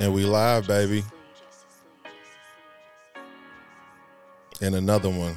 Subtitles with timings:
[0.00, 1.04] And we live, baby.
[4.60, 5.36] And another one.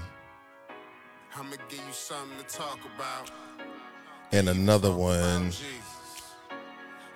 [1.36, 3.30] I'ma give you something to talk about.
[4.32, 5.52] And another one.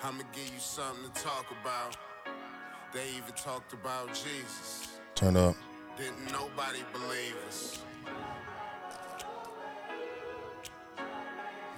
[0.03, 1.97] I'ma give you something to talk about.
[2.93, 4.99] They even talked about Jesus.
[5.15, 5.55] Turn up.
[5.97, 7.79] Didn't nobody believe us.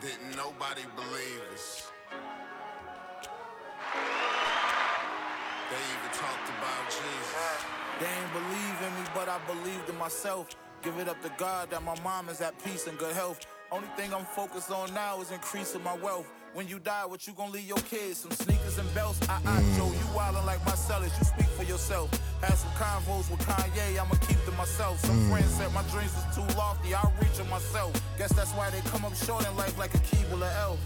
[0.02, 1.90] Didn't nobody believe us.
[5.74, 7.66] They even talked about Jesus.
[8.00, 10.50] They ain't believe in me, but I believed in myself.
[10.84, 13.40] Give it up to God that my mom is at peace and good health.
[13.72, 16.32] Only thing I'm focused on now is increasing my wealth.
[16.54, 18.20] When you die, what you gonna leave your kids?
[18.20, 19.20] Some sneakers and belts?
[19.28, 21.12] I, I, Joe, you wildin' like my sellers.
[21.18, 22.12] You speak for yourself.
[22.44, 25.00] Had some convos with Kanye, I'ma keep to myself.
[25.00, 25.32] Some mm.
[25.32, 28.00] friends said my dreams was too lofty, I'll reach them myself.
[28.20, 30.78] Guess that's why they come up short in life like a Keebler elf.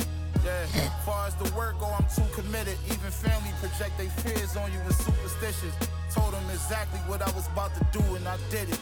[0.47, 2.77] Yeah, far as the work go, I'm too committed.
[2.85, 5.75] Even family project their fears on you with superstitious.
[6.13, 8.79] Told them exactly what I was about to do and I did it.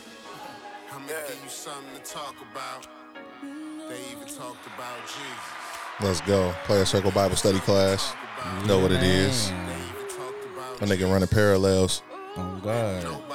[0.93, 2.87] I'ma give you something to talk about.
[3.89, 5.65] They even talked about Jesus.
[6.01, 6.53] Let's go.
[6.65, 8.13] Player Circle Bible Study class.
[8.61, 9.49] You know what it is.
[9.49, 12.03] They even talked about nigga running parallels.
[12.37, 13.25] Oh God.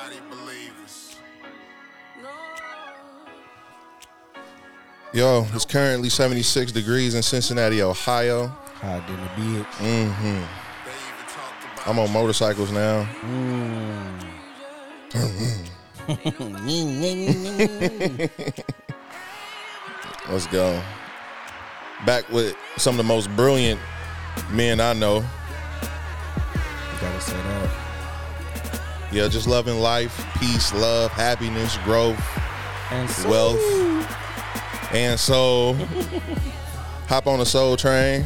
[5.13, 8.47] Yo, it's currently 76 degrees in Cincinnati, Ohio.
[8.47, 9.67] Hot in the bed.
[9.79, 10.25] Mm-hmm.
[10.25, 10.47] They even
[11.27, 13.09] talked about I'm on motorcycles now.
[20.31, 20.81] Let's go.
[22.07, 23.81] Back with some of the most brilliant
[24.53, 25.17] men I know.
[25.17, 25.25] You
[27.01, 27.71] gotta say that.
[29.11, 32.23] Yeah, just loving life, peace, love, happiness, growth,
[32.93, 33.59] And so, wealth,
[34.93, 35.77] and so
[37.11, 38.25] Hop on the soul train.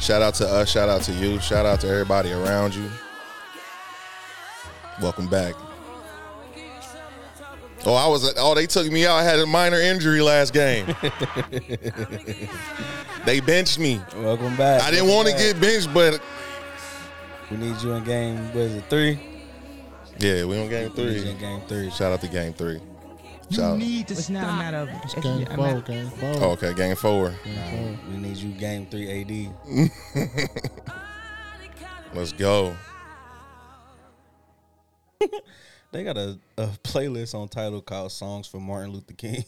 [0.00, 2.90] Shout out to us, shout out to you, shout out to everybody around you.
[5.00, 5.54] Welcome back.
[7.86, 9.18] Oh, I was oh, they took me out.
[9.18, 10.86] I had a minor injury last game.
[13.24, 14.00] they benched me.
[14.16, 14.82] welcome back.
[14.82, 16.20] I didn't want to get benched, but
[17.52, 18.46] We need you in game.
[18.46, 18.84] What is it?
[18.90, 19.31] Three.
[20.22, 21.30] Yeah, we on game We need three.
[21.30, 21.90] in game three.
[21.90, 22.80] Shout out to game three.
[23.50, 23.78] Shout out.
[23.82, 26.32] It's not a matter of it's Game a four, matter- game four.
[26.36, 27.30] Oh, okay, game four.
[27.30, 29.20] Nah, we need you game three.
[29.20, 29.30] AD.
[32.14, 32.74] Let's go.
[35.92, 39.44] They got a, a playlist on title called "Songs for Martin Luther King."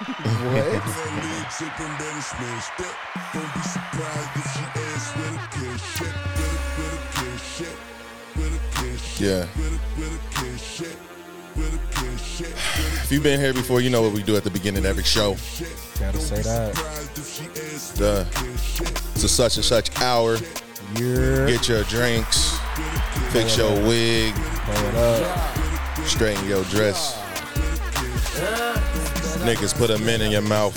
[0.00, 0.82] what?
[9.18, 9.46] Yeah.
[13.06, 15.04] If you've been here before, you know what we do at the beginning of every
[15.04, 15.36] show.
[16.00, 16.74] Gotta say that.
[17.94, 18.26] The
[19.14, 20.38] it's a such and such hour.
[20.96, 21.46] Yeah.
[21.46, 22.58] Get your drinks,
[23.30, 25.56] fix your wig, Pull it up.
[26.04, 27.16] straighten your dress.
[29.44, 30.76] Niggas put a mint in your mouth.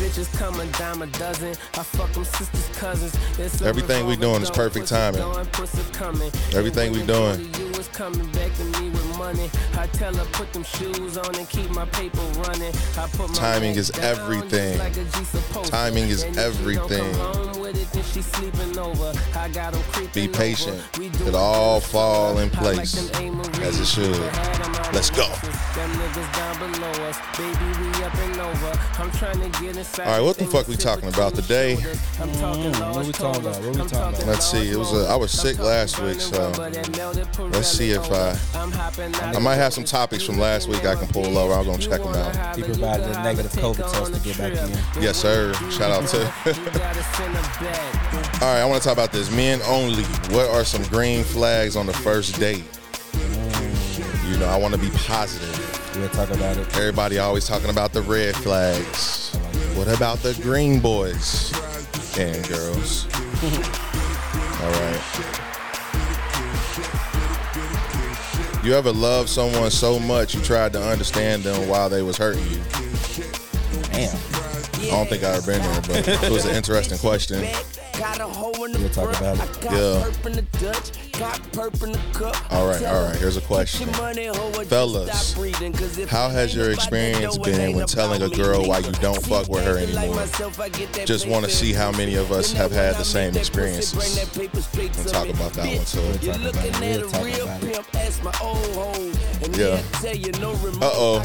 [0.00, 1.50] Bitches come a dime a dozen.
[1.50, 3.60] I fuck them sisters, cousins.
[3.60, 5.20] Everything we doing is perfect timing.
[5.20, 6.32] going, pussy coming.
[6.54, 7.73] Everything we doing.
[7.96, 9.50] They go to You is coming back to me with money.
[9.74, 12.72] I tell her put them shoes on and keep my paper running.
[12.98, 14.78] I put my Timing is everything.
[14.78, 15.70] like a G supposed to.
[15.70, 17.53] Timing is everything.
[18.14, 19.12] She sleeping over.
[19.34, 20.80] I got 'em creeping Be patient.
[20.96, 21.02] over.
[21.28, 23.30] It'll all fall in I like place them A.
[23.34, 23.58] Maries.
[23.60, 24.14] as it should.
[24.14, 25.26] I had 'em out Let's go.
[25.26, 25.56] Texas.
[25.74, 27.16] Them niggas down below us.
[27.36, 28.78] Baby, we up and over.
[29.00, 30.06] I'm trying to get inside.
[30.06, 31.72] All right, what the fuck to we talking about today?
[32.20, 33.56] I'm talking Mm, what we talking about?
[33.62, 34.26] What we talking about?
[34.26, 36.52] Let's see, it was a- I was sick last week, so
[37.50, 38.36] let's see if I-
[39.34, 41.52] I might have some topics from last week I can pull over.
[41.52, 42.56] I'm gonna check them out.
[42.56, 45.02] He provided a negative COVID test to get back in.
[45.02, 45.52] Yes, sir.
[45.76, 48.03] Shout out to.
[48.44, 49.30] All right, I want to talk about this.
[49.30, 50.04] Men only.
[50.34, 52.64] What are some green flags on the first date?
[54.28, 55.96] You know, I want to be positive.
[55.96, 56.66] We'll talk about it.
[56.76, 59.34] Everybody always talking about the red flags.
[59.74, 61.52] What about the green boys
[62.18, 63.06] and girls?
[64.62, 65.40] All right.
[68.64, 72.46] You ever love someone so much you tried to understand them while they was hurting
[72.46, 72.60] you?
[73.92, 74.16] Damn.
[74.74, 77.46] I don't think I ever been there, but it was an interesting question.
[77.98, 79.38] Got a hole in the We'll talk front.
[79.38, 79.58] about it.
[79.58, 80.04] I got Yeah.
[80.04, 82.36] perp in the Dutch, got perp in the cup.
[82.52, 83.16] All right, all right.
[83.16, 83.90] Here's a question.
[83.92, 88.28] money, hoe, Fellas, stop breathing, 'cause if How has your experience been when telling a
[88.28, 90.16] girl why you don't fuck with her anymore?
[90.16, 93.32] myself, I get that Just wanna see how many of us have had the same
[93.34, 93.92] make that pussy, bring experiences.
[94.24, 96.00] that We'll talk about that one Bitch, too.
[96.26, 97.00] You're talk about looking it.
[97.00, 97.72] at We'll a real about it.
[97.74, 99.10] pimp, ask my old hoe.
[99.56, 99.78] Yeah.
[100.82, 101.22] Uh-oh.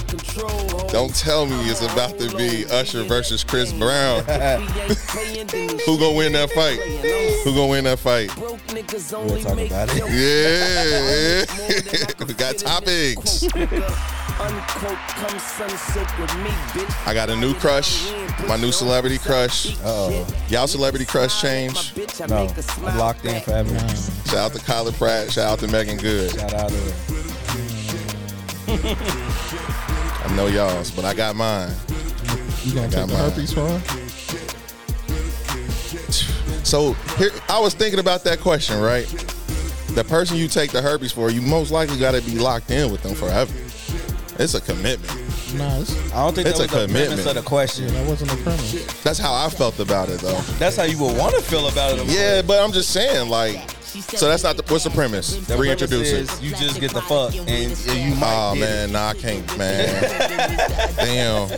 [0.92, 4.24] Don't tell me it's about to be Usher versus Chris Brown.
[5.86, 6.80] Who gonna win that fight?
[7.46, 8.36] Who gonna win that fight?
[8.38, 10.04] We'll We'll talk about it.
[10.12, 11.46] Yeah.
[12.28, 13.48] we got topics.
[17.08, 18.12] I got a new crush.
[18.48, 19.78] My new celebrity crush.
[19.80, 20.28] Uh-oh.
[20.50, 21.96] Y'all celebrity crush change.
[22.28, 22.50] No,
[22.86, 23.80] I'm locked in forever.
[24.26, 25.32] Shout out to Kyla Pratt.
[25.32, 26.32] Shout out to Meagan Good.
[26.32, 26.94] Shout out to her.
[30.26, 31.72] I know y'all's, but I got mine.
[32.64, 33.32] You gonna got take the mine.
[33.32, 34.09] herpes for her?
[36.64, 39.06] So here, I was thinking about that question, right?
[39.96, 42.92] The person you take the herpes for, you most likely got to be locked in
[42.92, 43.52] with them forever.
[44.42, 45.08] It's a commitment.
[45.56, 47.28] Nah, it's, I don't think It's that a was the premise commitment.
[47.28, 47.88] of the question.
[47.88, 49.04] that wasn't a premise.
[49.04, 50.40] That's how I felt about it, though.
[50.60, 52.02] That's how you would want to feel about it.
[52.02, 53.56] of Yeah, but I'm just saying, like,
[53.90, 55.36] so that's not the what's the premise?
[55.48, 56.44] The Reintroduce premise it.
[56.44, 58.66] You just get the fuck, and you might Oh get it.
[58.66, 60.02] man, nah, I can't, man.
[60.96, 61.50] Damn.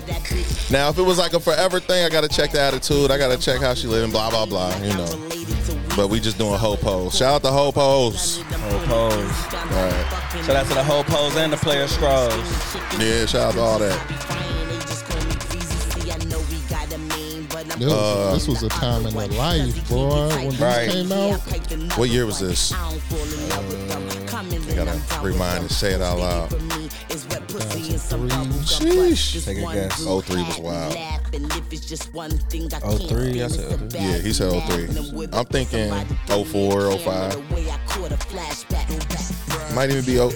[0.71, 3.11] Now, if it was like a forever thing, I gotta check the attitude.
[3.11, 4.11] I gotta check how she living.
[4.11, 4.75] Blah blah blah.
[4.77, 5.27] You know.
[5.95, 7.17] But we just doing whole pose.
[7.17, 8.41] Shout out to whole pose.
[8.41, 9.45] Whole pose.
[9.53, 10.43] All right.
[10.45, 12.33] Shout out to the whole pose and the player straws.
[12.97, 14.40] Yeah, shout out to all that.
[17.81, 20.27] This was, Uh, this was a time in the life, boy.
[20.27, 20.87] When these Right.
[20.89, 21.41] came out,
[21.97, 22.71] What year was this?
[22.73, 22.99] I
[24.75, 26.49] gotta remind and say it out loud.
[28.61, 29.43] Sheesh.
[29.45, 30.05] Take a guess.
[30.05, 30.95] 03 was wild.
[32.83, 33.99] Oh three, I said oh three.
[33.99, 35.27] Yeah, he said 03.
[35.33, 35.91] I'm thinking
[36.27, 37.35] 04, 05.
[39.73, 40.31] Might even be oh.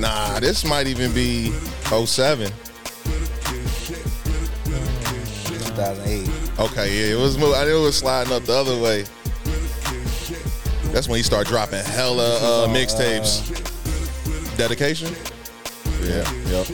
[0.00, 1.52] Nah, this might even be
[2.06, 2.50] 07.
[5.76, 6.60] 2008.
[6.70, 7.36] Okay, yeah, it was.
[7.36, 9.04] I knew it was sliding up the other way.
[10.92, 13.44] That's when he started dropping hella uh, mixtapes.
[14.56, 15.14] Dedication.
[16.02, 16.30] Yeah.
[16.46, 16.66] Yep.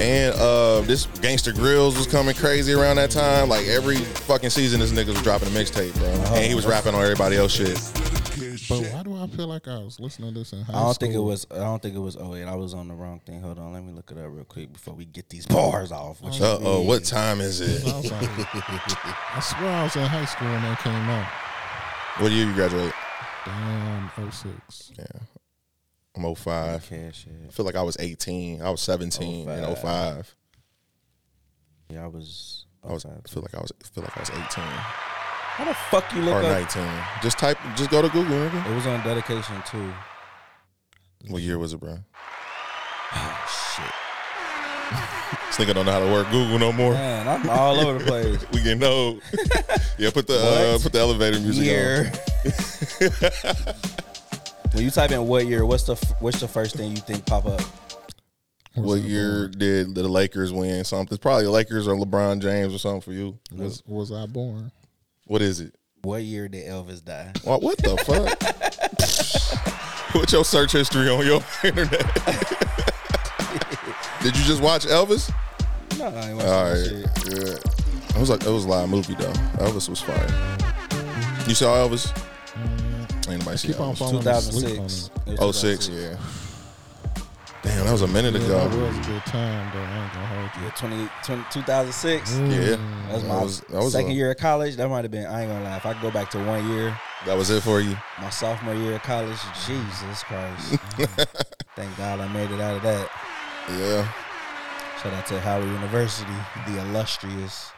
[0.00, 3.48] And uh, this Gangsta Grillz was coming crazy around that time.
[3.48, 6.08] Like every fucking season, this nigga was dropping a mixtape, bro.
[6.34, 7.78] And he was rapping on everybody else shit.
[8.68, 10.94] But why do I feel like I was listening to this in high I don't
[10.94, 11.06] school?
[11.06, 11.46] think it was.
[11.50, 12.44] I don't think it was 08.
[12.44, 13.40] I was on the wrong thing.
[13.40, 16.20] Hold on, let me look it up real quick before we get these bars off.
[16.22, 17.86] What Uh oh, what time is it?
[17.86, 18.54] I, was like,
[19.34, 21.26] I swear I was in high school when that came out.
[22.22, 22.92] What year you graduate?
[23.44, 24.92] Damn, 06.
[24.98, 25.04] Yeah.
[26.16, 26.84] I'm 05.
[26.84, 27.32] Okay, shit.
[27.46, 28.62] I feel like I was 18.
[28.62, 29.78] I was 17 in 05.
[29.78, 30.34] 05.
[31.90, 32.64] Yeah, I was.
[32.82, 33.04] I was.
[33.04, 33.72] I feel like I was.
[33.82, 34.64] I feel like I was 18
[35.56, 36.52] How the fuck you look or up?
[36.52, 36.86] 19.
[37.22, 37.56] Just type.
[37.76, 38.36] Just go to Google.
[38.36, 38.70] Nigga.
[38.70, 39.90] It was on dedication too.
[41.28, 41.98] What year was it, bro?
[43.14, 43.92] Oh shit.
[45.46, 46.92] This nigga don't know how to work Google no more.
[46.92, 48.44] Man, I'm all over the place.
[48.52, 49.22] We getting old.
[49.98, 51.64] yeah, put the uh, put the elevator music on.
[51.64, 52.12] year.
[54.72, 57.46] when you type in what year, what's the what's the first thing you think pop
[57.46, 57.62] up?
[58.76, 58.84] on.
[58.84, 61.14] What year did the Lakers win something?
[61.14, 63.38] It's probably Lakers or LeBron James or something for you.
[63.52, 64.70] Was, was I born?
[65.26, 65.74] What is it?
[66.02, 67.32] What year did Elvis die?
[67.42, 68.38] What, what the fuck?
[70.12, 72.00] Put your search history on your internet.
[74.22, 75.30] did you just watch Elvis?
[75.98, 76.84] No, I ain't watching All right.
[76.84, 77.06] shit.
[77.42, 78.16] Yeah.
[78.16, 79.32] It was like it was a live movie though.
[79.58, 80.28] Elvis was fire.
[81.48, 82.06] You saw Elvis?
[82.54, 83.30] Mm.
[83.30, 83.98] Ain't nobody see Keep on Elvis.
[83.98, 85.10] falling asleep on 2006.
[85.26, 85.32] it.
[85.32, 85.90] It Oh was six, 2006.
[85.90, 86.16] yeah.
[87.66, 89.80] Damn, that was a minute Yeah, that was a good time, though.
[89.82, 90.62] I ain't gonna hold you.
[90.62, 92.30] Yeah, 20, 20 2006.
[92.32, 92.50] Mm.
[92.50, 94.76] Yeah, That was that my was that was second a- year of college.
[94.76, 95.26] That might have been.
[95.26, 95.76] I ain't gonna lie.
[95.76, 97.96] If I could go back to one year, That was it for you.
[98.20, 100.78] my sophomore year of college, Jesus Christ!
[101.76, 103.10] Thank God I made it out of that.
[103.70, 104.08] Yeah.
[105.02, 106.32] Shout out to Howard University,
[106.68, 107.70] the illustrious.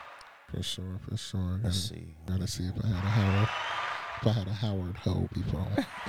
[0.55, 1.57] For sure, for sure.
[1.57, 2.15] Gotta, Let's see.
[2.29, 3.49] gotta see if I had a Howard.
[4.21, 5.65] If I had a Howard hoe before.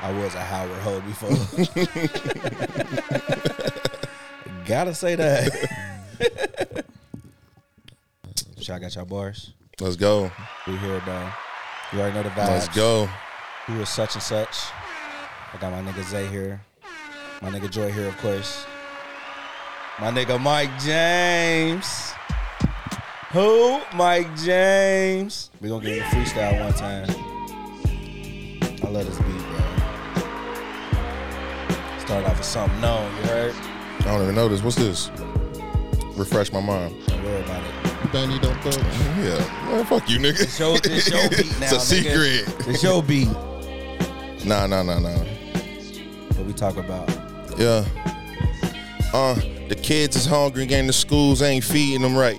[0.00, 1.30] I was a Howard hoe before.
[4.64, 5.50] Gotta say that.
[8.58, 9.54] Y'all got y'all bars.
[9.80, 10.30] Let's go.
[10.68, 11.28] We here, bro.
[11.92, 12.48] You already know the vibes.
[12.48, 13.08] Let's go.
[13.66, 14.56] Who is such and such?
[15.52, 16.64] I got my nigga Zay here.
[17.40, 18.64] My nigga Joy here, of course.
[19.98, 22.12] My nigga Mike James.
[23.32, 23.80] Who?
[23.94, 25.50] Mike James.
[25.62, 27.08] We gonna get in the freestyle one time.
[28.84, 29.58] I love this beat, bro.
[31.98, 33.54] Start off with something known, you heard?
[34.00, 34.62] I don't even know this.
[34.62, 35.10] What's this?
[36.14, 36.94] Refresh my mind.
[37.06, 38.12] Don't worry about it.
[38.12, 38.74] Benny don't thug.
[39.24, 39.38] Yeah.
[39.70, 40.42] Man, fuck you, nigga.
[40.42, 41.74] It's your, it's your beat now.
[41.74, 42.44] it's a nigga.
[42.44, 42.68] secret.
[42.68, 43.28] It's your beat.
[44.44, 45.24] Nah, nah, nah, nah.
[46.34, 47.08] What we talk about?
[47.58, 47.86] Yeah.
[49.14, 49.34] Uh,
[49.68, 52.38] the kids is hungry, getting the schools ain't feeding them right.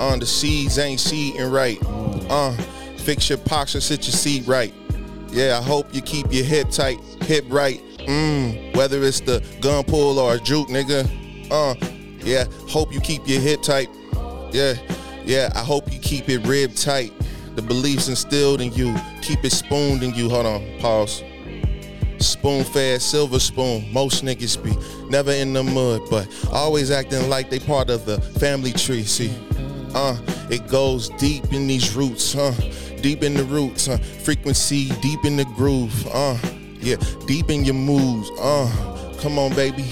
[0.00, 1.78] Uh, the seeds ain't seeding right.
[2.30, 2.52] Uh,
[2.96, 4.72] fix your posture, sit your seat right.
[5.28, 7.82] Yeah, I hope you keep your hip tight, hip right.
[7.98, 11.06] Mm, whether it's the gun pull or a juke, nigga.
[11.50, 11.74] Uh,
[12.24, 12.44] yeah.
[12.66, 13.90] Hope you keep your hip tight.
[14.52, 14.74] Yeah,
[15.24, 15.50] yeah.
[15.54, 17.12] I hope you keep it rib tight.
[17.56, 20.30] The beliefs instilled in you, keep it spooned in you.
[20.30, 21.22] Hold on, pause.
[22.20, 23.92] Spoon fed, silver spoon.
[23.92, 24.74] Most niggas be
[25.10, 29.04] never in the mud, but always acting like they part of the family tree.
[29.04, 29.30] See,
[29.94, 30.16] uh,
[30.50, 32.52] it goes deep in these roots, huh?
[33.00, 33.96] Deep in the roots, huh?
[33.98, 36.36] Frequency deep in the groove, uh,
[36.80, 39.16] yeah, deep in your moves, uh.
[39.20, 39.84] Come on, baby,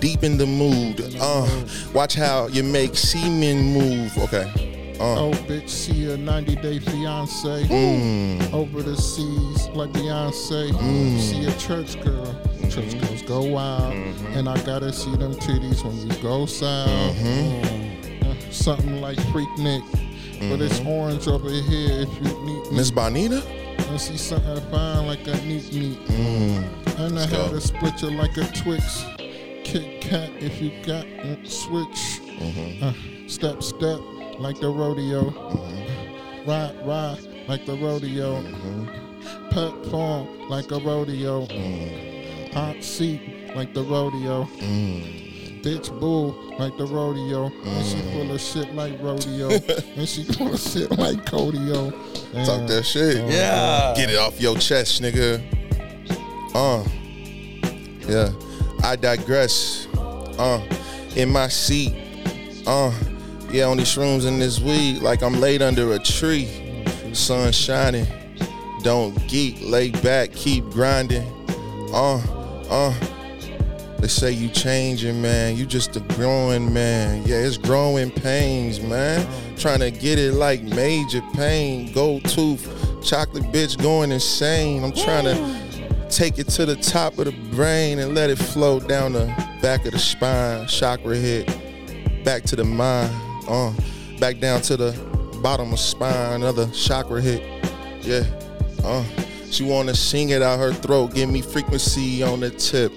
[0.00, 1.48] deep in the mood, uh.
[1.92, 4.72] Watch how you make semen move, okay.
[4.98, 11.20] Uh, Oh, bitch, see a 90 day fiance mm, over the seas like Beyonce.
[11.20, 12.34] See a church girl.
[12.70, 13.92] Church girls go wild.
[14.32, 16.88] And I gotta see them titties when you go south.
[16.88, 17.75] Uh,
[18.56, 19.82] something like Freak Nick.
[20.38, 22.72] But it's orange over here if you need.
[22.72, 23.42] Miss Bonita?
[23.90, 27.44] I see something fine like a neat meat, Mm, And I go.
[27.56, 29.04] a split you like a Twix.
[29.64, 32.20] Kit Kat if you got mm, switch.
[32.38, 32.84] Mm-hmm.
[32.84, 33.98] Uh, step step
[34.38, 35.30] like the rodeo.
[35.30, 36.50] Mm-hmm.
[36.50, 38.42] Ride ride like the rodeo.
[39.50, 41.46] Pet form like a rodeo.
[41.46, 42.52] Mm-hmm.
[42.52, 43.20] Hot seat
[43.56, 44.44] like the rodeo.
[45.66, 47.46] Bitch bull like the rodeo.
[47.64, 48.12] And she Mm.
[48.12, 49.48] full of shit like rodeo.
[49.96, 51.90] and she full of shit like Codio.
[52.46, 53.16] Talk that shit.
[53.28, 53.92] Yeah.
[53.96, 55.42] Get it off your chest, nigga.
[56.54, 56.84] Uh.
[58.08, 58.30] Yeah.
[58.84, 59.88] I digress.
[60.38, 60.60] Uh.
[61.16, 61.92] In my seat.
[62.64, 62.92] Uh.
[63.50, 66.48] Yeah, on these shrooms and this weed, like I'm laid under a tree.
[67.12, 68.06] Sun shining.
[68.84, 71.26] Don't geek, lay back, keep grinding.
[71.92, 72.18] Uh.
[72.70, 72.94] Uh.
[73.98, 75.56] They say you changing, man.
[75.56, 77.22] You just a growing man.
[77.26, 79.26] Yeah, it's growing pains, man.
[79.56, 81.92] Trying to get it like major pain.
[81.92, 82.62] Gold tooth,
[83.02, 84.84] chocolate bitch going insane.
[84.84, 88.80] I'm trying to take it to the top of the brain and let it flow
[88.80, 89.26] down the
[89.62, 90.66] back of the spine.
[90.68, 91.46] Chakra hit,
[92.24, 93.10] back to the mind.
[93.48, 93.72] Uh,
[94.20, 94.92] back down to the
[95.42, 96.34] bottom of spine.
[96.34, 97.42] Another chakra hit.
[98.02, 98.24] Yeah.
[98.84, 99.04] Uh,
[99.50, 101.14] she wanna sing it out her throat.
[101.14, 102.92] Give me frequency on the tip.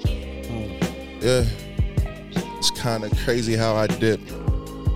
[1.22, 1.46] Yeah.
[2.58, 4.20] It's kind of crazy how I dip.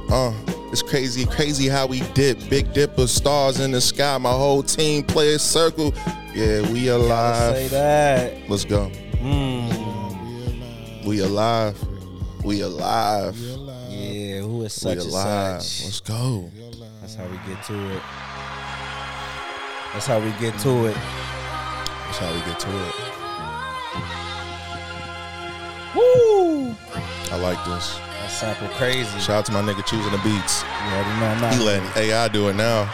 [0.09, 0.33] Uh,
[0.71, 2.37] it's crazy, crazy how we dip.
[2.49, 4.17] Big dipper, stars in the sky.
[4.17, 5.93] My whole team play a circle.
[6.33, 7.69] Yeah, we Say alive.
[7.71, 8.49] that.
[8.49, 8.89] Let's go.
[9.21, 11.05] Mm.
[11.05, 11.77] We alive.
[12.43, 13.37] We alive.
[13.89, 15.61] Yeah, who is We such and alive.
[15.61, 15.85] such?
[15.85, 16.51] Let's go.
[17.01, 18.01] That's how we get to it.
[19.93, 20.95] That's how we get to it.
[20.95, 22.92] That's how we get to it.
[27.43, 27.97] Like this.
[27.97, 29.19] That sample crazy.
[29.19, 30.63] Shout out to my nigga choosing the beats.
[30.63, 31.53] You already know I'm not.
[31.53, 32.85] He letting AI do it now.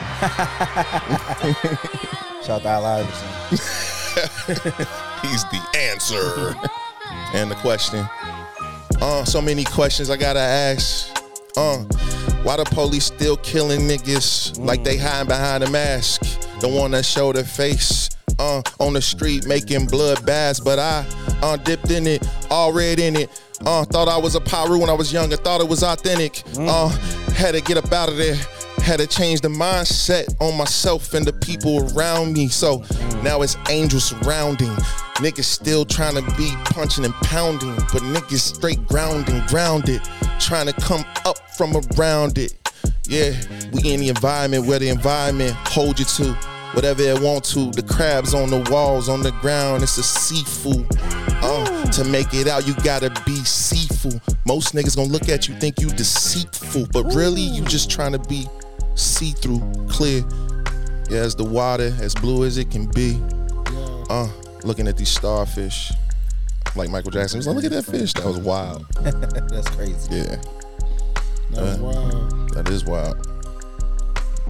[2.44, 3.28] Shout out to Al Iverson.
[5.22, 6.56] He's the answer.
[7.34, 8.04] and the question.
[9.00, 11.16] Uh, so many questions I gotta ask.
[11.56, 11.78] Uh,
[12.42, 16.24] why the police still killing niggas like they hiding behind a mask?
[16.60, 18.10] Don't wanna show their face.
[18.40, 21.06] Uh, on the street making blood baths, but I
[21.44, 23.30] uh, dipped in it, all red in it.
[23.66, 25.32] Uh, thought I was a pyro when I was young.
[25.34, 26.44] I thought it was authentic.
[26.58, 26.90] Uh,
[27.34, 28.36] had to get up out of there.
[28.82, 32.48] Had to change the mindset on myself and the people around me.
[32.48, 32.84] So
[33.22, 34.76] now it's angels surrounding.
[35.20, 40.02] Niggas still trying to be punching and pounding, but niggas straight grounding, grounded,
[40.40, 42.54] trying to come up from around it.
[43.06, 43.32] Yeah,
[43.74, 46.34] we in the environment where the environment hold you to
[46.74, 47.72] whatever it want to.
[47.72, 50.88] The crabs on the walls, on the ground, it's a seafood.
[51.42, 54.20] Uh, to make it out, you gotta be seafood.
[54.46, 58.20] Most niggas gonna look at you, think you deceitful, but really you just trying to
[58.20, 58.48] be
[58.96, 60.24] see-through, clear.
[61.10, 63.20] Yeah, as the water, as blue as it can be.
[64.10, 64.28] Uh,
[64.64, 65.92] looking at these starfish.
[66.76, 68.14] Like Michael Jackson was like, look at that fish.
[68.14, 68.86] That was wild.
[69.02, 70.16] That's crazy.
[70.16, 70.36] Yeah,
[71.52, 72.50] That was wild.
[72.54, 73.18] that is wild.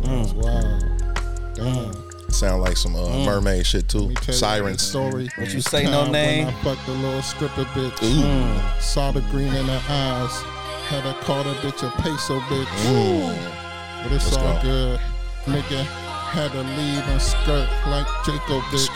[0.03, 1.55] That was wild.
[1.55, 2.09] Damn.
[2.32, 3.26] Sound like some uh, mm.
[3.26, 4.00] mermaid shit too.
[4.00, 5.30] Let me tell you story.
[5.38, 6.46] What you say, no name?
[6.46, 8.04] When I fucked a little stripper bitch.
[8.04, 8.82] Ooh.
[8.82, 10.42] Saw the green in her eyes.
[10.88, 14.04] Had to call the bitch a peso bitch.
[14.04, 14.62] But it's Let's all go.
[14.62, 15.00] good.
[15.46, 18.90] Nigga had to leave and skirt like Jacob bitch.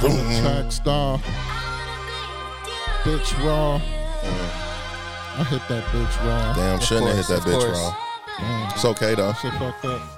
[0.00, 1.18] I'm a track star.
[3.02, 3.78] Bitch raw.
[3.78, 4.66] Mm.
[5.38, 6.54] I hit that bitch raw.
[6.54, 7.78] Damn, shouldn't have hit that bitch course.
[7.78, 7.96] raw.
[8.38, 8.70] Damn.
[8.72, 9.32] It's okay though.
[9.34, 10.15] Shit fucked up.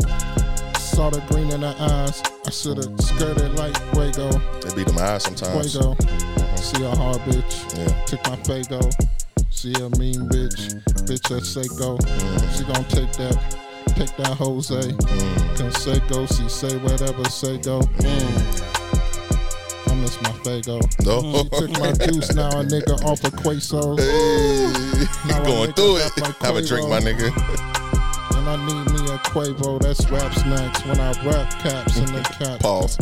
[0.89, 2.23] Saw the green in her eyes.
[2.47, 4.31] I should've skirted like Fuego.
[4.61, 5.73] They beat them eyes sometimes.
[5.73, 5.95] Fuego.
[5.95, 6.57] Mm-hmm.
[6.57, 7.79] See a hard bitch.
[7.79, 8.05] Yeah.
[8.05, 8.81] Took my Fago.
[9.51, 10.83] See a mean bitch.
[11.07, 11.99] Bitch at Seiko.
[12.01, 12.57] Mm.
[12.57, 13.37] She gon' take that.
[13.97, 14.75] Take that Jose.
[14.75, 15.57] Mm.
[15.57, 16.27] Conseco.
[16.37, 17.83] She say whatever Seiko.
[19.91, 20.81] I'm the That's my fago.
[21.05, 21.21] No.
[21.21, 23.99] You took my juice, now a nigga off of Quesos.
[24.01, 26.13] Hey, Now going through it.
[26.21, 27.29] like Have a drink, my nigga.
[28.37, 29.79] And I need Quavo.
[29.81, 32.61] That's rap snacks when I rap caps in the cap.
[32.61, 32.99] Pause.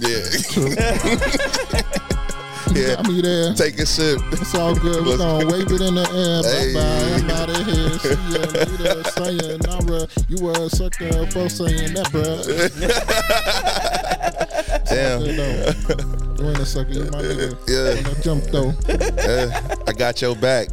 [0.00, 0.24] Yeah.
[2.74, 2.96] yeah.
[2.96, 3.54] Got me there.
[3.54, 4.20] Take a sip.
[4.32, 5.04] It's all good.
[5.04, 6.42] We're gonna wave it in the air.
[6.42, 6.74] Hey.
[6.74, 7.14] Bye bye.
[7.14, 7.98] I'm out of here.
[7.98, 9.02] See ya later.
[9.10, 10.08] Sayonara.
[10.28, 12.44] You were a sucker for saying that, bruh.
[14.88, 15.20] Damn.
[15.22, 15.32] You
[16.38, 16.92] you ain't a sucker.
[16.92, 17.56] You my nigga.
[17.68, 17.94] Yeah.
[18.22, 18.72] Jump though.
[18.88, 19.50] Uh,
[19.86, 20.68] I got your back.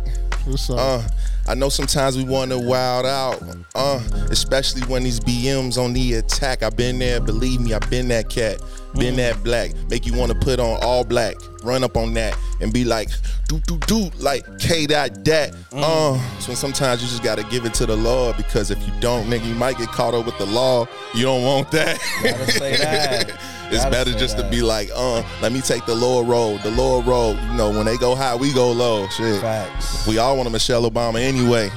[0.46, 0.78] What's up?
[0.80, 1.02] Uh,
[1.48, 3.42] I know sometimes we want to wild out,
[3.74, 4.00] uh,
[4.30, 6.62] especially when these BMs on the attack.
[6.62, 8.62] I've been there, believe me, I've been that cat,
[8.94, 9.72] been that black.
[9.90, 13.10] Make you want to put on all black, run up on that, and be like,
[13.48, 15.56] do do do, like K dot dat.
[15.72, 19.28] Uh, so sometimes you just gotta give it to the Lord because if you don't,
[19.28, 20.88] nigga, you might get caught up with the law.
[21.16, 22.00] You don't want that.
[22.24, 23.40] Gotta say that.
[23.72, 26.72] It's better say just to be like, uh, let me take the lower road, the
[26.72, 27.38] lower road.
[27.52, 29.08] You know, when they go high, we go low.
[29.10, 29.42] Shit.
[29.42, 30.08] Facts.
[30.08, 31.70] We all want a Michelle Obama anyway.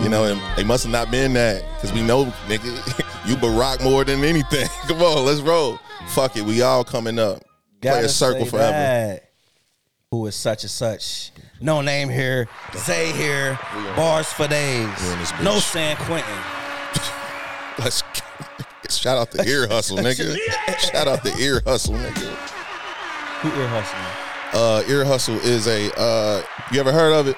[0.00, 1.64] You know, and they must have not been that.
[1.80, 2.64] Cause we know, nigga,
[3.28, 4.68] you Barack more than anything.
[4.86, 5.78] Come on, let's roll.
[6.08, 6.44] Fuck it.
[6.44, 7.38] We all coming up.
[7.80, 8.70] Play Gotta a circle say forever.
[8.72, 9.30] that.
[10.10, 11.32] Who is such and such?
[11.60, 12.48] No name here.
[12.76, 13.58] Zay here.
[13.96, 14.86] Bars for days.
[15.02, 15.44] We in this bitch.
[15.44, 16.34] No San Quentin.
[17.78, 18.02] Let's
[18.90, 20.36] shout out the ear hustle, nigga.
[20.78, 22.34] Shout out the ear hustle, nigga.
[23.42, 24.24] Who ear hustling?
[24.62, 26.42] Uh, ear hustle is a uh,
[26.72, 27.36] you ever heard of it?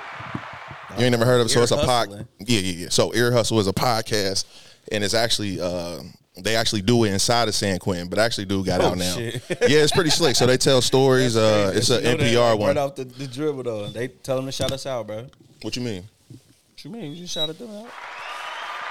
[0.98, 2.08] You ain't never heard of it, so Ear it's a pod.
[2.40, 2.88] Yeah, yeah, yeah.
[2.90, 4.44] So ear hustle is a podcast,
[4.92, 6.00] and it's actually uh,
[6.42, 9.14] they actually do it inside of San Quentin, but actually do got Oh, out now.
[9.14, 9.42] shit.
[9.48, 10.36] yeah, it's pretty slick.
[10.36, 11.36] So they tell stories.
[11.36, 12.68] Uh, it's an that NPR one.
[12.68, 13.86] Right off the, the dribble though.
[13.88, 15.26] They tell them to shout us out, bro.
[15.62, 16.04] What you mean?
[16.28, 17.12] What you mean?
[17.12, 17.88] You just shouted them out.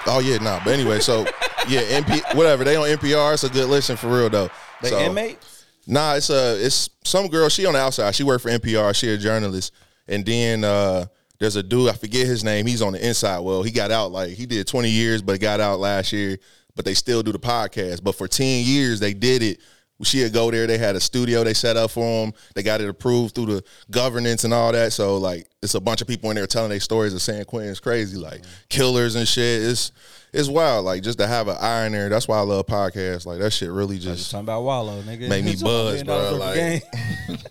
[0.06, 0.62] Oh yeah, nah.
[0.64, 1.26] But anyway, so
[1.68, 3.34] yeah, NP whatever they on NPR.
[3.34, 4.50] It's a good listen for real though.
[4.82, 5.66] They so, inmates?
[5.88, 7.50] Nah, it's a it's some girl.
[7.50, 8.14] She on the outside.
[8.16, 8.96] She worked for NPR.
[8.96, 9.74] She a journalist.
[10.08, 11.06] And then uh,
[11.40, 11.90] there's a dude.
[11.90, 12.66] I forget his name.
[12.66, 13.40] He's on the inside.
[13.40, 16.38] Well, he got out like he did 20 years, but got out last year.
[16.76, 18.04] But they still do the podcast.
[18.04, 19.60] But for 10 years they did it.
[20.02, 20.66] She'd go there.
[20.66, 22.34] They had a studio they set up for them.
[22.56, 24.94] They got it approved through the governance and all that.
[24.94, 27.72] So like, it's a bunch of people in there telling their stories of San Quentin.
[27.72, 29.62] It's crazy, like killers and shit.
[29.64, 29.92] It's
[30.32, 30.86] it's wild.
[30.86, 32.08] Like just to have an eye in there.
[32.08, 33.26] That's why I love podcasts.
[33.26, 35.28] Like that shit really Just just talking about Wallo, nigga.
[35.28, 36.84] Make me buzz, bro, like-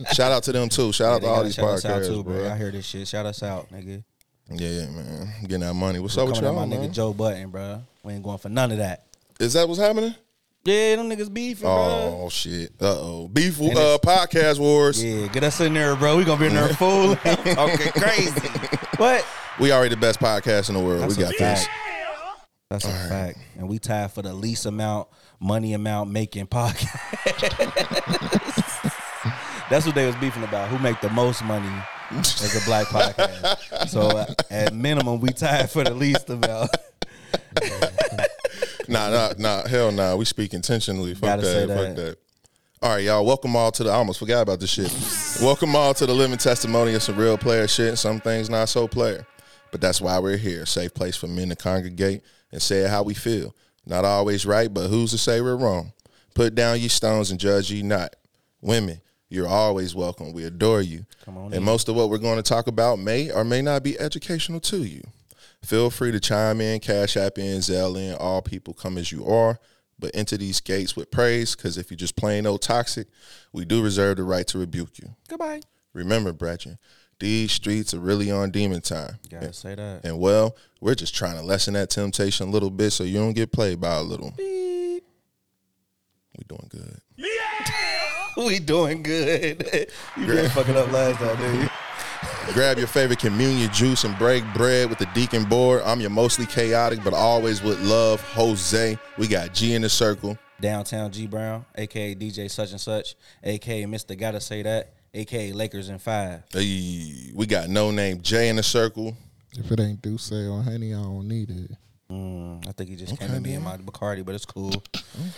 [0.15, 0.93] Shout out to them too.
[0.93, 2.51] Shout out to all these shout out podcasts, too, bro.
[2.51, 3.07] I hear this shit.
[3.07, 4.03] Shout us out, nigga.
[4.51, 5.33] Yeah, yeah, man.
[5.43, 5.99] Getting that money.
[5.99, 6.89] What's up with y'all, my man?
[6.89, 7.83] nigga Joe Budden, bro.
[8.03, 9.05] We ain't going for none of that.
[9.39, 10.15] Is that what's happening?
[10.69, 12.25] Yeah, them niggas beefing, bro.
[12.25, 12.73] Oh shit.
[12.79, 13.29] Uh oh.
[13.29, 15.03] Beef uh podcast wars.
[15.03, 16.19] Yeah, get us in there, bro.
[16.19, 18.49] We gonna be in there full talking crazy.
[18.99, 19.25] What?
[19.59, 21.05] We already the best podcast in the world.
[21.05, 21.67] That's we got this.
[22.69, 23.39] That's a fact.
[23.57, 25.09] And we tied for the least amount
[25.41, 26.99] money amount making podcast.
[29.71, 30.69] That's what they was beefing about.
[30.69, 31.73] Who make the most money
[32.11, 33.89] as a black podcast?
[33.89, 36.69] So uh, at minimum, we tied for the least amount.
[38.89, 39.67] Nah, nah, nah.
[39.69, 40.17] Hell nah.
[40.17, 41.15] We speak intentionally.
[41.15, 41.47] Fuck Gotta that.
[41.47, 41.97] say Fuck that.
[41.97, 42.19] that.
[42.81, 43.25] All right, y'all.
[43.27, 43.91] Welcome all to the.
[43.91, 45.43] I almost forgot about this shit.
[45.45, 47.89] welcome all to the living testimony of some real player shit.
[47.89, 49.27] and Some things not so player,
[49.73, 50.65] but that's why we're here.
[50.65, 52.23] Safe place for men to congregate
[52.53, 53.55] and say how we feel.
[53.85, 55.93] Not always right, but who's to say we're wrong?
[56.35, 58.15] Put down ye stones and judge ye not.
[58.61, 60.33] Women, you're always welcome.
[60.33, 61.05] We adore you.
[61.25, 61.63] Come on And in.
[61.65, 64.79] most of what we're going to talk about may or may not be educational to
[64.85, 65.03] you.
[65.63, 68.17] Feel free to chime in, cash app in, Zelle in.
[68.17, 69.59] All people come as you are,
[69.99, 71.57] but enter these gates with praise.
[71.57, 73.09] Because if you're just plain old toxic,
[73.53, 75.11] we do reserve the right to rebuke you.
[75.29, 75.61] Goodbye.
[75.93, 76.79] Remember, Bratchen,
[77.19, 79.19] these streets are really on demon time.
[79.29, 80.05] Gotta say that.
[80.05, 83.33] And well, we're just trying to lessen that temptation a little bit so you don't
[83.33, 84.33] get played by a little.
[84.39, 85.03] We
[86.47, 87.01] doing good.
[88.37, 89.69] We doing good.
[90.17, 91.69] you been fucking up last time, you?
[92.55, 95.83] Grab your favorite communion juice and break bread with the deacon board.
[95.85, 98.99] I'm your mostly chaotic, but always with love, Jose.
[99.19, 100.39] We got G in the circle.
[100.61, 104.19] Downtown G Brown, aka DJ such and such, aka Mr.
[104.19, 106.43] Gotta Say That, aka Lakers in five.
[106.51, 109.15] Hey, we got no name J in the circle.
[109.53, 111.71] If it ain't do say or Honey, I don't need it.
[112.11, 114.83] Mm, I think he just came at me in my Bacardi, but it's cool.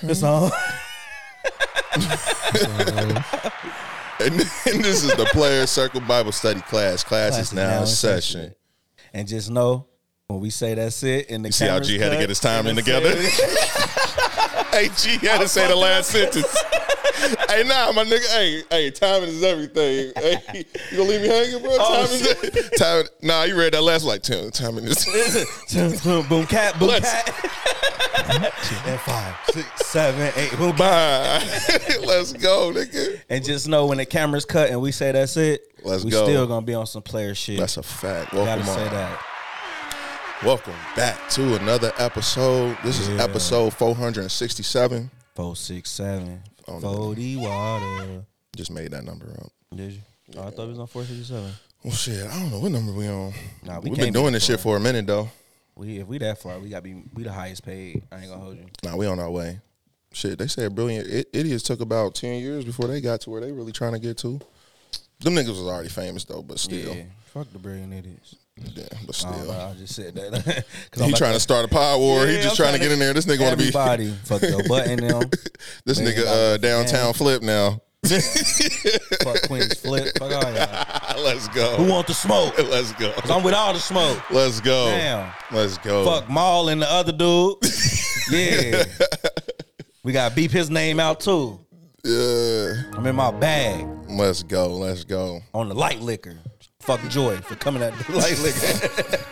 [0.03, 0.51] It's all.
[4.21, 7.03] And, and this is the Player Circle Bible Study class.
[7.03, 8.55] Class, is now in session.
[9.15, 9.87] And just know
[10.29, 12.39] when we say that's it, and the You see how G had to get his
[12.39, 13.17] timing together?
[14.73, 16.55] hey, G had to say the last sentence.
[17.49, 18.27] hey, nah, my nigga.
[18.31, 20.13] Hey, hey, timing is everything.
[20.17, 21.77] Hey, you gonna leave me hanging, bro?
[21.79, 23.11] Oh, timing, is.
[23.23, 24.51] Nah, you read that last like ten.
[24.51, 25.05] timing is.
[26.05, 28.87] boom, boom, cat, boom, Let's, cat.
[28.87, 31.41] and five, six, seven, eight, boom, bye.
[32.07, 33.21] Let's go, nigga.
[33.29, 35.63] And just know when the camera's cut and we say that's it.
[35.83, 36.25] Let's we go.
[36.25, 37.59] still gonna be on some player shit.
[37.59, 38.33] That's a fact.
[38.33, 38.77] Welcome Gotta on.
[38.79, 39.27] say that.
[40.43, 42.79] Welcome back to another episode.
[42.83, 43.15] This yeah.
[43.15, 45.11] is episode 467.
[45.35, 46.95] 467 don't know.
[46.95, 48.25] Forty water.
[48.57, 49.53] Just made that number up.
[49.75, 50.01] Did you?
[50.37, 51.51] Oh, I thought it was on four sixty seven.
[51.83, 53.33] Well, shit, I don't know what number we on.
[53.65, 55.29] Nah, we have been doing this shit for a minute though.
[55.75, 58.03] We if we that far, we gotta be we the highest paid.
[58.13, 58.67] I ain't gonna hold you.
[58.85, 59.61] Nah, we on our way.
[60.13, 63.53] Shit, they said brilliant idiots took about ten years before they got to where they
[63.53, 64.41] really trying to get to.
[65.21, 68.35] Them niggas was already famous though, but still, Yeah, fuck the brilliant idiots
[68.75, 70.65] yeah, but still, know, I just said that.
[70.91, 72.27] Cause he trying to start a power war.
[72.27, 73.13] he just I'm trying to get in there.
[73.15, 74.11] This nigga want to be everybody.
[74.25, 75.31] Fuck your button them.
[75.85, 77.15] this Man, nigga uh, downtown man.
[77.15, 77.81] flip now.
[78.05, 78.17] Fuck
[79.49, 80.19] Queenzflip.
[80.19, 81.23] Fuck all y'all.
[81.25, 81.77] Let's go.
[81.77, 82.57] Who want the smoke?
[82.59, 83.13] Let's go.
[83.13, 84.31] Cause I'm with all the smoke.
[84.31, 84.87] Let's go.
[84.87, 85.31] Damn.
[85.53, 86.05] Let's go.
[86.05, 87.57] Fuck Mal and the other dude.
[88.31, 88.85] yeah.
[90.03, 91.61] We gotta beep his name out too.
[92.03, 92.73] Yeah.
[92.95, 94.69] I'm in my bag Let's go.
[94.69, 95.41] Let's go.
[95.53, 96.39] on the light liquor.
[96.81, 99.27] Fuck Joy for coming at the light liquor.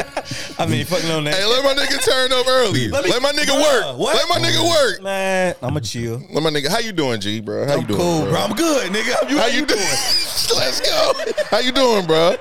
[0.62, 1.34] I mean, fucking on that.
[1.34, 2.88] Hey, let my nigga turn up early.
[2.88, 3.98] Let, me- my nigga Bruh, work.
[3.98, 4.14] what?
[4.16, 5.02] Let my nigga work.
[5.02, 6.20] Man, I'ma chill.
[6.30, 6.68] Let my nigga.
[6.68, 7.66] How you doing, G, bro?
[7.66, 8.30] How you I'm doing, cool, bro?
[8.32, 8.40] bro.
[8.40, 9.12] I'm good, nigga.
[9.14, 9.80] How you, How you doing?
[10.56, 11.12] Let's go.
[11.50, 12.36] How you doing, bro?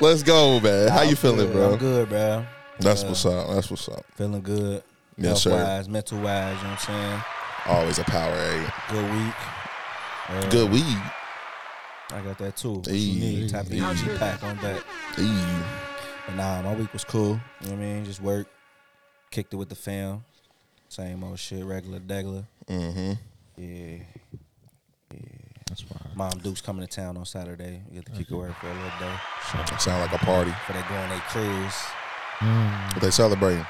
[0.00, 0.88] Let's go, man.
[0.88, 1.52] How you I'm feeling, good.
[1.52, 1.72] bro?
[1.74, 2.44] I'm good, bro.
[2.80, 3.48] That's what's up.
[3.54, 4.04] That's what's up.
[4.16, 4.82] Feeling good.
[5.16, 5.50] Yes, sir.
[5.52, 7.22] wise, mental wise, you know what I'm saying?
[7.66, 8.72] Always a power aid.
[8.90, 9.34] Good week.
[10.28, 11.02] Uh, Good weed.
[12.12, 12.74] I got that too.
[12.74, 12.96] What Hey.
[12.96, 13.48] you need?
[13.50, 14.82] Tap the energy pack on that.
[15.18, 15.62] Eee.
[16.26, 17.40] But nah, my week was cool.
[17.62, 18.04] You know what I mean?
[18.04, 18.46] Just work.
[19.30, 20.24] Kicked it with the fam.
[20.88, 22.44] Same old shit, regular degler.
[22.68, 23.12] Mm-hmm.
[23.56, 23.96] Yeah.
[25.10, 25.18] Yeah.
[25.68, 26.12] That's fine.
[26.14, 27.82] Mom Duke's coming to town on Saturday.
[27.88, 29.16] We get to kick it work for a little day.
[29.78, 30.52] Sound like a party.
[30.66, 31.74] For they go on their cruise.
[32.40, 32.92] Mm.
[32.94, 33.66] What they celebrating?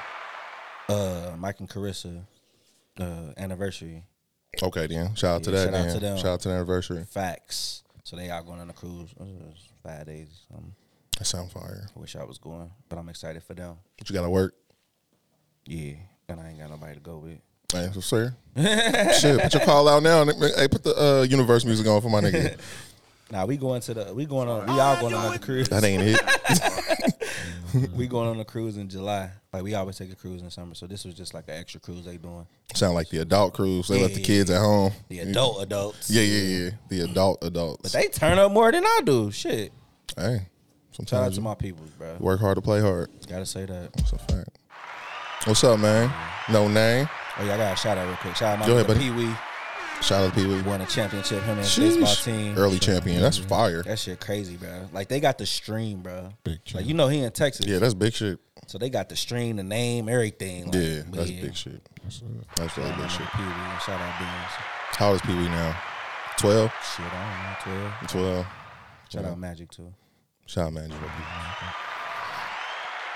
[0.89, 2.25] Uh Mike and Carissa
[2.99, 4.03] uh anniversary.
[4.61, 5.15] Okay, then.
[5.15, 6.17] Shout out to that, shout out to them.
[6.17, 7.03] Shout out to the anniversary.
[7.05, 7.82] Facts.
[8.03, 9.09] So they all going on a cruise.
[9.19, 9.23] Uh,
[9.81, 10.27] Five days.
[10.55, 10.75] Um,
[11.17, 11.87] That sound fire.
[11.95, 13.75] I wish I was going, but I'm excited for them.
[13.97, 14.55] But you got to work.
[15.65, 15.93] Yeah,
[16.27, 17.39] and I ain't got nobody to go with.
[17.71, 18.35] Hey, so sir.
[18.57, 20.25] Shit, put your call out now.
[20.25, 22.59] Hey, put the uh, universe music on for my nigga.
[23.31, 25.67] Nah, we going to the we going on we all going on another cruise.
[25.69, 26.21] That ain't it.
[27.95, 29.29] we going on a cruise in July.
[29.51, 31.79] Like we always take a cruise in summer, so this was just like an extra
[31.79, 32.45] cruise they doing.
[32.73, 33.87] Sound like the adult cruise.
[33.87, 34.25] They left the Yeah.
[34.25, 34.91] kids at home.
[35.09, 36.09] The adult adults.
[36.09, 36.69] Yeah, yeah, yeah.
[36.89, 37.81] The adult adults.
[37.83, 39.31] But they turn up more than I do.
[39.31, 39.71] Shit.
[40.15, 42.15] hey, Shout out sometimes to my people, bro.
[42.19, 43.09] work hard to play hard.
[43.27, 43.93] Gotta say that.
[43.93, 44.57] That's a fact.
[45.45, 46.11] What's up, man?
[46.49, 47.07] No name.
[47.39, 48.35] Oh yeah, I got a shout out real quick.
[48.35, 49.01] Shout out to my Go ahead.
[49.01, 49.33] Pee Wee.
[50.03, 50.61] Shout out to people.
[50.69, 51.41] Won a championship.
[51.43, 52.57] Him and his baseball team.
[52.57, 53.21] Early champion.
[53.21, 53.47] That's mm-hmm.
[53.47, 53.83] fire.
[53.83, 54.89] That shit crazy, bro.
[54.91, 56.33] Like they got the stream, bro.
[56.43, 57.65] Big Like you know he in Texas.
[57.65, 58.37] Yeah, that's big shit.
[58.67, 60.65] So they got the stream, the name, everything.
[60.65, 61.41] Like, Yeah, that's yeah.
[61.41, 61.89] big shit.
[62.01, 62.21] That's.
[62.57, 63.27] That's really big shit.
[63.33, 63.79] Pee Wee.
[63.85, 64.51] Shout out Beans.
[64.91, 65.81] How old is Pee Wee now?
[66.37, 66.71] 12?
[66.95, 67.91] Shit, I don't know.
[68.01, 68.11] 12.
[68.11, 68.45] 12.
[69.09, 69.29] Shout Yeah.
[69.29, 69.93] out Magic too.
[70.45, 70.93] Shout out, man.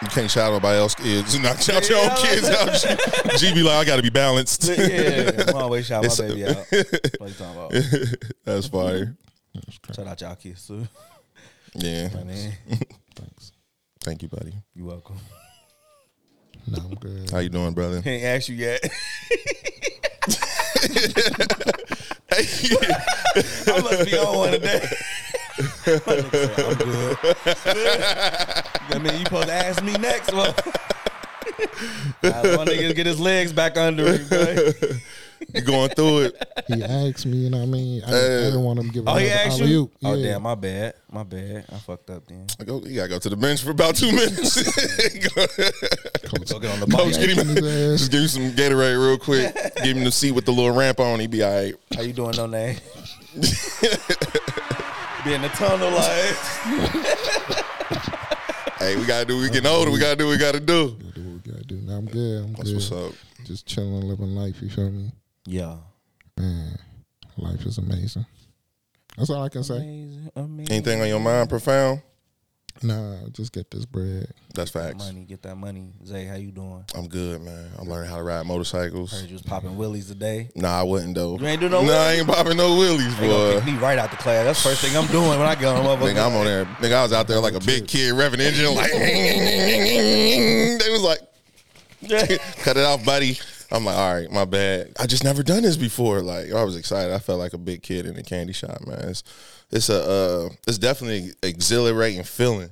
[0.02, 1.40] You can't shout out nobody else kids.
[1.42, 3.38] Not shout your own kids out.
[3.38, 4.66] G be like, I gotta be balanced.
[4.66, 6.58] yeah, I'm always shout my baby out.
[6.58, 7.72] What you talking about?
[8.46, 9.18] That's fire.
[9.96, 10.88] Shout out y'all kids too.
[11.74, 12.10] Yeah.
[12.14, 12.54] My man,
[13.16, 13.52] Thanks.
[14.02, 14.54] Thank you, buddy.
[14.76, 15.18] You're welcome.
[16.68, 17.32] No, I'm good.
[17.32, 18.02] How you doing, brother?
[18.02, 18.84] He ain't asked you yet.
[22.32, 24.90] I must be on one today.
[25.58, 27.18] My nigga said, I'm good.
[28.96, 30.32] I mean, you supposed to ask me next.
[30.34, 30.54] Well,
[32.24, 34.72] Nah, my nigga get his legs back under him, bro.
[35.56, 36.36] You going through it?
[36.68, 38.04] He asked me, you know what I mean?
[38.04, 39.64] I, didn't- I didn't want him to give Oh, he another asked you?
[39.66, 39.92] alley-oop.
[40.04, 40.32] Oh, Yeah.
[40.34, 40.94] damn, my bad.
[41.12, 41.66] My bad.
[41.72, 42.46] I fucked up then.
[42.60, 44.56] I go, you gotta go to the bench for about two minutes.
[46.24, 47.28] Coach, Go get on the Coach, bike.
[47.28, 48.00] get him, His ass.
[48.00, 49.56] just give him some Gatorade real quick.
[49.84, 51.20] Give him the seat with the little ramp on.
[51.20, 51.74] He be all right.
[51.96, 52.78] How you doing, no name?
[55.28, 56.38] Be in the tunnel like.
[58.80, 59.38] Hey, we gotta do.
[59.42, 59.92] We getting older.
[59.92, 60.28] We gotta do.
[60.28, 60.92] what We gotta do.
[60.92, 61.76] Gotta do what we gotta do.
[61.82, 62.44] Now I'm good.
[62.46, 62.76] I'm That's good.
[62.76, 63.12] what's up.
[63.44, 64.62] Just chilling, living life.
[64.62, 65.12] You feel me?
[65.46, 65.78] Yeah.
[66.38, 66.78] Man,
[67.38, 68.26] life is amazing.
[69.18, 69.78] That's all I can say.
[69.78, 70.72] Amazing, amazing.
[70.72, 72.04] Anything on your mind profound?
[72.84, 74.32] Nah, just get this bread.
[74.54, 74.98] That's facts.
[74.98, 75.92] Money, get that money.
[76.06, 76.84] Zay, how you doing?
[76.96, 77.72] I'm good, man.
[77.80, 79.12] I'm learning how to ride motorcycles.
[79.12, 80.50] Heard you was popping willies today.
[80.56, 81.38] Nah, I wouldn't though.
[81.38, 83.60] You ain't do no Nah, I ain't popping no wheelies, They gonna boy.
[83.60, 84.46] kick me right out the class.
[84.46, 86.06] That's the first thing I'm doing when I get on the.
[86.06, 86.66] Nigga, I'm on there.
[86.66, 91.20] Nigga, I was out there like a big kid revving engine, like they was like,
[92.64, 93.38] cut it off, buddy.
[93.72, 94.94] I'm like, all right, my bad.
[95.00, 96.22] I just never done this before.
[96.22, 97.14] Like, I was excited.
[97.14, 99.10] I felt like a big kid in a candy shop, man.
[99.10, 99.24] It's
[99.72, 102.70] it's a uh, it's definitely exhilarating feeling.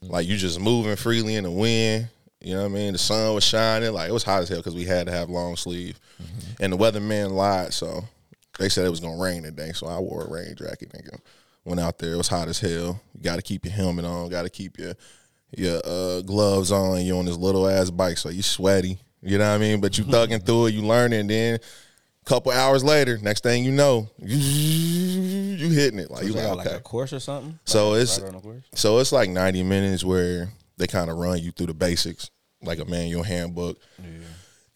[0.00, 2.08] Like you just moving freely in the wind.
[2.40, 2.92] You know what I mean?
[2.92, 3.92] The sun was shining.
[3.92, 5.98] Like it was hot as hell because we had to have long sleeve,
[6.60, 7.74] and the weatherman lied.
[7.74, 8.04] So
[8.58, 9.72] they said it was gonna rain today.
[9.72, 10.92] So I wore a rain jacket.
[10.92, 11.18] Nigga
[11.64, 12.14] went out there.
[12.14, 13.00] It was hot as hell.
[13.14, 14.30] You got to keep your helmet on.
[14.30, 14.94] Got to keep your
[15.56, 17.02] your uh, gloves on.
[17.02, 18.98] You on this little ass bike, so you sweaty.
[19.22, 19.80] You know what I mean?
[19.80, 20.74] But you thugging through it.
[20.74, 21.26] You learn, learning.
[21.26, 26.10] Then a couple hours later, next thing you know, you hitting it.
[26.10, 27.58] Like you You like got like a course or something?
[27.64, 28.64] So Like, it's right on the course?
[28.74, 32.30] so it's like ninety minutes where they kind of run you through the basics,
[32.62, 33.78] like a manual handbook,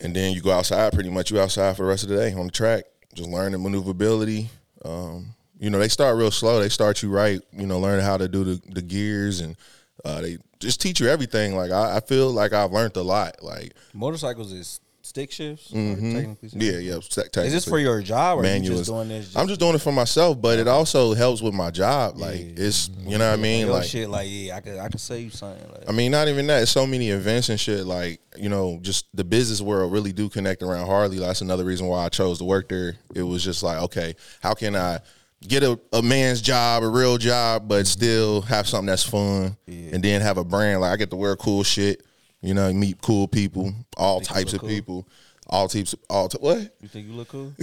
[0.01, 0.93] and then you go outside.
[0.93, 3.63] Pretty much, you outside for the rest of the day on the track, just learning
[3.63, 4.51] maneuverability.
[4.85, 6.59] Um, you know, they start real slow.
[6.59, 7.41] They start you right.
[7.53, 9.57] You know, learning how to do the, the gears and
[10.05, 11.57] uh, they just teach you everything.
[11.57, 13.43] Like I, I feel like I've learned a lot.
[13.43, 15.71] Like Motorcycles is stick shifts?
[15.73, 16.61] Mm-hmm.
[16.61, 16.99] yeah, yeah.
[17.01, 19.27] te- Is this for your job or are you just doing this?
[19.27, 22.17] Just I'm just doing it for myself, but it also helps with my job.
[22.17, 23.69] Like it's you know what I mean.
[23.69, 25.71] Like shit like, yeah, I could I could say you something.
[25.71, 26.63] Like, I mean, not even that.
[26.63, 27.85] It's so many events and shit.
[27.85, 31.19] Like, you know, just the business world really do connect around Harley.
[31.19, 32.95] That's another reason why I chose to work there.
[33.15, 35.01] It was just like, okay, how can I
[35.43, 37.85] get a, a man's job, a real job, but mm-hmm.
[37.85, 40.81] still have something that's fun and then have a brand?
[40.81, 42.03] Like, I get to wear cool shit,
[42.41, 44.69] you know, meet cool people, all Think types of cool?
[44.69, 45.09] people.
[45.49, 46.59] All types, all t- what?
[46.81, 47.53] you think you look cool?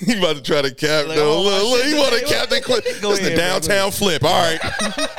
[0.00, 1.08] You about to try to cap?
[1.08, 2.84] Like, no, oh, look, look, you want to cap the clip?
[3.02, 4.24] Go This the ahead, bro, downtown flip.
[4.24, 4.58] All right.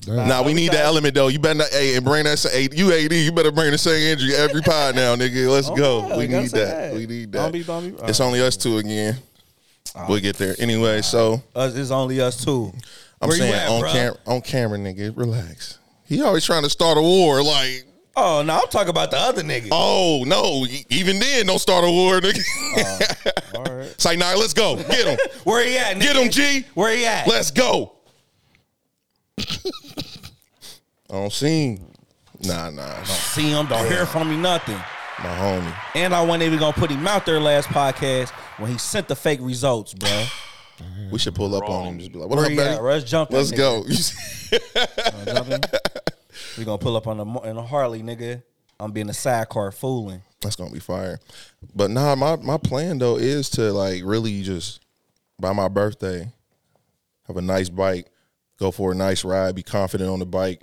[0.00, 0.28] Damn.
[0.28, 1.28] Nah, we need that element though.
[1.28, 2.38] You better not, hey, and bring that.
[2.38, 5.48] sa- Hey, you AD, you better bring the same energy every pod now, nigga.
[5.48, 6.08] Let's Oh, go.
[6.08, 6.90] yeah, we gotta need that.
[6.90, 6.94] that.
[6.94, 7.52] We need that.
[7.52, 9.16] be- don't it's all only us two again.
[9.94, 11.02] We'll oh, get there anyway.
[11.02, 12.72] So Us, it's only us two.
[13.20, 15.78] I'm Where saying at, on camera, on camera, nigga, relax.
[16.06, 17.42] He always trying to start a war.
[17.42, 19.68] Like, Oh no, I'm talking about the other nigga.
[19.72, 22.42] oh no, even then, don't start a war, nigga.
[22.76, 23.86] Oh, All right.
[23.86, 24.76] it's like, nah, let's go.
[24.76, 25.18] Get him.
[25.44, 25.96] Where he at?
[25.96, 26.00] Nigga?
[26.00, 26.64] Get him, G.
[26.74, 27.26] Where he at?
[27.26, 27.92] Let's go.
[29.38, 29.44] I
[31.10, 31.86] don't see him.
[32.44, 33.66] Nah, nah, See him.
[33.66, 34.36] Don't hear from me.
[34.36, 34.80] Nothing.
[35.22, 35.74] My homie.
[35.94, 39.16] And I wasn't even gonna put him out there last podcast when he sent the
[39.16, 40.26] fake results, bro.
[41.10, 41.98] We should pull up on him.
[42.00, 42.68] Just be like, what Where up, he baby?
[42.70, 42.82] at?
[42.82, 43.30] Let's jump.
[43.30, 43.56] Let's nigga.
[43.56, 45.18] go.
[45.18, 45.60] Wanna jump in?
[46.58, 48.42] We gonna pull up on the in a Harley, nigga.
[48.80, 50.22] I'm being a sidecar fooling.
[50.40, 51.20] That's gonna be fire.
[51.74, 54.80] But nah, my my plan though is to like really just
[55.38, 56.32] by my birthday
[57.26, 58.08] have a nice bike,
[58.58, 60.62] go for a nice ride, be confident on the bike,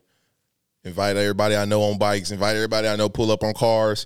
[0.83, 4.05] invite everybody I know on bikes, invite everybody I know pull up on cars,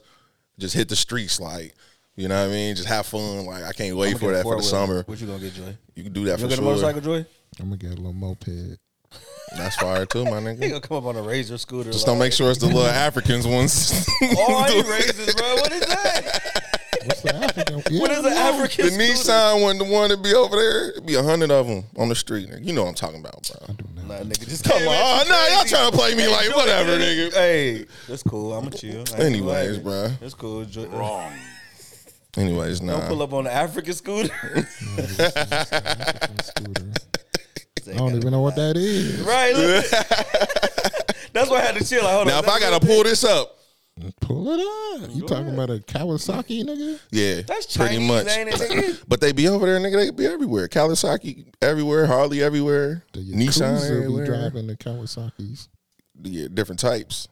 [0.58, 1.74] just hit the streets like.
[2.18, 2.76] You know what I mean?
[2.78, 3.46] Just have fun.
[3.46, 5.04] Like I can't wait for that for the summer.
[5.06, 5.78] What you gonna get, Joy?
[5.96, 7.26] You can do that You for gonna get a motorcycle, Joy?
[7.60, 8.80] I'm gonna get a little moped.
[9.56, 10.60] That's fire too, my He nigga.
[10.70, 11.92] gonna come up on a razor scooter.
[11.92, 14.08] Just don't make sure it's the little Africans ones.
[14.24, 15.56] Oh, he razors, bro.
[15.56, 16.65] What is that?
[17.06, 17.82] What's the African?
[17.92, 18.34] Yeah, What is an.
[18.34, 19.14] African The scooter?
[19.14, 22.10] Nissan one, the one that be over there, it'd be a hundred of them on
[22.10, 22.50] the street.
[22.50, 22.66] nigga.
[22.66, 23.68] You know what I'm talking about, bro.
[23.70, 24.06] I do not.
[24.08, 26.56] Nah, nigga, just Come came on, oh, you nah, y'all trying to play me like
[26.56, 27.34] whatever, nigga.
[27.34, 28.54] Hey, that's cool.
[28.54, 29.04] I'ma chill.
[29.16, 30.08] I Anyways, gonna bro.
[30.20, 30.66] That's cool.
[30.66, 30.84] Joy.
[30.86, 31.32] Uh, Wrong.
[32.38, 34.34] Anyways, Don't pull up on the African scooter.
[34.98, 36.92] African scooter.
[37.88, 39.22] I don't even know what that is.
[39.22, 39.54] right.
[41.34, 42.04] That's why I had to chill.
[42.04, 42.44] Like, hold Now, on.
[42.44, 43.55] if I gotta pull this up,
[44.20, 45.10] Pull it up.
[45.16, 47.00] You talking about a Kawasaki, nigga?
[47.12, 48.28] yeah, That's pretty Chinese, much.
[48.28, 49.04] ain't it.
[49.08, 49.96] But they be over there, nigga.
[49.96, 50.68] They be everywhere.
[50.68, 54.26] Kawasaki everywhere, Harley everywhere, The Nissan Yakuza be everywhere.
[54.26, 55.70] driving the Kawasaki's.
[56.24, 57.30] Yeah, different types.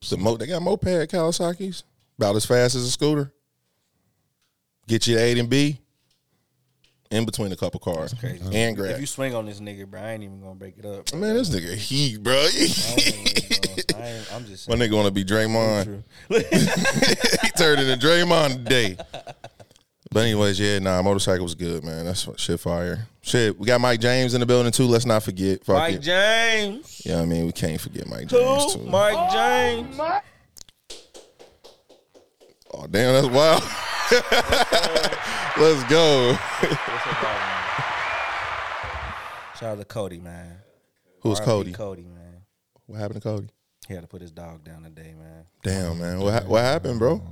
[0.00, 1.84] So mo- they got moped Kawasaki's
[2.18, 3.30] about as fast as a scooter.
[4.88, 5.80] Get you to A and B.
[7.10, 8.44] In between a couple cars crazy.
[8.54, 8.92] and grab.
[8.92, 11.10] If you swing on this nigga, bro, I ain't even gonna break it up.
[11.10, 11.18] bro.
[11.18, 12.34] Man, this nigga heat, bro.
[12.34, 16.04] I ain't even gonna- I ain't- I'm just My nigga want to be Draymond.
[16.28, 18.96] he turned into Draymond today.
[20.12, 22.04] But anyways, yeah, nah, motorcycle was good, man.
[22.04, 23.06] That's what- shit fire.
[23.22, 24.86] Shit, we got Mike James in the building too.
[24.86, 25.64] Let's not forget.
[25.64, 25.98] Fuck Mike it.
[26.02, 27.02] James.
[27.06, 28.80] Yeah, I mean, we can't forget Mike James Who?
[28.84, 28.90] too.
[28.90, 29.96] Mike James.
[32.72, 33.62] Oh, damn, that's wild.
[35.56, 36.36] Let's go.
[39.58, 40.56] Shout out to Cody, man.
[41.20, 41.50] Who's R.I.P.
[41.50, 41.72] Cody?
[41.72, 42.42] Cody, man.
[42.86, 43.50] What happened to Cody?
[43.86, 45.44] He had to put his dog down today, man.
[45.62, 46.18] Damn, man.
[46.20, 47.22] What, what happened, bro?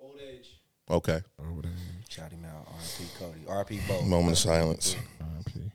[0.00, 0.60] Old age.
[0.90, 1.20] Okay.
[1.38, 1.72] Over there.
[2.08, 2.66] Shout him out.
[2.66, 3.04] R.P.
[3.18, 3.40] Cody.
[3.48, 3.80] R.P.
[3.86, 4.02] Bo.
[4.02, 4.96] Moment of silence.
[5.20, 5.70] RIP.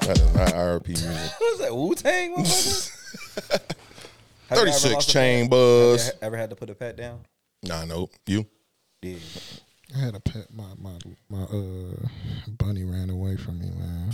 [0.00, 1.32] That is not RP music.
[1.38, 1.76] What's that?
[1.76, 2.34] Wu Tang?
[2.34, 2.90] motherfucker?
[4.48, 5.50] Have you ever 36 lost chain pet?
[5.50, 6.08] buzz.
[6.08, 7.20] Ever, ever had to put a pet down?
[7.62, 8.10] Nah, nope.
[8.26, 8.46] You?
[9.04, 9.18] Yeah.
[9.96, 10.46] I had a pet.
[10.52, 12.08] My my my uh
[12.58, 14.12] bunny ran away from me, man.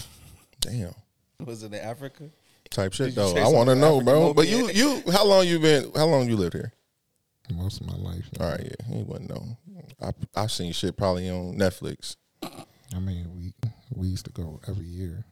[0.61, 0.95] Damn.
[1.47, 2.31] Was it in Africa?
[2.71, 3.37] Type shit though.
[3.37, 4.35] I want to know, African bro.
[4.35, 5.91] But you, you, how long you been?
[5.97, 6.73] How long you lived here?
[7.53, 8.29] most of my life.
[8.39, 9.57] All right, yeah, he wouldn't know.
[10.01, 12.17] I I've seen shit probably on Netflix.
[12.43, 13.53] I mean, we
[13.95, 15.25] we used to go every year.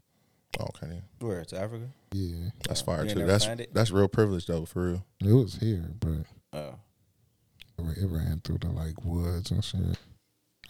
[0.61, 1.01] Okay.
[1.21, 1.89] Where to Africa?
[2.13, 3.27] Yeah, that's fire You too.
[3.27, 5.07] That's that's real privilege though, for real.
[5.21, 6.75] it was here, but Oh,
[7.79, 9.99] it ran through the like woods and shit.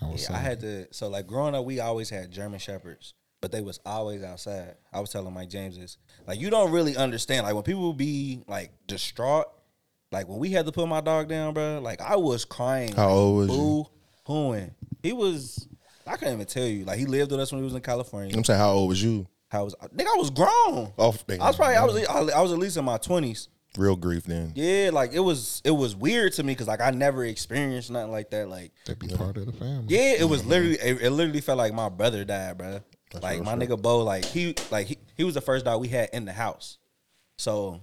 [0.01, 0.37] I was yeah.
[0.37, 0.87] I had to.
[0.93, 4.77] So like growing up, we always had German shepherds, but they was always outside.
[4.93, 7.45] I was telling Mike James this, like you don't really understand.
[7.45, 9.47] Like when people be like distraught,
[10.13, 11.81] like when we had to put my dog down, bro.
[11.83, 12.95] Like I was crying.
[12.95, 13.87] How like, old was you?
[14.27, 14.75] hooing.
[15.03, 15.69] He was.
[16.07, 16.85] I can't even tell you.
[16.85, 18.35] Like he lived with us when he was in California.
[18.37, 19.27] I'm saying, how old was you?
[19.49, 20.07] How was nigga?
[20.07, 20.93] I was grown.
[20.99, 21.15] Oh.
[21.41, 23.49] I was probably I was I was at least in my twenties.
[23.77, 24.53] Real grief then.
[24.55, 28.11] Yeah, like it was it was weird to me because like I never experienced nothing
[28.13, 28.49] like that.
[28.49, 29.85] Like they be part of the family.
[29.89, 32.81] yeah, it was literally it, it literally felt like my brother died, bro.
[33.23, 33.69] like my shit.
[33.69, 36.33] nigga Bo, like he like he, he was the first dog we had in the
[36.33, 36.79] house.
[37.37, 37.81] So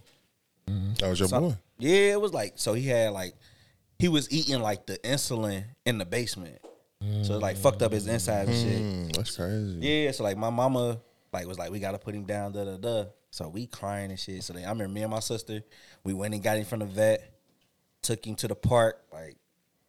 [0.67, 1.55] That was your so- boy.
[1.79, 3.35] yeah, it was like so he had like
[3.99, 6.59] he was eating like the insulin in the basement.
[7.21, 8.81] So it like fucked up his insides and shit.
[8.81, 9.77] Mm, that's crazy.
[9.79, 10.99] Yeah, so like my mama
[11.31, 13.05] like was like, we gotta put him down, da da da.
[13.35, 14.43] So we crying and shit.
[14.43, 15.61] So then I remember me and my sister,
[16.05, 17.33] we went and got him from the vet,
[18.01, 19.35] took him to the park, like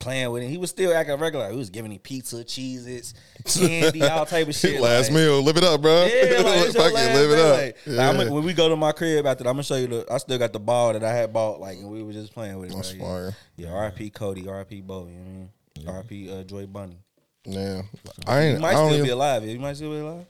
[0.00, 0.50] playing with him.
[0.50, 1.48] He was still acting regular.
[1.52, 4.80] He was giving him pizza, cheeses, candy, all type of shit.
[4.80, 6.06] Last like, meal, live it up, bro.
[6.06, 6.06] Yeah,
[6.42, 7.56] like, it's your last live it up.
[7.56, 8.10] like- like, Yeah.
[8.10, 10.06] I'ma- when we go to my crib after that, I'm gonna show you the.
[10.10, 12.58] I still got the ball that I had bought, like, and we were just playing
[12.58, 12.74] with it.
[12.74, 13.00] That's right?
[13.00, 13.36] fire.
[13.54, 14.10] Yeah, R.I.P.
[14.10, 14.80] Cody, R.I.P.
[14.80, 15.06] Bo.
[15.06, 15.88] You know what I mean?
[15.88, 16.32] R.I.P.
[16.32, 16.98] Uh, Joy Bunny.
[17.44, 17.82] Yeah,
[18.26, 18.56] I ain't.
[18.56, 19.44] He might I still even, be alive.
[19.44, 20.26] He might still be alive.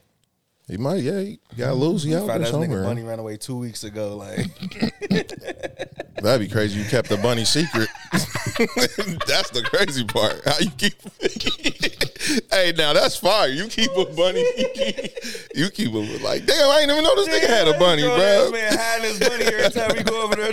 [0.67, 1.01] He might.
[1.01, 2.03] Yeah, he got loose.
[2.03, 2.83] He out Found there somewhere.
[2.83, 4.17] Bunny ran away two weeks ago.
[4.17, 4.47] Like,
[6.21, 6.79] That'd be crazy.
[6.79, 7.87] You kept the bunny secret.
[8.11, 10.41] that's the crazy part.
[10.43, 10.93] How you keep?
[12.51, 13.47] hey, now that's fire.
[13.47, 14.41] You keep a bunny.
[14.41, 15.11] You keep,
[15.55, 16.45] you keep a like.
[16.45, 18.51] Damn, I ain't even know this nigga had a bunny, bro.
[18.51, 20.51] Man, hiding his bunny every time we go over there.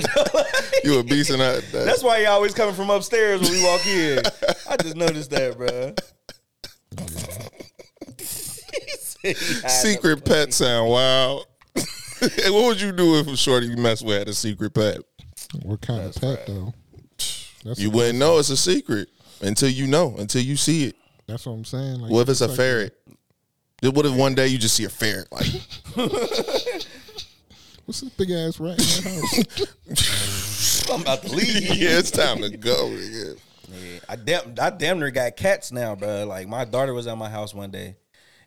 [0.85, 3.85] You a beast in that- That's why he always coming from upstairs when we walk
[3.87, 4.22] in.
[4.70, 5.94] I just noticed that, bro.
[9.69, 11.43] secret pet sound wow.
[12.21, 14.99] Hey, what would you do if a shorty you mess with had a secret pet?
[15.63, 16.73] What kind of pet though?
[17.65, 19.09] That's You wouldn't know it's a secret
[19.41, 20.97] until you know, until you see it.
[21.27, 22.01] That's what I'm saying.
[22.01, 22.97] Like, What if it's a like- ferret?
[23.83, 25.29] Then What if one day you just see a ferret?
[25.33, 25.47] Like,
[27.87, 30.91] What's this big ass rat in the house?
[30.91, 31.75] I'm about to leave.
[31.77, 32.75] yeah, it's time to go.
[32.89, 33.39] nigga.
[33.71, 36.25] Yeah, I damn, I damn near got cats now, bro.
[36.27, 37.97] Like my daughter was at my house one day,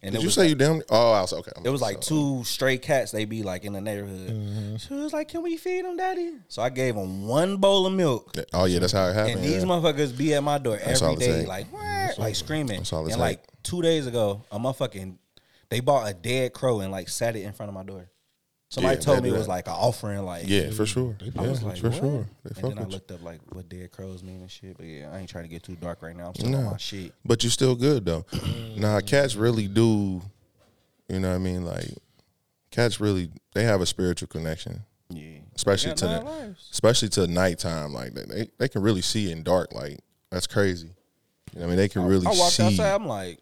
[0.08, 0.82] and Did you say like, you damn?
[0.90, 1.52] Oh, I was okay.
[1.66, 3.12] it was like So- two stray cats.
[3.12, 4.30] They be like in the neighborhood.
[4.30, 4.76] Mm-hmm.
[4.78, 7.94] She was like, "Can we feed them, daddy?" So I gave them one bowl of
[7.94, 8.34] milk.
[8.54, 9.36] Oh yeah, that's how it happened.
[9.36, 9.70] And these yeah.
[9.70, 12.78] motherfuckers be at my door That's every day, like "What?" like screaming.
[12.78, 15.18] That's all it and like two days ago, a motherfucking
[15.70, 18.10] they bought a dead crow and like sat it in front of my door.
[18.70, 21.16] Somebody Yeah, told me it was like an offering, like yeah, for sure.
[21.38, 22.00] I Yeah, was like, for what?
[22.00, 22.28] sure.
[22.44, 24.76] They and then I looked up like what dead crows mean and shit.
[24.76, 26.28] But yeah, I ain't trying to get too dark right now.
[26.28, 27.14] I'm still on my shit.
[27.24, 28.26] But you're still good though.
[28.76, 30.22] nah, cats really do.
[31.08, 31.64] You know what I mean?
[31.66, 31.88] Like
[32.72, 36.68] cats really they have a spiritual connection, Yeah, especially to the, nine lives.
[36.74, 37.94] especially to nighttime.
[37.94, 39.74] Like they, they they can really see in dark.
[39.74, 40.00] Like
[40.30, 40.88] that's crazy.
[41.54, 41.78] You know what I mean?
[41.78, 42.28] They can really see.
[42.28, 42.64] I walked see.
[42.66, 42.94] outside.
[42.96, 43.40] I'm like,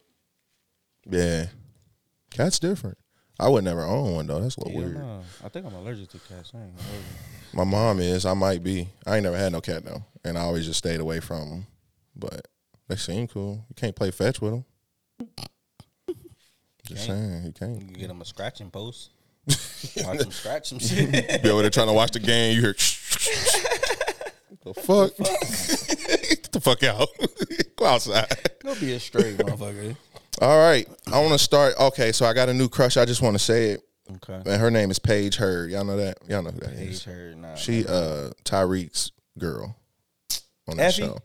[1.10, 1.48] Yeah,
[2.30, 3.00] cats different.
[3.40, 4.40] I would never own one though.
[4.42, 4.98] That's a little yeah, weird.
[5.00, 5.20] nah.
[5.44, 6.52] I think I'm allergic to cats.
[6.54, 7.58] I ain't gonna hold you.
[7.58, 8.26] My mom is.
[8.26, 8.88] I might be.
[9.06, 11.68] I ain't never had no cat though, and I always just stayed away from them.
[12.16, 12.48] But
[12.88, 13.66] they seem cool.
[13.70, 14.66] You can't play fetch with them.
[16.88, 17.20] Just Can't.
[17.20, 17.82] saying, you You can't.
[17.82, 19.10] You can get them a scratching post.
[19.48, 21.42] Watch them scratch some shit.
[21.42, 22.56] Be over there trying to watch the game.
[22.56, 22.74] You hear
[24.64, 25.16] the fuck?
[25.18, 27.10] Get the fuck out.
[27.76, 28.28] Go outside.
[28.64, 29.96] Go be a straight motherfucker.
[30.42, 30.88] All right.
[31.12, 31.76] I want to start.
[31.80, 32.98] Okay, so I got a new crush.
[32.98, 33.82] I just want to say it.
[34.18, 34.42] Okay.
[34.46, 35.72] And her name is Paige Hurd.
[35.72, 36.18] Y'all know that?
[36.28, 37.02] Y'all know who that is.
[37.02, 37.56] Age her, nah.
[37.56, 39.76] She uh Tariq's girl
[40.68, 41.02] on that Effie?
[41.04, 41.18] show.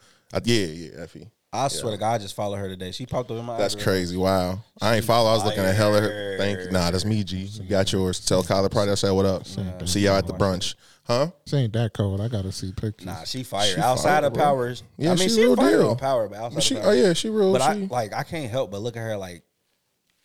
[0.44, 1.28] Yeah, yeah, Effie.
[1.52, 2.92] I swear to God, I just followed her today.
[2.92, 3.58] She popped up in my.
[3.58, 3.92] That's algorithm.
[3.92, 4.16] crazy.
[4.16, 4.60] Wow.
[4.80, 5.30] I ain't follow.
[5.30, 6.00] I was looking at hella.
[6.00, 6.38] Her.
[6.38, 6.70] Thank you.
[6.70, 7.38] Nah, that's me, G.
[7.38, 8.24] You got yours.
[8.24, 9.46] Tell Kyler Pride I said what up.
[9.86, 10.76] See y'all at the brunch.
[11.10, 11.30] Huh?
[11.44, 12.20] This ain't that cold.
[12.20, 13.06] I gotta see pictures.
[13.06, 13.74] Nah, she fired.
[13.74, 14.42] She outside fire, of bro.
[14.44, 15.90] powers, Yeah, I mean, she she, real fired deal.
[15.90, 17.50] on power, but outside She, of oh yeah, she real.
[17.52, 19.42] But I like I can't help but look at her like.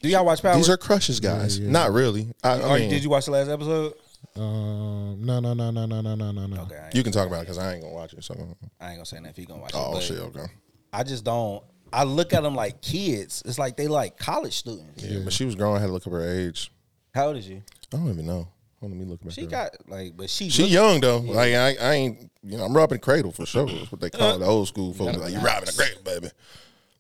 [0.02, 0.56] Do y'all watch Power?
[0.58, 1.58] these are crushes, guys.
[1.58, 1.72] Yeah, yeah.
[1.72, 2.28] Not really.
[2.44, 3.94] I, I Or mean, did you watch the last episode?
[4.36, 6.62] Um, no, no, no, no, no, no, no, no, no.
[6.64, 8.24] Okay, you can talk about it because I ain't gonna watch it.
[8.24, 8.36] So,
[8.80, 9.78] I ain't gonna say nothing if you gonna watch it.
[9.78, 10.46] oh but shit, okay.
[10.94, 11.64] I just don't.
[11.94, 13.42] I look at them like kids.
[13.46, 15.04] It's like they like college students.
[15.04, 15.78] Yeah, but she was growing.
[15.78, 16.72] I had to look up her age.
[17.14, 17.56] How old is she?
[17.56, 18.48] I don't even know.
[18.86, 19.24] Hold on, let me look.
[19.24, 19.50] Back She up.
[19.50, 21.18] got like, but she She look- young though.
[21.18, 22.32] Like I, I ain't.
[22.44, 23.66] You know, I'm robbing cradle for sure.
[23.66, 24.18] That's what they uh-huh.
[24.18, 24.40] call it.
[24.40, 25.18] The old school folks.
[25.18, 26.30] Like you robbing a cradle, baby.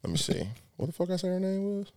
[0.04, 0.48] Let me see.
[0.78, 1.92] What the fuck I say her name was?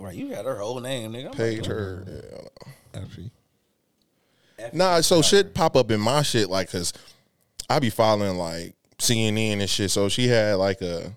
[0.00, 1.26] Right, you got her whole name, nigga.
[1.26, 2.04] I'm Paige her.
[2.04, 3.02] Yeah, I don't know.
[3.02, 3.30] Effie.
[4.72, 6.92] Nah, so shit pop up in my shit like cause
[7.70, 9.92] I be following like CNN and shit.
[9.92, 11.12] So she had like a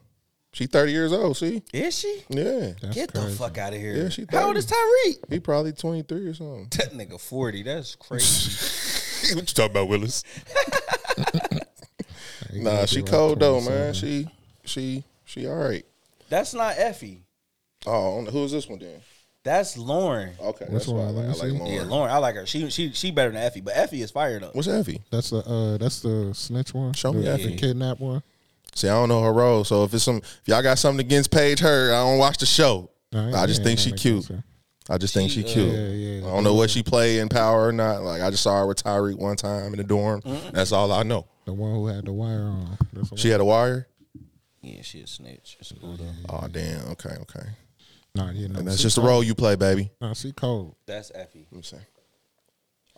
[0.55, 1.61] she 30 years old, see?
[1.73, 2.23] Is she?
[2.29, 2.71] Yeah.
[2.81, 3.35] That's Get the crazy.
[3.35, 3.93] fuck out of here.
[3.93, 5.29] Yeah, she How old is Tariq?
[5.29, 6.67] He probably 23 or something.
[6.71, 7.63] That nigga 40.
[7.63, 9.35] That's crazy.
[9.35, 10.23] what you talking about, Willis?
[12.53, 13.93] Nah, she be like cold though, man.
[13.93, 14.29] She
[14.63, 15.85] she she all right.
[16.29, 17.23] That's not Effie.
[17.85, 19.01] Oh, who's this one then?
[19.43, 20.35] That's Lauren.
[20.39, 21.51] Okay, Which that's why I like, I like.
[21.51, 21.73] Lauren.
[21.73, 22.11] Yeah, Lauren.
[22.11, 22.45] I like her.
[22.45, 24.51] She she she better than Effie, but Effie is fired though.
[24.53, 25.01] What's Effie?
[25.11, 26.93] That's the uh, that's the snitch one.
[26.93, 27.41] Show me the, that.
[27.41, 28.23] the kidnap one.
[28.75, 31.31] See, I don't know her role, so if it's some, if y'all got something against
[31.31, 32.91] Paige her, I don't watch the show.
[33.11, 34.29] Nah, I just ain't think she cute.
[34.29, 34.43] against her.
[34.89, 35.73] I just think she She, uh, cute.
[35.73, 36.27] Yeah, yeah.
[36.27, 38.03] I don't know what she play in Power or not.
[38.03, 40.21] Like I just saw her with Tariq one time in the dorm.
[40.51, 41.25] That's all I know.
[41.45, 42.77] The one who had the wire on.
[42.93, 43.87] The She had a wire.
[44.61, 45.57] Yeah, she a snitch.
[45.59, 46.11] It's cool though.
[46.29, 46.85] Oh damn.
[46.89, 47.47] Okay, okay.
[48.13, 48.59] Nah, you know.
[48.59, 49.91] And that's she just the role you play, baby.
[50.01, 50.75] Nah, she cold.
[50.85, 51.47] That's Effie.
[51.51, 51.77] Let me see.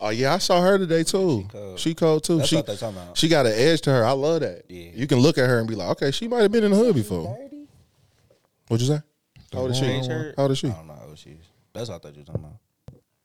[0.00, 1.48] Oh yeah, I saw her today too.
[1.76, 2.22] She cold.
[2.22, 2.36] cold, too.
[2.38, 3.16] That's she what they talking about.
[3.16, 4.04] she got an edge to her.
[4.04, 4.62] I love that.
[4.68, 4.90] Yeah.
[4.94, 6.76] You can look at her and be like, okay, she might have been in the
[6.76, 7.36] hood before.
[8.68, 9.02] What'd you say?
[9.52, 9.82] How old is she?
[9.84, 10.68] Paige How old is she?
[10.68, 11.44] I don't know how old she is.
[11.72, 12.58] That's what I thought you were talking about.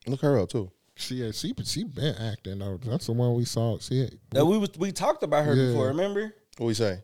[0.06, 0.70] Look her up too.
[0.96, 2.78] She had, she she been acting though.
[2.84, 3.78] That's the one we saw.
[3.78, 5.68] She had, Now, we was we talked about her Yeah.
[5.68, 5.88] before.
[5.88, 6.34] Remember?
[6.58, 7.00] What we say?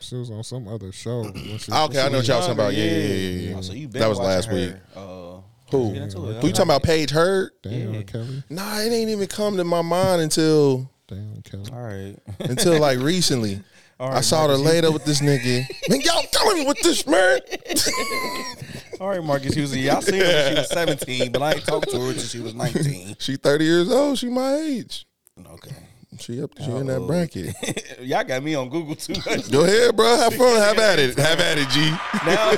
[0.00, 1.22] she was on some other show.
[1.22, 2.74] when she- Ah, okay, I know what y'all talking about.
[2.74, 3.50] Yeah, yeah, yeah, yeah.
[3.50, 3.56] yeah.
[3.56, 4.54] Oh, so you been that was watching last her.
[4.54, 4.74] week.
[4.94, 5.36] Uh,
[5.76, 5.88] Who?
[6.00, 6.40] let's get it.
[6.40, 6.82] Who you talking about?
[6.82, 7.50] Paige Hurd?
[7.62, 8.02] Damn, Yeah.
[8.02, 8.42] Kelly.
[8.50, 11.70] Nah, it ain't even come to my mind until Damn, Kelly.
[11.72, 12.16] All right.
[12.40, 13.60] until like recently.
[14.00, 15.64] All I right, saw her Marques, later with this nigga.
[15.88, 17.38] Man, y'all telling me with this man?
[19.00, 19.78] All right, Marques Houston.
[19.78, 22.40] Y'all seen her when she was 17, but I ain't talked to her until she
[22.40, 23.16] was 19.
[23.20, 24.18] She 30 years old.
[24.18, 25.06] She my age.
[25.46, 25.74] Okay.
[26.18, 26.50] She up.
[26.58, 26.76] She oh.
[26.78, 27.06] in that Oh.
[27.06, 27.54] bracket.
[28.00, 29.50] Y'all got me on Google too much.
[29.50, 30.16] Go ahead, bro.
[30.16, 30.56] Have fun.
[30.56, 31.16] Have at it.
[31.18, 31.80] Have at it, G.
[32.24, 32.52] Now,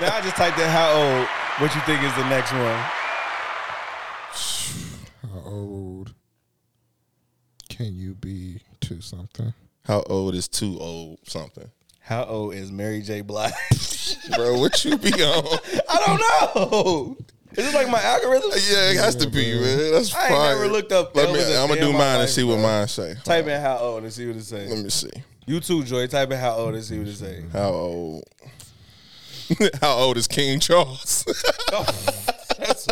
[0.00, 1.28] now I just typed in how old.
[1.62, 2.82] What you think is the next one?
[5.30, 6.12] How old
[7.68, 9.54] can you be to something?
[9.84, 11.20] How old is too old?
[11.22, 13.20] Something, How old is Mary J.
[13.20, 13.52] Blige?
[14.34, 14.58] bro.
[14.58, 15.58] What you be on?
[15.88, 17.16] I don't know.
[17.52, 18.50] Is it like my algorithm?
[18.54, 19.92] Yeah, it has to be, man.
[19.92, 20.54] That's I ain't fire.
[20.56, 21.38] never looked up Let me.
[21.38, 22.62] Elvis a I'm gonna do in my mine and life, see what bro.
[22.64, 23.14] mine say.
[23.22, 24.66] Type in how old and see what it say.
[24.66, 25.10] Let me see.
[25.46, 26.08] You too, Joy.
[26.08, 27.44] Type in how old and see what it say.
[27.52, 28.24] How old?
[29.80, 31.24] How old is King Charles?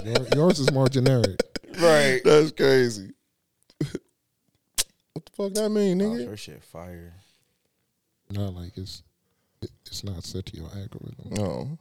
[0.04, 1.40] Your- Yours is more generic.
[1.78, 2.20] Right.
[2.24, 3.10] That's crazy.
[3.78, 6.26] what the fuck that mean, nigga?
[6.28, 7.14] her shit fire.
[8.30, 9.02] Not like it's
[9.62, 11.30] it, it's not set to your algorithm.
[11.30, 11.78] No.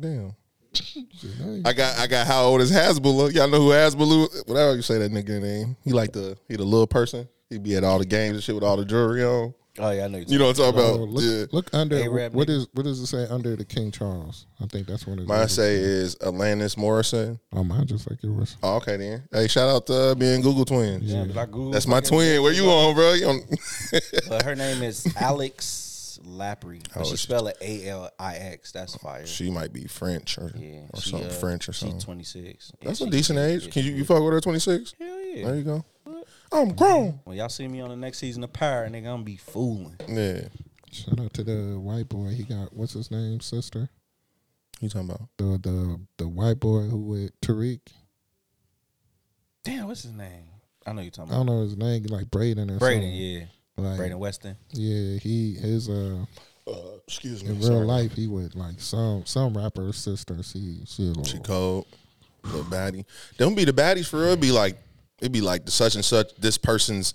[0.00, 0.34] damn.
[0.72, 1.04] Shit,
[1.40, 3.32] I ain't- I got I got how old is Hasbulla?
[3.34, 4.46] Y'all know who Hasbulla?
[4.48, 5.76] Whatever you say that nigga name.
[5.84, 7.28] He like the he the little person.
[7.48, 9.52] He be at all the games and shit with all the jewelry on.
[9.82, 10.24] Oh yeah, I know you.
[10.28, 11.08] You know what I'm talking Oh, about?
[11.08, 11.44] look, yeah.
[11.52, 14.46] look under A-Rap what what does it say under the King Charles?
[14.60, 17.40] I think that's one of Mine say is Alanis Morrison.
[17.52, 18.56] Oh, mine just like yours.
[18.62, 19.22] Oh, okay then.
[19.32, 21.04] Hey, shout out to uh, being Google twins.
[21.12, 22.42] Yeah, did I Google That's my fucking- twin.
[22.42, 23.12] Where you on, bro?
[23.14, 23.40] You on?
[24.28, 26.82] But her name is Alix Lapri.
[26.94, 28.72] But Oh, she she- spell it A L I X.
[28.72, 29.26] That's fire.
[29.26, 31.96] she might be French or, yeah, or she, something uh, French or something.
[31.98, 32.72] She's 26.
[32.82, 33.64] Yeah, That's she- a decent yeah, age.
[33.66, 34.94] yeah, Can you you fuck with her 26?
[34.98, 35.46] Hell yeah.
[35.46, 35.84] There you go.
[36.52, 37.20] I'm grown.
[37.24, 39.96] When y'all see me on the next season of Power, nigga, I'm gonna be fooling.
[40.08, 40.48] Yeah.
[40.92, 42.30] Shout out to the white boy.
[42.30, 43.88] He got what's his name, sister?
[44.80, 45.28] You talking about?
[45.36, 47.80] The the the white boy who with Tariq.
[49.62, 50.44] Damn, what's his name?
[50.86, 52.78] I know you talking I don't know his name, like Brayden or something.
[52.80, 53.12] Brayden, something.
[53.14, 53.44] yeah.
[53.76, 54.56] Like, Brayden Weston.
[54.72, 56.24] Yeah, he his uh
[56.66, 56.72] Uh,
[57.06, 57.50] excuse me.
[57.50, 57.76] in sorry.
[57.76, 60.42] real life he with like some some rapper's sister.
[60.42, 61.86] She she a little, She cold.
[62.42, 63.04] Little baddie.
[63.36, 64.36] Don't be the baddies for real.
[64.36, 64.78] Be like
[65.20, 67.14] it'd be like the such and such this person's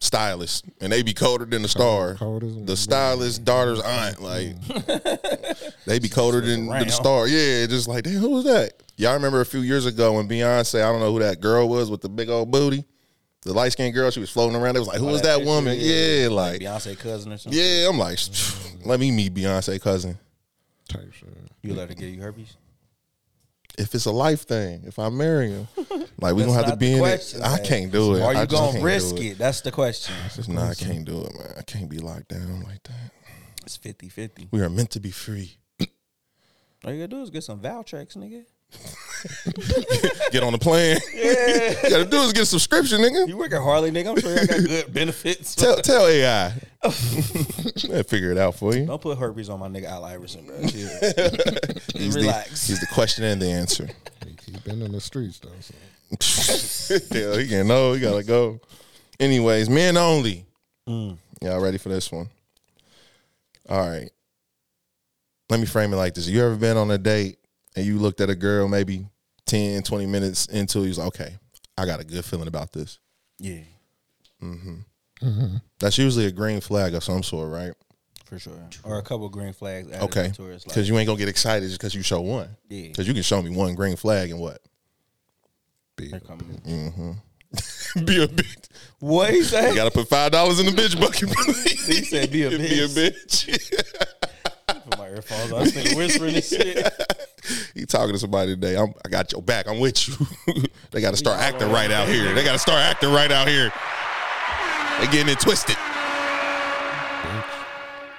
[0.00, 2.14] stylist, and they be colder than the star.
[2.14, 4.56] cold as- the stylist daughter's aunt, like
[5.86, 7.26] they be colder than, than the star.
[7.28, 8.72] Yeah, just like damn, who was that?
[8.96, 10.80] Y'all remember a few years ago when Beyonce?
[10.82, 12.84] I don't know who that girl was with the big old booty,
[13.42, 14.10] the light skinned girl.
[14.10, 14.76] She was floating around.
[14.76, 15.76] It was like, who Oh, was that that, woman?
[15.78, 16.22] yeah.
[16.24, 17.60] Yeah, like Beyonce cousin or something.
[17.60, 17.88] yeah.
[17.88, 18.18] I'm like,
[18.84, 20.18] let me meet Beyonce cousin.
[20.88, 21.28] type shit.
[21.62, 22.56] You let her give you herpes?
[23.78, 25.68] If it's a life thing, if I marry him,
[26.20, 27.46] like we gonna have to be in question, it.
[27.46, 28.22] I can't do it.
[28.22, 29.38] Are you just gonna risk do it?
[29.38, 30.14] That's the question.
[30.48, 31.54] No, I can't do it, man.
[31.58, 33.10] I can't be locked down like that.
[33.64, 34.48] It's 50 50.
[34.50, 35.56] We are meant to be free.
[36.84, 38.44] All you gotta do is get some Valtrex, nigga.
[40.32, 40.98] Get on the plan.
[41.14, 41.82] Yeah.
[41.84, 43.28] you gotta do is get a subscription, nigga.
[43.28, 44.10] You work at Harley, nigga.
[44.10, 45.54] I'm sure I got good benefits.
[45.54, 46.52] Tell tell AI.
[46.82, 48.86] They'll figure it out for you.
[48.86, 50.56] Don't put herpes on my nigga Al Iverson, bro.
[50.66, 50.88] Chill.
[51.94, 52.66] He's Relax.
[52.66, 53.88] The, he's the question and the answer.
[54.24, 55.50] He, he been in the streets though.
[55.60, 56.94] So.
[57.12, 57.92] yeah, he can know.
[57.92, 58.60] He gotta go.
[59.20, 60.46] Anyways, men only.
[60.88, 61.16] Mm.
[61.40, 62.28] Y'all ready for this one?
[63.68, 64.10] All right.
[65.48, 66.26] Let me frame it like this.
[66.26, 67.38] You ever been on a date
[67.76, 69.06] and you looked at a girl maybe
[69.46, 71.36] 10, 20 minutes into it, you was like, okay,
[71.76, 72.98] I got a good feeling about this.
[73.38, 73.60] yeah.
[74.42, 74.74] Mm-hmm.
[75.22, 75.56] Mm-hmm.
[75.78, 77.72] That's usually a green flag of some sort, right?
[78.24, 78.54] for sure.
[78.82, 79.88] Or a couple green flags.
[79.92, 80.30] Added Okay.
[80.34, 80.54] to it.
[80.54, 82.48] It's Because like, you ain't gonna get excited just because you show one.
[82.68, 82.88] Yeah.
[82.88, 84.58] Because you can show me one green flag and what?
[85.98, 86.38] here come-
[88.04, 88.68] Be a bitch.
[88.98, 89.68] What he You say?
[89.70, 91.28] You gotta put five dollars in the bitch bucket.
[91.66, 93.82] He said, "Be a bitch." Be a bitch.
[95.12, 95.64] Put my earphones on.
[95.64, 96.92] This whispering this shit.
[97.74, 98.76] he talking to somebody today.
[98.76, 99.68] I'm, I got your back.
[99.68, 100.14] I'm with you.
[100.90, 102.34] they got to start acting right out here.
[102.34, 103.72] They got to start acting right out here.
[105.00, 105.76] They getting it twisted.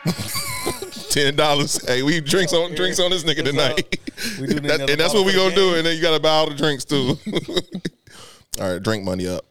[1.12, 1.86] Ten dollars.
[1.88, 4.00] Hey, we drinks on drinks on this nigga tonight.
[4.40, 5.76] We do need That- and that's what we bottle gonna do.
[5.76, 7.18] And then you gotta buy all the drinks too.
[8.60, 9.46] all right, drink money up.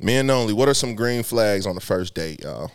[0.00, 0.52] Men only.
[0.52, 2.72] What are some green flags on the first date, y'all?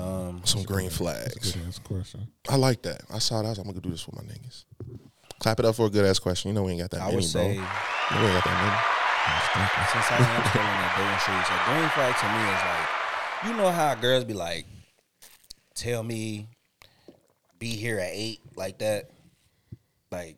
[0.00, 1.52] Um, Some green flags.
[1.52, 2.28] Good ass question.
[2.48, 3.02] I like that.
[3.12, 3.46] I saw that.
[3.46, 4.64] I was like, I'm gonna do this for my niggas.
[5.38, 6.48] Clap it up for a good ass question.
[6.48, 7.50] You know we ain't got that I many, would say bro.
[7.52, 8.96] You know we ain't got that
[9.92, 12.88] since I am still in that dating streets, a green flag to me is like,
[13.46, 14.66] you know how girls be like,
[15.74, 16.48] tell me,
[17.58, 19.10] be here at eight, like that.
[20.10, 20.36] Like,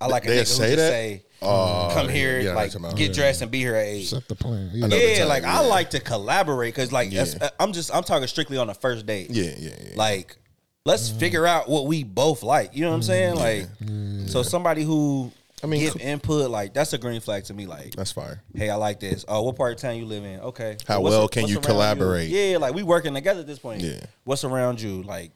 [0.00, 0.88] I like a They'll nigga who say just that?
[0.90, 4.04] say, Oh, come here, yeah, like that's about- get dressed and be here at eight.
[4.04, 4.70] Set the plan.
[4.72, 4.86] Yeah.
[4.86, 7.24] Yeah, time, like I like to collaborate because like Yeah.
[7.58, 9.30] I'm just I'm talking strictly on the first date.
[9.30, 9.92] Yeah, yeah, yeah.
[9.96, 10.36] Like,
[10.84, 11.18] let's mm.
[11.18, 12.74] figure out what we both like.
[12.74, 13.34] You know what I'm mm, saying?
[13.36, 15.32] Like, mm, so somebody who
[15.62, 17.66] I mean, give input like that's a green flag to me.
[17.66, 18.42] Like, That's fire.
[18.54, 19.24] hey, I like this.
[19.28, 20.40] Oh, what part of town you live in?
[20.40, 20.76] Okay.
[20.88, 22.28] How What's well a- can you around collaborate?
[22.28, 23.80] Yeah, like we working together at this point.
[23.80, 24.00] Yeah.
[24.24, 25.02] What's around you?
[25.02, 25.30] Like,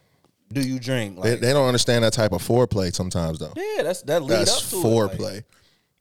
[0.52, 1.20] do you drink?
[1.22, 3.52] They, Like, they don't understand that type of foreplay sometimes though.
[3.56, 5.44] yeah, that's that lead That's up to it, like- foreplay.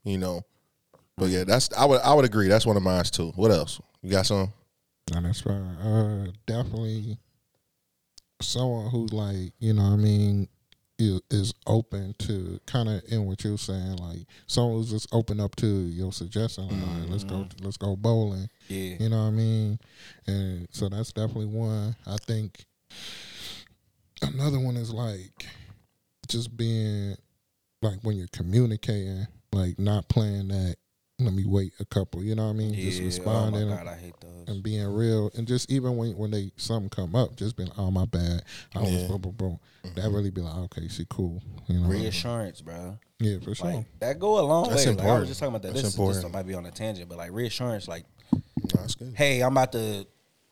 [0.06, 0.42] You know.
[1.18, 2.48] But yeah, that's I would I would agree.
[2.48, 3.32] That's one of mine too.
[3.36, 3.80] What else?
[4.02, 4.52] You got some?
[5.12, 5.76] No, that's right.
[5.82, 7.18] Uh, definitely
[8.40, 10.48] someone who's like, you know, what I mean,
[10.98, 15.40] is, is open to kind of in what you're saying, like someone who's just open
[15.40, 16.68] up to your suggestion.
[16.68, 18.48] Like, all right, let's go, let's go bowling.
[18.68, 18.96] yeah.
[18.98, 19.78] You know what I mean?
[20.26, 21.96] And so that's definitely one.
[22.06, 22.64] I think
[24.22, 25.46] another one is like
[26.28, 27.16] just being
[27.82, 30.76] like when you're communicating, like not playing that.
[31.18, 32.22] Let me wait a couple.
[32.22, 32.74] You know what I mean?
[32.74, 34.48] just responding Oh my and- I hate those.
[34.48, 37.90] and being real, and just even when when they something come up, just being oh
[37.90, 38.42] my bad,
[38.74, 39.08] I was Yeah.
[39.08, 39.58] boom boom boom.
[39.82, 40.14] That mm-hmm.
[40.14, 41.42] really be like okay, she cool.
[41.68, 41.88] You know?
[41.88, 42.98] Reassurance, bro.
[43.18, 43.66] Yeah, for sure.
[43.66, 44.90] Like that go a long That's way.
[44.92, 45.20] Like, I important.
[45.20, 45.68] was just talking about that.
[45.68, 46.22] That's this is important.
[46.24, 48.04] just might be on a tangent, but like reassurance, like,
[48.74, 49.14] that's good.
[49.16, 50.06] hey, I'm about to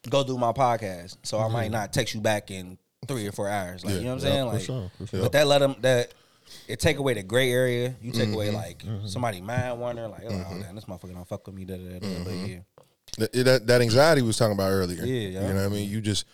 [0.08, 3.50] go do my podcast, so I might not text you back in three or four
[3.50, 3.84] hours.
[3.84, 3.98] Like, Yeah.
[4.00, 4.46] you know what I'm Yeah, saying?
[4.48, 5.20] for Like, sure, for sure.
[5.24, 6.14] but that let them that
[6.68, 7.94] it take away the gray area.
[8.00, 8.56] You take away Mm-hmm.
[8.56, 11.64] like somebody mind wondering, like, oh damn, this motherfucker don't fuck with me.
[11.64, 11.98] Da, da, da.
[12.00, 12.46] But Mm-hmm.
[12.46, 12.58] yeah,
[13.18, 15.04] That, that that anxiety we was talking about earlier.
[15.04, 15.48] Yeah, yeah.
[15.48, 15.88] You know what I mean?
[15.88, 16.24] You just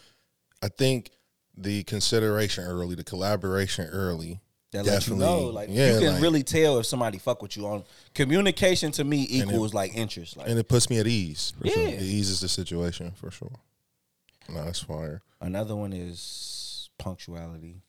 [0.63, 1.11] I think
[1.57, 4.41] the consideration early, the collaboration early.
[4.73, 7.57] that let you know, like, yeah, you can like- really tell if somebody fuck with
[7.57, 7.83] you on
[8.15, 8.93] communication.
[8.93, 10.37] To me, it- equals like interest.
[10.37, 11.53] Like, and it puts me at ease.
[11.61, 11.83] For sure.
[11.83, 11.89] Yeah.
[11.89, 13.51] It eases the situation for sure.
[14.49, 15.23] No, that's fire.
[15.41, 17.83] another one is punctuality.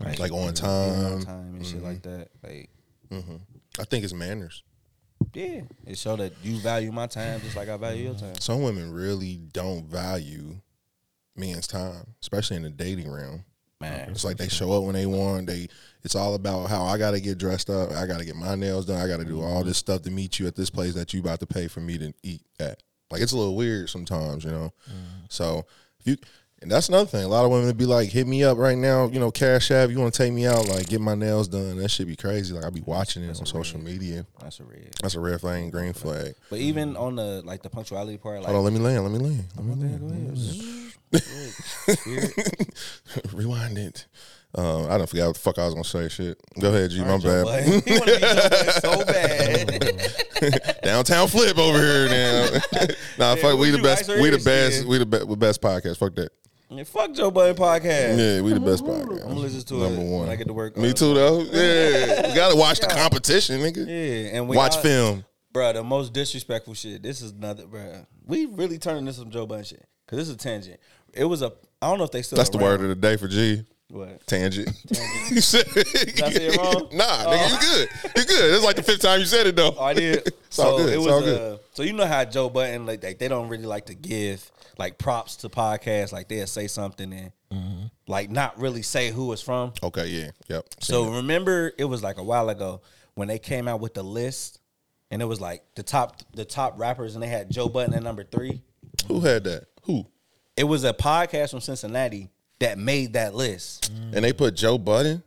[0.00, 1.14] Like on time.
[1.14, 2.18] on time and shit like mm-hmm.
[2.18, 2.28] that.
[2.42, 2.70] Like,
[3.10, 3.36] mm-hmm.
[3.78, 4.62] I think it's manners.
[5.32, 8.38] yeah, it show that you value my time just like I value your time.
[8.40, 10.56] Some women really don't value
[11.34, 13.44] men's time, especially in the dating realm.
[13.78, 15.48] Man, It's like they show up when they want.
[15.48, 15.68] They
[16.02, 17.92] it's all about how I gotta get dressed up.
[17.92, 19.00] I gotta get my nails done.
[19.00, 19.68] I gotta do all mm-hmm.
[19.68, 21.98] this stuff to meet you at this place that you about to pay for me
[21.98, 22.82] to eat at.
[23.10, 24.72] Like it's a little weird sometimes, you know.
[25.28, 25.66] So
[26.00, 26.16] if you
[26.62, 27.24] and that's another thing.
[27.24, 29.70] A lot of women would be like, hit me up right now, you know, cash
[29.70, 31.76] app, you want to take me out, like get my nails done.
[31.76, 32.54] That should be crazy.
[32.54, 34.26] Like I be watching it on social media.
[34.40, 34.94] that's a red.
[35.02, 36.34] That's a red flag, green flag.
[36.50, 39.02] But even on the like the punctuality part, like Hold on, let me land.
[39.02, 39.44] Let me land.
[39.56, 40.00] Let me land.
[40.00, 40.38] go ahead.
[41.98, 42.74] Spirit.
[43.32, 44.06] Rewind it.
[44.54, 46.08] Um, I don't forget what the fuck I was gonna say.
[46.08, 46.40] Shit.
[46.58, 47.00] Go ahead, G.
[47.00, 47.44] My Joe bad.
[47.44, 47.82] Budden.
[47.82, 49.04] He wanna be so
[50.72, 50.80] bad.
[50.82, 52.48] Downtown flip over here now.
[53.18, 53.58] nah, fuck.
[53.58, 54.08] We the best.
[54.08, 54.86] We the best.
[54.86, 55.26] We the best.
[55.26, 55.98] We the best podcast.
[55.98, 56.30] Fuck that.
[56.68, 58.18] Yeah, fuck Joe Budden podcast.
[58.18, 59.22] Yeah, we the best podcast.
[59.22, 60.20] I'm gonna listen to Number it one.
[60.22, 60.76] when I get to work.
[60.76, 61.42] Me too, though.
[61.42, 63.86] Yeah, we gotta watch the competition, nigga.
[63.86, 65.24] Yeah, and we Watch all- film.
[65.52, 67.02] Bro, the most disrespectful shit.
[67.02, 68.04] This is another, bro.
[68.26, 70.80] We really turning this some Joe Budden shit because this is a tangent.
[71.14, 71.52] It was a.
[71.80, 72.36] I don't know if they still.
[72.36, 72.66] That's the around.
[72.68, 73.64] word of the day for G.
[73.88, 74.26] What?
[74.26, 74.68] Tangent.
[75.30, 76.88] you said Did I say it wrong?
[76.92, 77.58] Nah, nigga, you oh.
[77.60, 77.88] good.
[78.16, 78.54] You good.
[78.54, 79.74] It's like the fifth time you said it though.
[79.78, 80.32] Oh, I did.
[80.56, 80.92] So good.
[80.94, 81.26] it was.
[81.26, 84.50] Uh, so you know how Joe Budden like, like they don't really like to give
[84.78, 86.12] like props to podcasts.
[86.12, 87.84] Like they'll say something and Mm-hmm.
[88.08, 89.72] like not really say who it's from.
[89.80, 90.66] Okay, yeah, yep.
[90.80, 92.80] So remember, it was like a while ago
[93.14, 94.58] when they came out with the list,
[95.12, 98.02] and it was like the top the top rappers, and they had Joe Budden at
[98.02, 98.62] number three.
[99.06, 99.66] who had that?
[99.84, 100.06] Who?
[100.56, 102.28] It was a podcast from Cincinnati
[102.58, 103.92] that made that list.
[104.12, 105.22] And they put Joe Budden.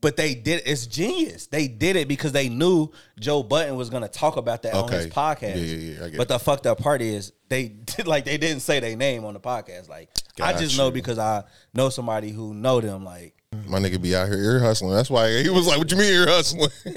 [0.00, 0.62] But they did.
[0.64, 1.46] It's genius.
[1.46, 4.90] They did it because they knew Joe Budden was going to talk about that on
[4.90, 5.56] his podcast.
[5.56, 8.80] Yeah, yeah, yeah, but the fucked up part is they did like they didn't say
[8.80, 9.88] their name on the podcast.
[9.88, 10.08] Like
[10.40, 11.44] I just know because I
[11.74, 13.04] know somebody who know them.
[13.04, 13.34] Like
[13.66, 14.92] My nigga be out here ear hustling.
[14.94, 16.70] That's why he was like, "What you mean ear hustling?"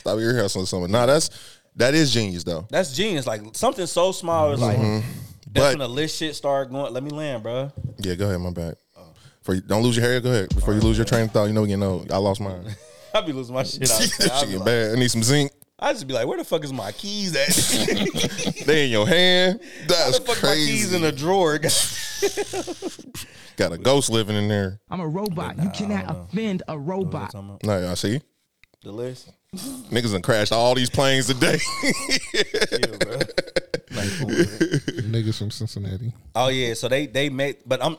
[0.00, 0.90] Stop ear hustling something.
[0.92, 1.30] Nah, that's
[1.76, 2.66] that is genius though.
[2.70, 3.26] that's genius.
[3.26, 5.20] Like something so small is like that's Mm-hmm.
[5.52, 6.92] But- when the list shit start going.
[6.92, 7.70] Let me land, bro.
[7.98, 8.40] Yeah, go ahead.
[8.40, 8.76] My bad.
[9.44, 10.20] For you, don't lose your hair.
[10.20, 11.44] Go ahead before you lose your train of thought.
[11.44, 12.04] You know, you know.
[12.10, 12.64] I lost mine.
[13.14, 14.02] I be losing my shit out.
[14.02, 14.92] Shit I, getting bad.
[14.96, 15.52] I need some zinc.
[15.78, 17.48] I just be like, where the fuck is my keys at?
[18.66, 19.60] They in your hand.
[19.86, 20.96] That's Where the fuck my keys crazy.
[20.96, 21.58] in the drawer?
[23.56, 24.80] Got a ghost living in there.
[24.90, 25.62] I'm a robot.
[25.62, 27.34] you cannot offend a robot.
[27.62, 28.20] No, I see.
[28.82, 29.30] the list.
[29.54, 31.58] Niggas done crashed all these planes today.
[31.58, 33.18] Chill, bro.
[33.92, 35.04] Like, cool with it.
[35.12, 36.12] Niggas from Cincinnati.
[36.34, 37.96] Oh yeah, so they they made, but I'm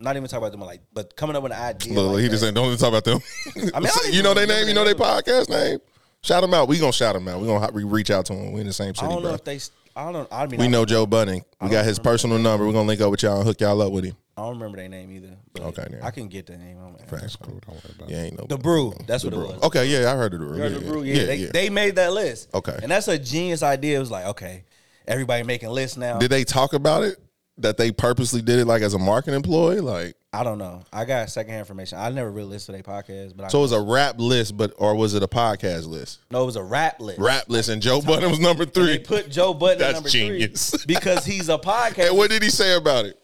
[0.00, 1.94] not even talk about them like, but coming up with an idea.
[1.94, 2.30] Look, like he that.
[2.30, 3.20] just saying, don't even talk about them.
[3.56, 4.68] I mean, I don't you know their name.
[4.68, 5.78] You know their their podcast name.
[6.22, 6.68] Shout them out.
[6.68, 7.40] We gonna shout them out.
[7.40, 8.52] We gonna re- reach out to them.
[8.52, 9.06] We in the same city.
[9.06, 9.34] I don't know bro.
[9.34, 9.60] if they.
[9.94, 10.28] I don't.
[10.30, 11.42] I mean, We I, know Joe Budden.
[11.60, 12.66] We got his personal number.
[12.66, 14.16] We're gonna link up with y'all and hook y'all up with him.
[14.36, 15.34] I don't remember their name either.
[15.58, 16.00] Okay, then.
[16.02, 16.76] I can get the name.
[16.78, 17.36] I'm Facts.
[17.36, 18.26] Cool, don't worry about Yeah, it.
[18.26, 18.92] ain't no The brew.
[19.06, 19.62] That's what it was.
[19.62, 20.58] Okay, yeah, I heard of the brew.
[20.58, 21.02] Yeah, the brew?
[21.04, 21.48] yeah, Yeah, yeah, they, yeah.
[21.54, 22.52] they made that list.
[22.52, 22.78] Okay.
[22.82, 23.96] and that's a genius idea.
[23.96, 24.64] It was like, okay,
[25.08, 26.18] everybody making lists now.
[26.18, 27.18] Did they talk about it?
[27.58, 29.80] That they purposely did it like as a marketing employee?
[29.80, 30.82] Like, I don't know.
[30.92, 31.96] I got secondhand information.
[31.96, 34.56] I never really listened to their podcast, but I so it was a rap list,
[34.58, 36.18] but or was it a podcast list?
[36.30, 37.18] no, it was a rap list.
[37.18, 38.86] Rap list, and Joe Budden was number three.
[38.86, 40.70] They put Joe at That's number genius.
[40.70, 42.08] three because he's a podcast.
[42.08, 43.18] And what did he say about it?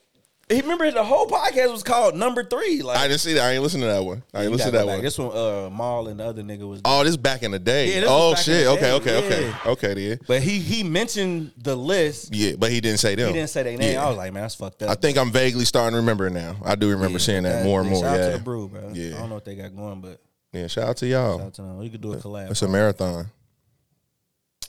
[0.52, 2.82] He remember the whole podcast was called Number Three.
[2.82, 3.42] Like I didn't see that.
[3.44, 4.22] I ain't listen to that one.
[4.34, 5.00] I ain't listen to that one.
[5.00, 6.80] This one, uh, Mal and the other nigga was.
[6.84, 8.00] Oh, this back in the day.
[8.00, 8.66] Yeah, oh shit.
[8.66, 8.92] Okay, day.
[8.92, 9.70] okay, okay, Yeah.
[9.72, 9.94] okay.
[9.94, 12.34] Then But he he mentioned the list.
[12.34, 13.28] yeah, but he didn't say them.
[13.28, 13.94] He didn't say their name.
[13.94, 14.04] Yeah.
[14.04, 14.90] I was like, man, that's fucked up.
[14.90, 16.56] I think I'm vaguely starting to remember it now.
[16.64, 18.02] I do remember seeing that, but more and more.
[18.02, 18.90] Shout out Yeah, to the brew, bro.
[18.92, 19.16] Yeah.
[19.16, 20.20] I don't know what they got going, but
[20.52, 20.66] yeah.
[20.66, 21.38] Shout out to y'all.
[21.38, 21.78] shout out to them.
[21.78, 22.50] We could do a collab.
[22.50, 23.26] It's a marathon.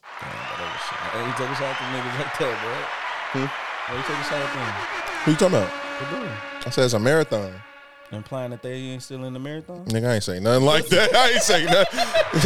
[0.01, 3.41] Hey, you take a shot at the niggas like that, bro.
[3.41, 4.53] Why you take a shot at
[5.07, 5.12] them?
[5.26, 5.71] Who you talking about?
[6.65, 7.53] I said it's a marathon.
[8.11, 9.86] Implying that they ain't still in the marathon.
[9.86, 11.15] Nigga, I ain't say nothing like that.
[11.15, 11.99] I ain't say nothing.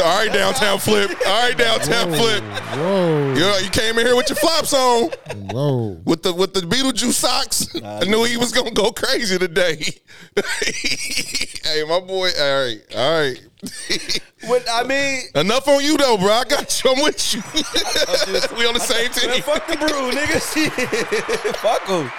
[0.06, 1.10] All right, downtown flip.
[1.28, 2.42] All right, downtown flip.
[2.44, 5.10] Whoa, Yeah, you came in here with your flops on,
[5.52, 6.00] whoa.
[6.06, 7.76] with the with the Beetlejuice socks.
[7.84, 9.76] I knew he was gonna go crazy today.
[10.64, 12.30] hey, my boy.
[12.40, 13.42] All right, all right.
[14.46, 16.30] What I mean, Enough on you though, bro.
[16.32, 16.92] I got you.
[16.94, 17.42] I'm with you.
[18.56, 19.42] we on the same man, team.
[19.42, 21.56] fuck the brew, nigga.
[21.58, 22.12] Fuck them.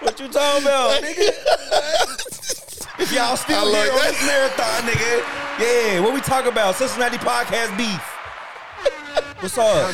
[0.00, 1.28] What you talking about, nigga?
[3.00, 5.24] if y'all still like here on this marathon, nigga.
[5.60, 6.74] Yeah, what we talking about?
[6.74, 8.10] Cincinnati podcast beef.
[9.40, 9.92] What's up?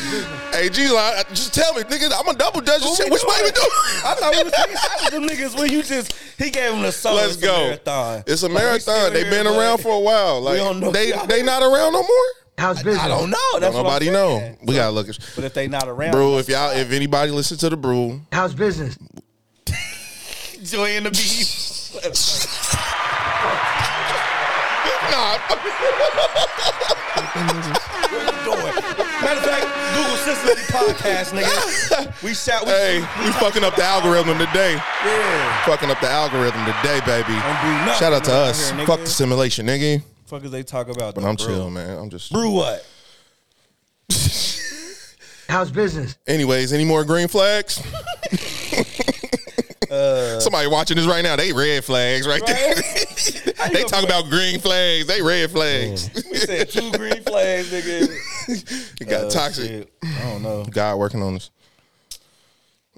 [0.53, 2.11] Hey, G, like, just tell me, nigga.
[2.17, 2.81] I'm a double dutch.
[2.81, 3.05] What Shit.
[3.07, 3.53] we Which way we doing?
[3.53, 4.01] doing?
[4.05, 6.81] I thought we was taking shots at them niggas when you just he gave them
[6.81, 7.15] the soul.
[7.15, 7.57] Let's It's a go.
[7.65, 8.23] Marathon.
[8.27, 9.13] It's a Like, marathon.
[9.13, 10.41] They've been but around for a while.
[10.41, 12.25] Like they they not around no more.
[12.57, 13.03] How's business?
[13.03, 13.37] I don't know.
[13.59, 14.37] That's Don't what I'm nobody know.
[14.39, 14.57] saying.
[14.65, 15.09] We gotta look.
[15.09, 18.21] At, But if they not around, bro, if y'all, if anybody listen to the brew,
[18.31, 18.97] How's business?
[20.63, 21.93] Joy in the beef.
[25.11, 25.37] nah,
[28.43, 28.75] doing.
[29.21, 32.07] Matter of fact, Google Cincinnati podcast, nigga.
[32.23, 32.65] We shout.
[32.65, 34.73] We, hey, we fucking up the algorithm today.
[34.75, 35.65] yeah.
[35.65, 37.33] Fucking up the algorithm today, baby.
[37.33, 38.69] Don't do nothing Shout out to us.
[38.71, 38.85] here.
[38.85, 40.03] Fuck the simulation, nigga.
[40.27, 41.15] Fuck is they talk about?
[41.15, 41.45] But though, I'm bro?
[41.47, 41.97] chill, man.
[41.97, 42.31] I'm just.
[42.31, 42.85] Brew what?
[45.49, 46.15] How's business?
[46.27, 47.81] Anyways, any more green flags?
[49.91, 52.75] Uh, Somebody watching this right now, they red flags right there.
[52.75, 53.69] Right?
[53.73, 56.09] they talk about green flags, they red flags.
[56.31, 58.07] We said two green flags, nigga.
[59.01, 59.67] It got Uh, toxic.
[59.67, 59.93] shit.
[60.03, 60.63] I don't know.
[60.65, 61.51] God working on us.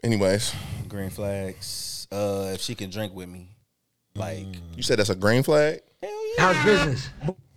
[0.03, 0.53] Anyways,
[0.87, 2.07] Green flags.
[2.11, 3.49] Uh, if she can drink with me,
[4.15, 5.79] like you said that's a green flag?
[6.01, 6.53] hell yeah.
[6.53, 7.09] How's business?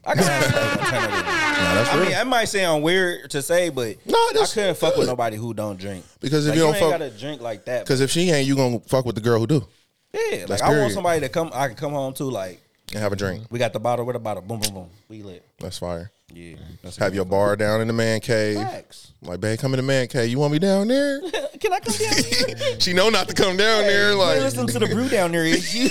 [0.06, 1.10] I can ask that one time.
[1.10, 2.04] Nah, that's I real.
[2.06, 5.10] mean, I might sound weird to say, but No, I that's couldn't fuck with good.
[5.10, 6.04] nobody who don't drink.
[6.20, 7.84] Because if Like, you don't ain't fuck- gotta drink like that.
[7.84, 9.66] Because if she ain't, you gonna fuck with the girl who do
[10.14, 10.92] yeah, like that's I want period.
[10.94, 11.50] somebody to come.
[11.52, 12.24] I can come home to.
[12.24, 12.60] Like
[12.92, 13.44] and have a drink.
[13.50, 14.06] we got the bottle.
[14.06, 14.42] with the bottle?
[14.42, 14.90] Boom, boom, boom.
[15.08, 15.44] We lit.
[15.58, 16.10] That's fire.
[16.32, 16.56] Yeah.
[16.82, 18.56] That's Have your bar down in the man cave.
[18.56, 19.12] Facts.
[19.22, 20.30] Like, babe, come in the man cave.
[20.30, 21.20] You want me down there?
[21.60, 22.56] Can I come down here?
[22.80, 24.14] she know not to come down there.
[24.14, 25.90] Like, listen to the brew down there, is you?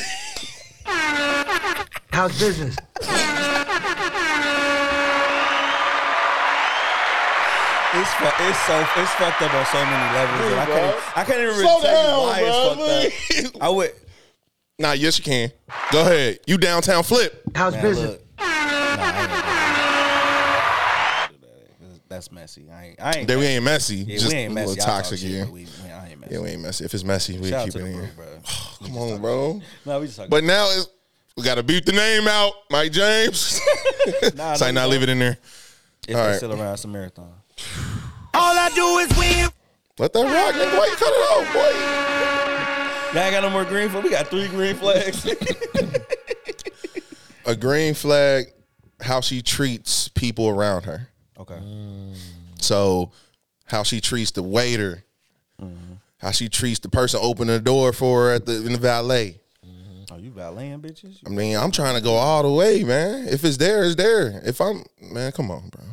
[2.11, 2.75] How's business?
[7.97, 10.51] It's fu- it's so it's fucked up on so many levels.
[10.51, 12.57] and I can't I can't even Slow really tell you why bro, it's
[13.41, 13.61] fucked up.
[13.63, 13.91] I would.
[14.79, 15.51] nah, yes, you can.
[15.91, 16.39] Go ahead.
[16.45, 17.41] You downtown flip.
[17.55, 18.09] How's Man, business?
[18.11, 18.21] look.
[18.37, 19.29] Nah, I ain't
[21.81, 21.99] gonna.
[22.07, 22.65] That's messy.
[22.71, 23.01] I ain't.
[23.01, 23.27] I ain't.
[23.27, 23.97] Then we ain't messy.
[23.97, 24.67] yeah, just we ain't a messy.
[24.69, 25.51] little toxic shit, again.
[25.51, 26.33] We, we, I ain't messy.
[26.33, 26.85] Yeah, we ain't messy.
[26.85, 28.11] If it's messy, we Shout keep it in brew, here.
[28.15, 28.25] bro.
[28.87, 29.61] Come on, bro.
[29.85, 30.29] No, we just.
[30.29, 30.87] But now it's
[31.37, 33.59] We got to beat the name out, Mike James.
[34.35, 35.37] Nah, Say, no, not leave it in there.
[36.07, 36.37] If All they right.
[36.37, 37.33] still around, it's a marathon.
[38.33, 39.49] All I do is win.
[39.97, 40.77] Let that rock, nigga.
[40.77, 43.15] Why you cut it off, boy?
[43.15, 44.03] Y'all ain't got no more green flag.
[44.03, 45.25] We got three green flags.
[47.45, 48.45] A green flag,
[48.99, 51.07] how she treats people around her.
[51.37, 51.59] okay.
[52.59, 53.11] So,
[53.65, 55.03] how she treats the waiter,
[56.17, 59.39] how she treats the person opening the door for her at the in the valet.
[60.11, 61.17] Are you valeting bitches?
[61.25, 63.27] I mean, I'm trying to go all the way, man.
[63.27, 64.41] If it's there, it's there.
[64.43, 65.83] If I'm, man, come on, bro.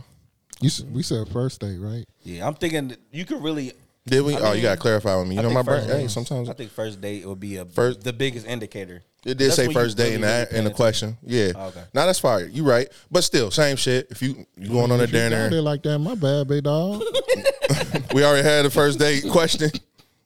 [0.63, 2.07] You s- we said first date, right?
[2.23, 3.73] Yeah, I'm thinking that you could really.
[4.07, 4.35] Did we?
[4.35, 5.35] I oh, you mean, gotta clarify with me.
[5.37, 5.87] You I know think my brain.
[5.87, 9.03] first- Hey, sometimes I think first date would be a First- the biggest indicator.
[9.25, 10.71] it did That's say when you first date really, in really that in paying the
[10.73, 11.17] question.
[11.25, 11.53] Yeah.
[11.55, 11.85] Oh, okay.
[11.95, 12.47] Now that's fire.
[12.47, 14.09] You right, but still, same shit.
[14.11, 16.49] If you you going on a If you got dinner, it like that, my bad,
[16.49, 17.03] big dog.
[18.15, 19.71] we already had the first date question,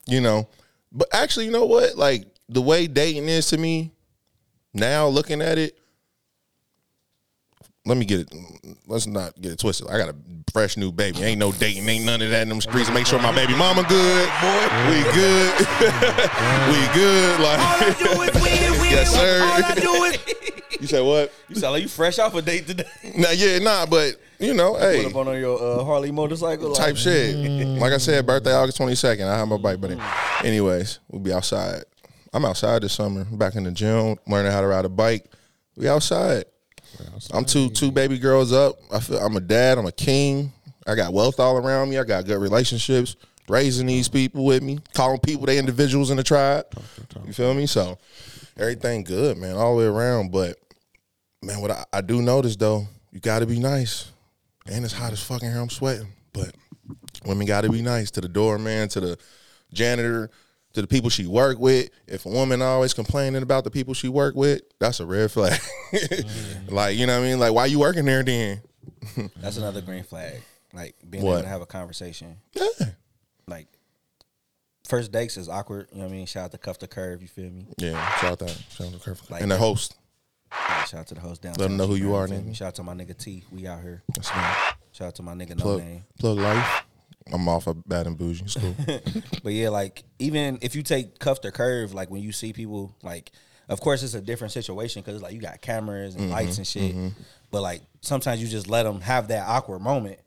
[0.06, 0.48] you know.
[0.92, 1.96] But actually, you know what?
[1.96, 3.92] Like the way dating is to me
[4.72, 5.78] now, looking at it.
[7.86, 8.34] Let me get it.
[8.88, 9.88] Let's not get it twisted.
[9.88, 10.16] I got a
[10.52, 11.22] fresh new baby.
[11.22, 11.88] Ain't no dating.
[11.88, 12.90] Ain't none of that in them streets.
[12.90, 14.28] Make sure my baby mama good.
[14.40, 15.52] Boy, we good.
[16.68, 17.40] we good.
[17.40, 18.90] Like, Do is win, win.
[18.90, 19.40] Yes, sir.
[19.42, 20.18] All I do is
[20.80, 21.32] you said what?
[21.48, 22.88] You sound like you fresh off a date today.
[23.16, 23.86] Nah, yeah, nah.
[23.86, 26.70] But you know, Put hey, up on your uh, Harley motorcycle.
[26.70, 27.36] like- type shit.
[27.78, 29.28] Like I said, birthday August twenty second.
[29.28, 29.92] I have my bike, but
[30.44, 31.84] anyways, we'll be outside.
[32.32, 33.24] I'm outside this summer.
[33.24, 35.24] Back in the gym, learning how to ride a bike.
[35.76, 36.44] We outside.
[37.32, 38.76] I'm two two baby girls up.
[38.92, 39.78] I feel I'm a dad.
[39.78, 40.52] I'm a king.
[40.86, 41.98] I got wealth all around me.
[41.98, 43.16] I got good relationships.
[43.48, 46.66] Raising these people with me, calling people they individuals in the tribe.
[47.24, 47.66] You feel me?
[47.66, 47.96] So
[48.56, 50.32] everything good, man, all the way around.
[50.32, 50.58] But
[51.42, 54.10] man, what I, I do notice though, you got to be nice.
[54.66, 55.60] And it's hot as fucking here.
[55.60, 56.08] I'm sweating.
[56.32, 56.56] But
[57.24, 59.18] women got to be nice to the doorman, to the
[59.72, 60.30] janitor,
[60.76, 61.90] to the people she work with.
[62.06, 65.58] If a woman always complaining about the people she work with, that's a red flag.
[65.90, 66.70] Mm.
[66.70, 67.38] like, you know what I mean?
[67.40, 68.60] Like, why you working there then?
[69.36, 70.42] That's another green flag.
[70.74, 71.32] Like being What?
[71.34, 72.36] able to have a conversation.
[72.54, 72.66] Yeah.
[73.48, 73.68] Like
[74.86, 75.88] first dates is awkward.
[75.92, 76.26] You know what I mean?
[76.26, 77.22] Shout out to Cuff the Curve.
[77.22, 77.66] You feel me?
[77.78, 78.58] Yeah, shout out that.
[78.70, 79.30] Shout out to Kirk.
[79.30, 79.94] Like and the host.
[80.52, 81.54] Yeah, shout out to the host down.
[81.58, 82.54] Let 'em know who you are, nigga.
[82.54, 83.44] Shout out to my nigga T.
[83.50, 84.02] We out here.
[84.14, 84.42] That's me.
[84.92, 86.04] Shout out to my nigga Plug, No Name.
[86.18, 86.84] plug life.
[87.32, 88.44] I'm off of bad and bougie.
[88.44, 88.74] It's cool.
[89.42, 92.94] But yeah, like even if you take cuff or curve, like when you see people,
[93.02, 93.32] like
[93.68, 96.66] of course it's a different situation because like you got cameras Mm-hmm, and lights and
[96.66, 96.94] shit.
[97.50, 100.18] But like sometimes you just let them have that awkward moment.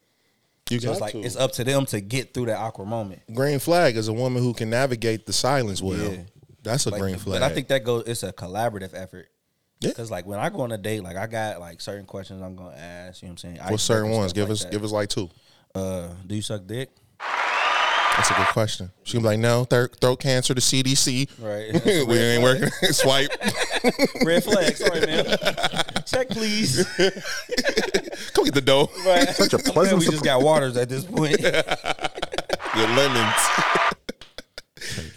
[0.69, 1.19] You So it's like to.
[1.21, 3.21] it's up to them to get through that awkward moment.
[3.33, 5.97] green flag is a woman who can navigate the silence well.
[5.97, 6.21] Yeah.
[6.61, 7.39] That's a Like, green flag.
[7.39, 8.03] But I think that goes.
[8.07, 9.29] It's a collaborative effort.
[9.79, 9.93] Yeah.
[9.93, 12.55] Cause like when I go on a date, like I got like certain questions I'm
[12.57, 13.21] gonna ask.
[13.21, 13.71] You know what I'm saying?
[13.71, 14.33] What's certain ones?
[14.33, 14.71] Give like us that.
[14.71, 15.29] give us like two.
[15.75, 16.89] Uh, do you suck dick?
[18.19, 18.91] That's a good question.
[19.03, 21.29] She can be like, no, thir- throat cancer the CDC.
[21.39, 22.05] Right.
[22.07, 22.67] we ain't working.
[22.91, 23.31] Swipe.
[24.25, 24.75] Red flag.
[24.75, 25.25] Sorry, man.
[26.05, 26.85] Check, please.
[28.33, 28.89] Come get the dough.
[29.05, 29.29] Right.
[29.29, 30.01] Such a pleasant.
[30.01, 31.39] We just got waters at this point.
[31.39, 33.35] Your lemons.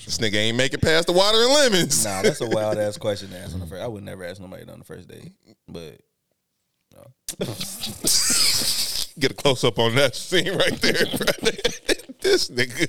[0.05, 2.05] this nigga ain't make it past the water and lemons.
[2.05, 3.83] Nah, that's a wild ass question to ask on the first.
[3.83, 5.33] I would never ask nobody on the first date,
[5.67, 5.99] but
[9.19, 10.93] Get a close up on that scene right there.
[12.21, 12.89] this nigga.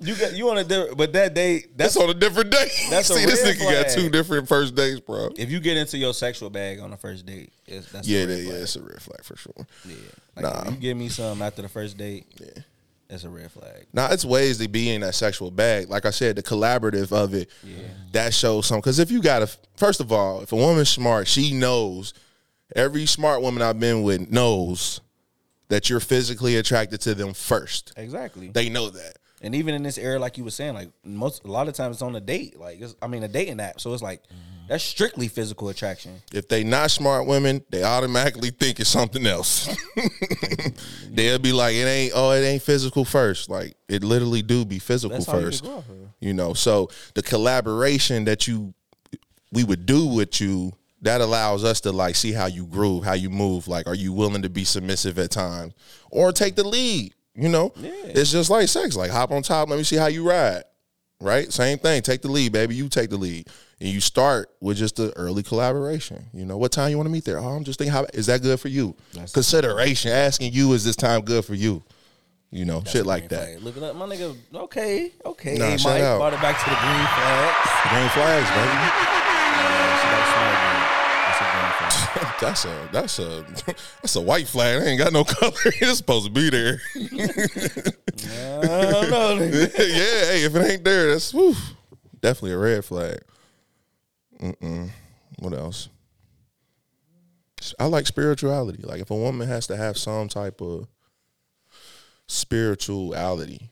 [0.00, 0.96] you got you on a different.
[0.98, 2.68] But that date, That's that's on a different day.
[2.90, 5.30] That's a See, this nigga got two different first dates, bro.
[5.36, 8.26] if you get into your sexual bag on the first date, it's, that's a Yeah,
[8.26, 8.62] that, yeah, flag.
[8.62, 9.66] it's a red flag for sure.
[9.86, 9.94] Yeah.
[10.36, 10.62] Like Nah.
[10.66, 12.62] if you give me some after the first date, yeah,
[13.08, 13.86] that's a red flag.
[13.92, 15.88] Now it's ways to be in that sexual bag.
[15.88, 17.78] Like I said, the collaborative of it, yeah,
[18.12, 18.78] that shows some.
[18.78, 22.12] Because if you got a, first of all, if a woman's smart, she knows.
[22.74, 25.00] Every smart woman I've been with knows
[25.68, 27.92] that you're physically attracted to them first.
[27.96, 28.48] Exactly.
[28.48, 29.18] They know that.
[29.42, 31.96] And even in this era, like you were saying, like most a lot of times
[31.96, 32.58] it's on a date.
[32.58, 33.80] Like it's, I mean, a dating app.
[33.80, 34.68] So it's like mm-hmm.
[34.68, 36.22] that's strictly physical attraction.
[36.32, 39.68] If they not smart women, they automatically think it's something else.
[41.10, 42.12] They'll be like, it ain't.
[42.14, 43.50] Oh, it ain't physical first.
[43.50, 45.66] Like it literally do be physical That's you first.
[45.66, 45.82] her.
[46.18, 48.72] You know, so the collaboration that you
[49.52, 50.72] we would do with you
[51.06, 53.68] that allows us to like see how you groove, how you move.
[53.68, 55.74] Like, are you willing to be submissive at times
[56.10, 57.14] or take the lead?
[57.34, 58.96] You know, it's just like sex.
[58.96, 59.68] Like, hop on top.
[59.68, 60.62] Let me see how you ride.
[61.18, 62.02] Right, same thing.
[62.02, 62.74] Take the lead, baby.
[62.74, 63.48] You take the lead,
[63.80, 66.26] and you start with just the early collaboration.
[66.34, 67.38] You know, what time you want to meet there?
[67.38, 68.94] Oh, I'm just thinking, how is that good for you?
[69.32, 71.82] Consideration, asking you, is this time good for you?
[72.50, 73.54] You know, shit like that.
[73.54, 74.36] Like, look it up, my nigga.
[74.54, 75.56] Okay, okay.
[75.56, 77.88] Nah, Mike brought it back to the green flags.
[77.88, 79.15] Green flags, baby.
[82.40, 82.88] That's a.
[82.92, 84.80] That's a that's a that's a white flag.
[84.80, 85.52] They ain't got no color.
[85.64, 86.80] It's supposed to be there.
[86.94, 86.98] I
[89.10, 91.54] don't yeah, hey, if it ain't there, that's whew,
[92.20, 93.20] definitely a red flag.
[95.38, 95.88] What else?
[97.78, 98.82] I like spirituality.
[98.82, 100.86] Like if a woman has to have some type of
[102.26, 103.70] spirituality,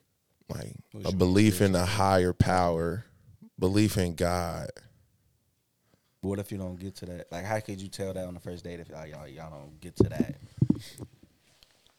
[0.48, 3.04] like a belief in a higher power,
[3.58, 4.70] belief in God.
[6.24, 7.30] But what if you don't get to that?
[7.30, 9.78] Like, how could you tell that on the first date if y'all y'all, y'all don't
[9.78, 10.36] get to that?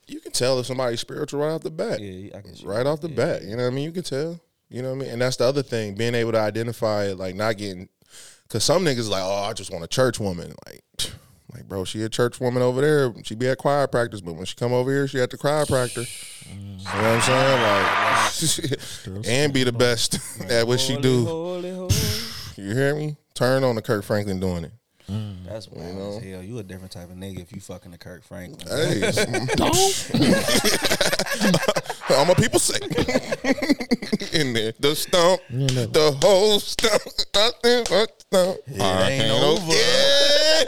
[0.07, 1.99] You can tell if somebody's spiritual right off the bat.
[1.99, 2.87] Yeah, I can see right that.
[2.89, 3.15] off the Yeah.
[3.15, 3.43] bat.
[3.43, 3.83] You know what I mean?
[3.83, 4.39] You can tell.
[4.67, 5.09] You know what I mean?
[5.11, 7.87] And that's the other thing, being able to identify it, like not getting,
[8.47, 10.55] because some niggas like, oh, I just want a church woman.
[10.65, 10.83] Like,
[11.53, 13.13] like bro, she a church woman over there.
[13.25, 16.07] She be at choir practice, but when she come over here, she at the chiropractor.
[16.49, 16.79] Mm.
[16.79, 18.71] You know what I'm saying?
[19.13, 20.17] Like, and be the best
[20.49, 21.25] at what she do.
[21.25, 21.93] Holy, holy.
[22.57, 23.17] You hear me?
[23.35, 24.71] Turn on the Kirk Franklin doing it.
[25.11, 25.45] Mm.
[25.45, 26.41] That's wild as hell.
[26.41, 28.67] You a different type of nigga if you fucking the Kirk Franklin.
[28.67, 29.01] Hey,
[32.09, 32.79] I'm a people say
[34.39, 34.73] in there.
[34.79, 35.85] The stump, You know.
[35.85, 37.01] the whole stump,
[37.35, 38.57] nothing but stump.
[38.67, 39.71] It ain't over.
[39.71, 40.63] Yeah.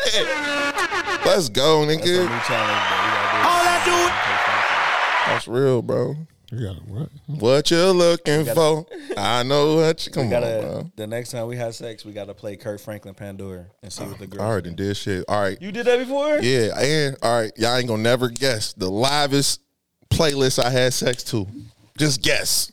[1.25, 2.23] Let's go, That's a nigga.
[2.29, 2.97] new challenge, bro.
[3.01, 6.15] We gotta do All I do That's real, bro.
[6.51, 7.09] You got what?
[7.25, 8.85] What you looking for?
[9.17, 10.11] I know what you.
[10.13, 10.91] Come We on, gotta bro.
[10.95, 14.17] the next time we have sex, we gotta play Kirk Franklin Pandora and see what
[14.17, 14.41] the girl.
[14.41, 15.25] I already did shit.
[15.27, 15.61] All right.
[15.61, 16.39] You did that before?
[16.39, 19.59] Yeah, and all right, y'all ain't gonna never guess the livest
[20.09, 21.45] playlist I had sex to.
[21.97, 22.71] Just guess.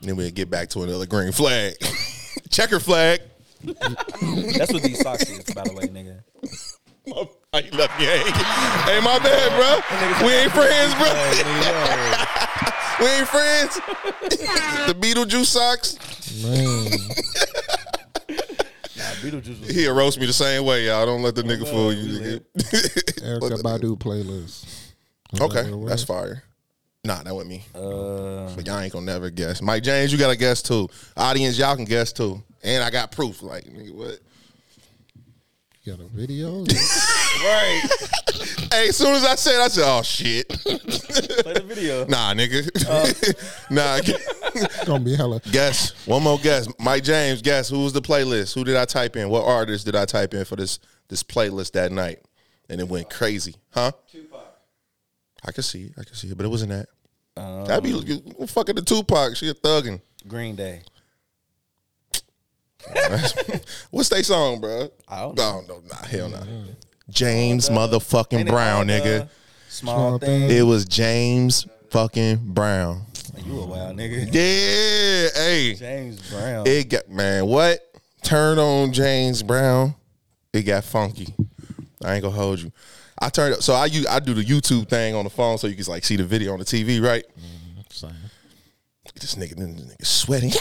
[0.00, 1.74] Then we'll get back to another green flag.
[2.50, 3.20] Checker flag.
[3.62, 6.20] That's what these socks is, by the way, nigga.
[7.08, 8.32] Oh, you left me hanging.
[8.84, 10.26] Hey, my bad, bro.
[10.26, 11.06] We ain't friends, bro.
[13.00, 13.76] we ain't friends.
[14.86, 15.98] the Beetlejuice socks.
[16.42, 16.90] Man,
[18.96, 21.06] Nah, Beetlejuice was He'll roast me the same way, y'all.
[21.06, 22.18] Don't let the nigga fool you.
[22.20, 22.40] nigga.
[23.22, 24.64] Erykah Badu playlist.
[24.64, 26.42] Is that okay, what that's fire.
[27.04, 27.64] Nah, that wasn't me.
[27.74, 29.62] uh But y'all ain't gonna never guess.
[29.62, 30.88] Mike James, you gotta guess too.
[31.16, 32.42] Audience, y'all can guess too.
[32.64, 33.42] And I got proof.
[33.42, 34.18] Like, nigga, what?
[35.86, 36.50] You got a video?
[37.44, 37.82] right.
[38.72, 42.04] Hey, as soon as I said, I said, "Oh shit." Play the video.
[42.08, 42.66] nah, nigga.
[42.88, 43.06] Uh.
[43.70, 44.00] nah.
[44.02, 45.40] It's gonna be hella.
[45.52, 46.66] guess one more guess.
[46.80, 48.52] Mike James, guess who was the playlist?
[48.56, 49.28] Who did I type in?
[49.28, 52.18] What artist did I type in for this this playlist that night?
[52.68, 53.92] And it went crazy, huh?
[54.10, 54.40] Tupac.
[55.44, 55.92] I can see it.
[55.96, 56.88] I can see it, but it wasn't that.
[57.40, 59.36] Um, That'd be you, fucking the Tupac.
[59.36, 60.00] She a thugging.
[60.26, 60.82] Green Day.
[63.90, 64.88] What's they song, bro?
[65.08, 65.42] I don't know.
[65.44, 66.42] Oh no, nah, hell no.
[67.08, 69.20] James motherfucking Ain't it Brown, called, nigga.
[69.22, 69.26] uh,
[69.68, 70.50] Small Small thing.
[70.50, 73.02] It was James fucking Brown.
[73.44, 74.26] You a wild nigga.
[74.32, 75.74] Yeah, hey.
[75.74, 76.66] James Brown.
[76.66, 77.80] It got man, what?
[78.22, 79.94] Turn on James Brown.
[80.52, 81.34] It got funky.
[82.04, 82.72] I ain't gonna hold you.
[83.18, 85.66] I turned up so I use I do the YouTube thing on the phone so
[85.66, 87.24] you can like see the video on the TV, right?
[89.20, 89.40] Same.
[89.40, 90.52] This nigga, this nigga sweating.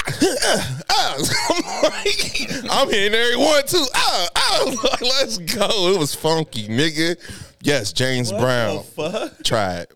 [0.90, 1.16] Ah,
[1.50, 3.86] I'm like, I'm hitting every one too.
[3.94, 5.92] Ah, ah, like, let's go.
[5.94, 7.18] It was funky, nigga.
[7.62, 8.78] Yes, James What Brown.
[8.78, 9.44] the fuck?
[9.44, 9.94] Try it.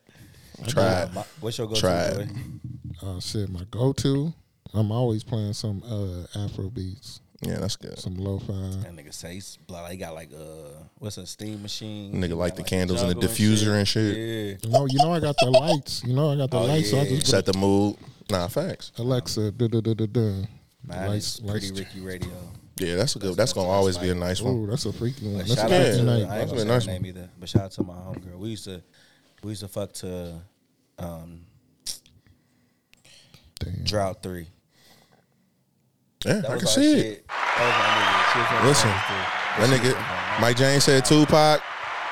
[0.68, 1.10] Try it.
[1.40, 1.80] What's your go-to?
[1.80, 2.28] Try it.
[2.28, 3.08] boy?
[3.08, 4.34] Uh, shit, my go-to.
[4.74, 7.98] I'm always playing some uh Afro beats, Yeah, that's good.
[7.98, 8.54] some lo-fi.
[8.84, 9.88] That nigga say he's blah.
[9.88, 12.14] He got like uh, what's a steam machine?
[12.14, 14.16] Nigga He like got, the candles and the diffuser and shit.
[14.18, 14.58] Yeah.
[14.62, 16.04] You know, you know, I got the lights.
[16.06, 16.92] You know, I got the Oh, lights.
[16.92, 17.16] So I yeah.
[17.16, 17.96] just Set the mood.
[18.30, 18.92] Nah, facts.
[18.98, 19.52] Alexa.
[19.52, 20.32] Da da da da da.
[20.84, 22.30] Mine is Pretty Ricky Radio.
[22.78, 23.36] Yeah, that's a good.
[23.36, 24.64] That's gonna always be a nice one.
[24.64, 25.38] Oh, that's a freaky one.
[25.40, 26.24] But That's a shout out freaky to night.
[26.30, 27.30] I ain't gonna nice name either.
[27.38, 28.38] But shout out to my homegirl.
[28.38, 28.82] We used to
[29.44, 30.40] we used to fuck to
[30.98, 31.42] um,
[33.60, 33.84] Damn.
[33.84, 34.48] Drought Three.
[36.26, 37.02] Yeah, That I can our see it.
[37.02, 37.28] shit.
[37.28, 38.62] That was my nigga.
[38.62, 41.62] Was Listen, Drought That nigga, Mike James said Tupac.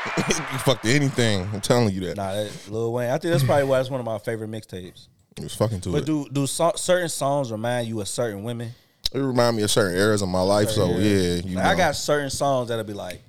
[0.18, 1.50] you fucked anything.
[1.54, 2.18] I'm telling you that.
[2.18, 3.10] Nah, that, Lil Wayne.
[3.10, 5.08] I think that's probably why it's one of my favorite mixtapes.
[5.38, 6.06] He was fucking to But it.
[6.06, 8.74] do do so, certain songs remind you of certain women?
[9.14, 10.70] It remind me of certain eras of my life.
[10.70, 13.22] So yeah, you Like, I got certain songs that'll be like,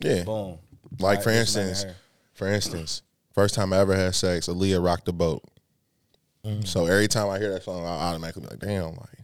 [0.00, 0.24] yeah.
[0.24, 0.58] boom.
[0.98, 1.94] Like for Alright, this is instance,
[2.34, 3.02] for instance,
[3.32, 5.42] first time I ever had sex, Aaliyah rocked the boat.
[6.44, 6.66] Mm.
[6.66, 9.22] So every time I hear that song, I automatically be like, damn, like,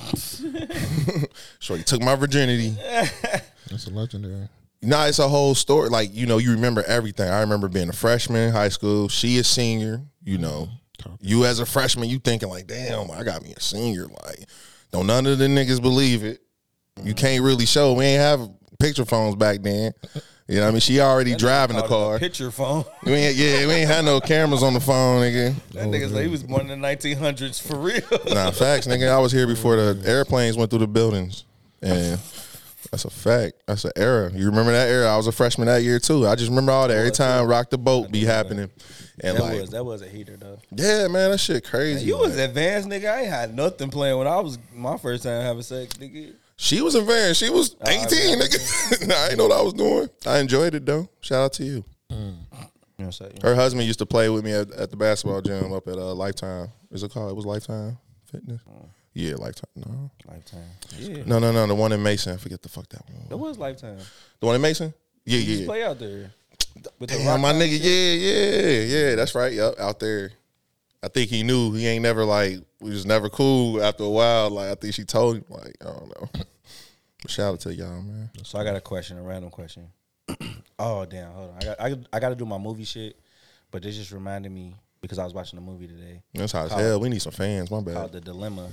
[1.60, 2.70] Shorty took my virginity.
[3.70, 4.48] That's a legendary.
[4.82, 5.88] Nah, it's a whole story.
[5.88, 7.28] Like, you know, you remember everything.
[7.28, 9.08] I remember being a freshman in high school.
[9.08, 10.68] She a senior, you know.
[11.20, 14.06] You as a freshman, you thinking like, damn, I got me a senior.
[14.06, 14.46] Like,
[14.90, 16.40] don't none of the niggas believe it.
[16.96, 17.12] You mm-hmm.
[17.12, 17.94] can't really show.
[17.94, 19.92] We ain't have picture phones back then.
[20.48, 20.80] You know what I mean?
[20.80, 22.18] She already driving the Called it a car.
[22.18, 22.84] Picture phone.
[23.04, 25.54] We ain't, yeah, we ain't had no cameras on the phone, nigga.
[25.72, 28.00] That nigga say he was born in the 1900s for real.
[28.34, 29.10] Nah, facts, nigga.
[29.10, 31.44] I was here before the airplanes went through the buildings.
[31.82, 32.18] And
[32.90, 33.62] that's a fact.
[33.66, 34.30] That's an era.
[34.32, 35.12] You remember that era?
[35.12, 36.26] I was a freshman that year too.
[36.26, 36.96] I just remember all that.
[36.96, 38.70] Every time rock the boat be happening.
[39.20, 40.58] And that like was that was a heater though.
[40.70, 42.06] Yeah, man, that shit crazy.
[42.06, 43.12] You was advanced, nigga.
[43.12, 46.34] I ain't had nothing playing when I was my first time having sex, nigga.
[46.56, 47.40] She was advanced.
[47.40, 48.06] She was 18,
[48.38, 49.12] nigga.
[49.14, 50.08] I didn't know what I was doing.
[50.26, 51.08] I enjoyed it though.
[51.20, 51.84] Shout out to you.
[52.10, 52.36] You know
[52.96, 53.38] what I'm saying?
[53.42, 56.14] Her husband used to play with me at, at the basketball gym up at uh,
[56.14, 56.68] Lifetime.
[56.90, 57.30] Is it called?
[57.30, 58.60] It was Lifetime Fitness.
[59.18, 59.70] Yeah, Lifetime.
[59.74, 60.60] No, Lifetime.
[60.96, 61.24] Yeah.
[61.26, 61.66] no, no, no.
[61.66, 62.34] The one in Mason.
[62.34, 63.26] I forget the fuck that one.
[63.28, 63.98] That was Lifetime.
[64.38, 64.94] The one in Mason.
[65.24, 65.66] Yeah, You used to yeah.
[65.66, 66.30] play out there.
[67.00, 67.82] With Damn, rock my nigga.
[67.82, 68.20] shit.
[68.20, 69.14] Yeah, yeah, yeah.
[69.16, 69.52] That's right.
[69.52, 70.30] Yup, out there.
[71.02, 71.72] I think he knew.
[71.72, 72.60] He ain't never like.
[72.80, 73.82] We was never cool.
[73.82, 75.44] After a while, like I think she told him.
[75.48, 76.28] Like I don't know.
[77.26, 78.30] Shout out to y'all, man.
[78.44, 79.88] So I got a question, a random question.
[80.78, 81.56] oh damn, hold on.
[81.56, 83.18] I got I, I got to do my movie shit,
[83.72, 86.72] but this just reminded me because I was watching a movie today That's hot as
[86.72, 87.00] hell.
[87.00, 87.68] We need some fans.
[87.68, 87.94] My bad.
[87.94, 88.12] called.
[88.12, 88.68] The Dilemma.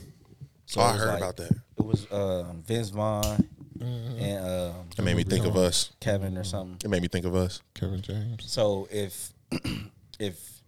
[0.66, 1.52] So Oh, I heard like- about that.
[1.78, 3.48] It was um, Vince Vaughn
[3.80, 5.92] and um, It made me think of us.
[6.00, 6.78] Kevin or something.
[6.84, 7.62] It made me think of us.
[7.74, 8.50] Kevin James.
[8.52, 9.32] So if
[10.20, 10.62] if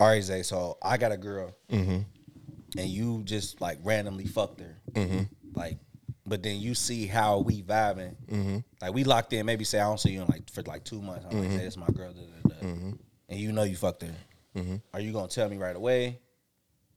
[0.00, 2.00] all right, Zay, so I got a girl, Mm-hmm.
[2.78, 4.76] and you just like randomly fucked her,
[5.54, 5.78] like,
[6.26, 8.58] but then you see how we vibing, Mm-hmm.
[8.82, 9.46] like we locked in.
[9.46, 11.24] Maybe say I don't see you in like for like two months.
[11.30, 11.58] I'm like, Mm-hmm.
[11.58, 12.66] hey, this my girl, da, da, da.
[12.66, 12.98] and
[13.40, 14.12] you know you fucked her.
[14.56, 14.76] Mm-hmm.
[14.92, 16.18] Are you gonna tell me right away,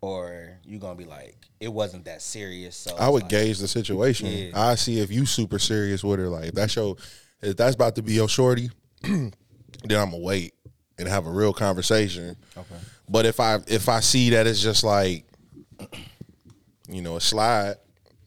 [0.02, 2.76] or you gonna be like, it wasn't that serious?
[2.76, 4.28] So I would like- gauge the situation.
[4.28, 4.52] Yeah.
[4.54, 6.28] I see if you super serious with her.
[6.30, 6.96] Like if that's your,
[7.42, 8.70] if that's about to be your shorty,
[9.02, 9.32] then
[9.84, 10.54] I'm gonna wait
[10.98, 12.36] and have a real conversation.
[12.58, 12.76] Okay.
[13.10, 15.26] But if I if I see that it's just like,
[16.90, 17.76] you know, a slide,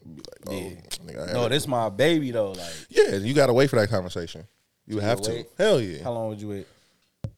[0.05, 0.69] like, oh, Yeah.
[1.05, 2.51] nigga, No, this my baby though.
[2.51, 4.45] Like, yeah, you got to wait for that conversation.
[4.85, 5.31] You have to.
[5.31, 5.47] wait?
[5.57, 6.03] Hell yeah.
[6.03, 6.67] how long would you wait?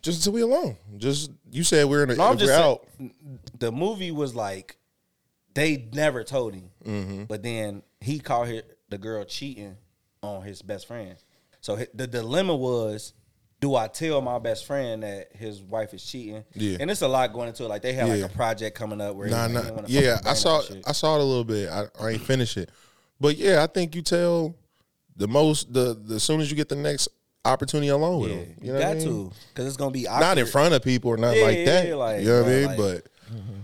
[0.06, 0.78] Just until we alone.
[0.98, 2.16] Just you said we're in a.
[2.16, 2.86] No, I'm just saying, out.
[3.60, 4.78] the movie was like
[5.54, 7.24] they never told him, Mm-hmm.
[7.26, 9.78] but then he caught her, the girl cheating
[10.22, 11.16] on his best friend.
[11.62, 13.14] So the dilemma was,
[13.62, 16.44] do I tell my best friend that his wife is cheating?
[16.54, 16.78] Yeah.
[16.80, 17.70] and it's a lot going into it.
[17.70, 18.16] Like they have Yeah.
[18.26, 19.82] like a project coming up where Nah, nah.
[19.88, 20.62] Yeah, I saw.
[20.86, 21.70] I saw it a little bit.
[21.70, 22.70] I, I ain't finished it,
[23.20, 24.54] but yeah, I think you tell
[25.16, 27.08] the most the the as soon as you get the next
[27.46, 28.56] opportunity alone with yeah, them.
[28.62, 29.08] you, know what I got mean?
[29.08, 31.88] to because it's gonna be Not in front of people or not Yeah, like that.
[31.88, 32.66] yeah, like, you know what I mean?
[32.66, 33.62] like- but mm-hmm.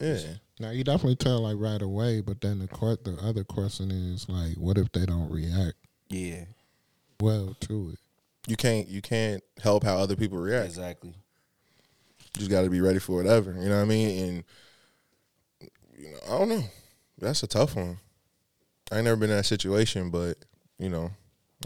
[0.00, 3.90] yeah, Now you definitely tell like right away, but then the court, the other question
[3.90, 5.74] is like, what if they don't react
[6.08, 6.44] Yeah,
[7.20, 7.98] well to it?
[8.50, 10.66] you can't you can't help how other people react.
[10.66, 11.10] exactly.
[12.34, 13.52] You just got to be ready for whatever.
[13.52, 14.24] You know what I mean?
[14.28, 14.44] And
[15.98, 16.64] you know, I don't know.
[17.18, 17.98] That's a tough one.
[18.92, 20.38] I ain't never been in that situation, but
[20.78, 21.10] you know,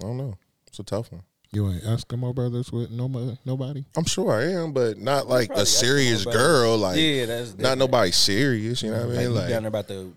[0.00, 0.36] I don't know.
[0.66, 1.22] It's a tough one.
[1.52, 3.84] You ain't Eskimo brothers with no nobody.
[3.94, 6.78] I'm sure I am, but not like a serious Eskimo girl.
[6.78, 8.82] Like Yeah, that's not nobody serious.
[8.82, 9.34] You know what I mean?
[9.34, 10.12] Like, down there about the.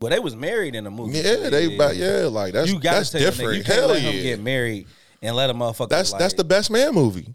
[0.00, 1.18] Well, they was married in the movie.
[1.18, 3.24] yeah, so they about yeah, like that's you gotta that's take nigga.
[3.26, 3.58] different.
[3.58, 4.86] You can't Hell let yeah, him get married
[5.20, 5.90] and let a motherfucker.
[5.90, 7.34] that's like, that's the best man movie.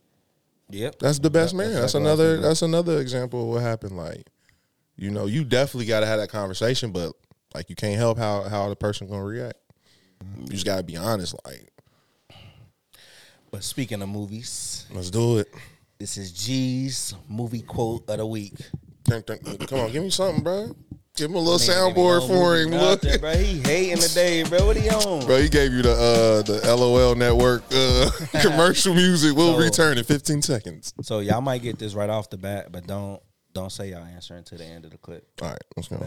[0.69, 0.99] Yep.
[0.99, 1.73] That's the best Yep, man.
[1.73, 2.41] that's That's exactly what I was another.
[2.41, 3.95] That's another example of what happened.
[3.95, 4.27] Like,
[4.97, 7.13] you know, you definitely got to have that conversation, but
[7.53, 9.59] like, you can't help how how the person gonna react.
[10.41, 11.35] You just gotta be honest.
[11.45, 11.71] Like,
[13.51, 15.53] But speaking of movies, let's do it.
[15.97, 18.53] this is G's movie quote of the week.
[19.09, 20.75] Come on, give me something, bro.
[21.15, 22.73] Give him a little Nigga soundboard for him.
[22.75, 23.35] out Look, there, bro.
[23.35, 24.65] He hating today, bro.
[24.67, 25.25] What he on?
[25.25, 29.35] bro, he gave you the uh the LOL network uh commercial music.
[29.35, 30.93] We'll So- return in 15 seconds.
[31.01, 33.19] So y'all might get this right off the bat, but don't
[33.53, 35.25] don't say y'all answer until the end of the clip.
[35.41, 36.05] All right, let's go.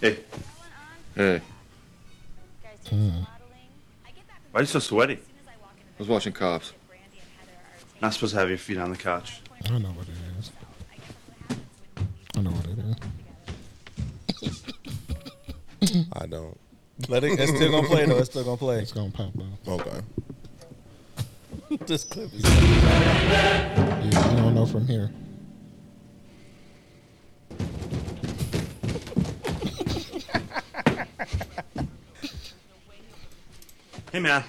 [0.00, 0.18] Hey,
[1.14, 1.40] Hey,
[2.90, 3.26] why
[4.54, 5.14] are you so sweaty?
[5.14, 5.18] I
[5.98, 6.72] was watching Cops.
[8.00, 9.42] Not supposed to have your feet on the couch.
[9.64, 10.50] I know what it is.
[12.36, 12.96] I know what it is.
[16.12, 16.58] I don't.
[17.08, 17.38] Let it.
[17.38, 18.18] It's still gonna play though.
[18.18, 18.78] It's still gonna play.
[18.78, 19.80] It's gonna pop out.
[19.80, 20.00] Okay.
[21.86, 22.42] this clip is.
[22.42, 25.10] Yeah, you don't know from here.
[34.12, 34.44] Hey, man.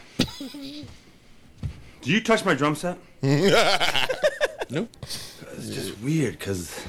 [2.02, 2.98] Do you touch my drum set?
[4.74, 4.88] Nope.
[5.02, 6.88] It's just weird because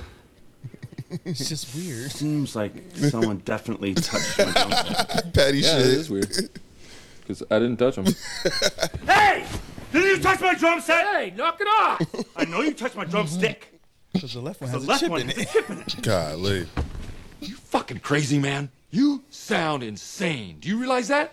[1.25, 2.13] It's just weird.
[2.13, 5.35] seems like someone definitely touched my drum set.
[5.35, 5.87] Patty Yeah, it shit.
[5.99, 6.29] is weird.
[7.21, 8.07] Because I didn't touch him.
[9.07, 9.45] Hey!
[9.91, 11.05] Did you touch my drum set?
[11.07, 12.27] Hey, knock it off!
[12.37, 13.37] I know you touched my drum mm-hmm.
[13.39, 13.81] stick.
[14.13, 15.49] Because the left one The has a left chip one in has a it.
[15.51, 16.03] chip in it.
[16.03, 16.69] Golly.
[17.41, 18.71] You fucking crazy, man.
[18.93, 20.59] You sound insane.
[20.61, 21.33] Do you realize that?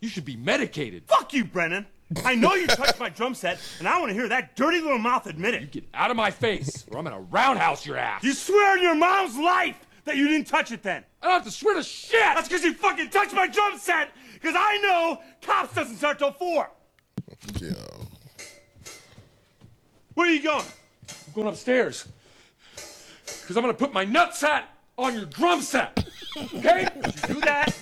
[0.00, 1.04] You should be medicated.
[1.06, 1.86] Fuck you, Brennan.
[2.24, 4.98] I know you touched my drum set, and I want to hear that dirty little
[4.98, 5.60] mouth admit it.
[5.62, 8.22] You Get out of my face, or I'm gonna roundhouse your ass.
[8.22, 11.04] You swear on your mom's life that you didn't touch it then.
[11.20, 12.20] I don't have to swear to shit.
[12.20, 14.10] That's because you fucking touched my drum set.
[14.34, 16.70] Because I know cops doesn't start till four.
[17.60, 17.72] Yo.
[20.14, 20.64] Where are you going?
[21.08, 22.06] I'm going upstairs.
[22.74, 24.62] because I'm gonna put my nutsack
[24.96, 26.06] on your drum set.
[26.54, 26.86] Okay?
[27.28, 27.74] You do that.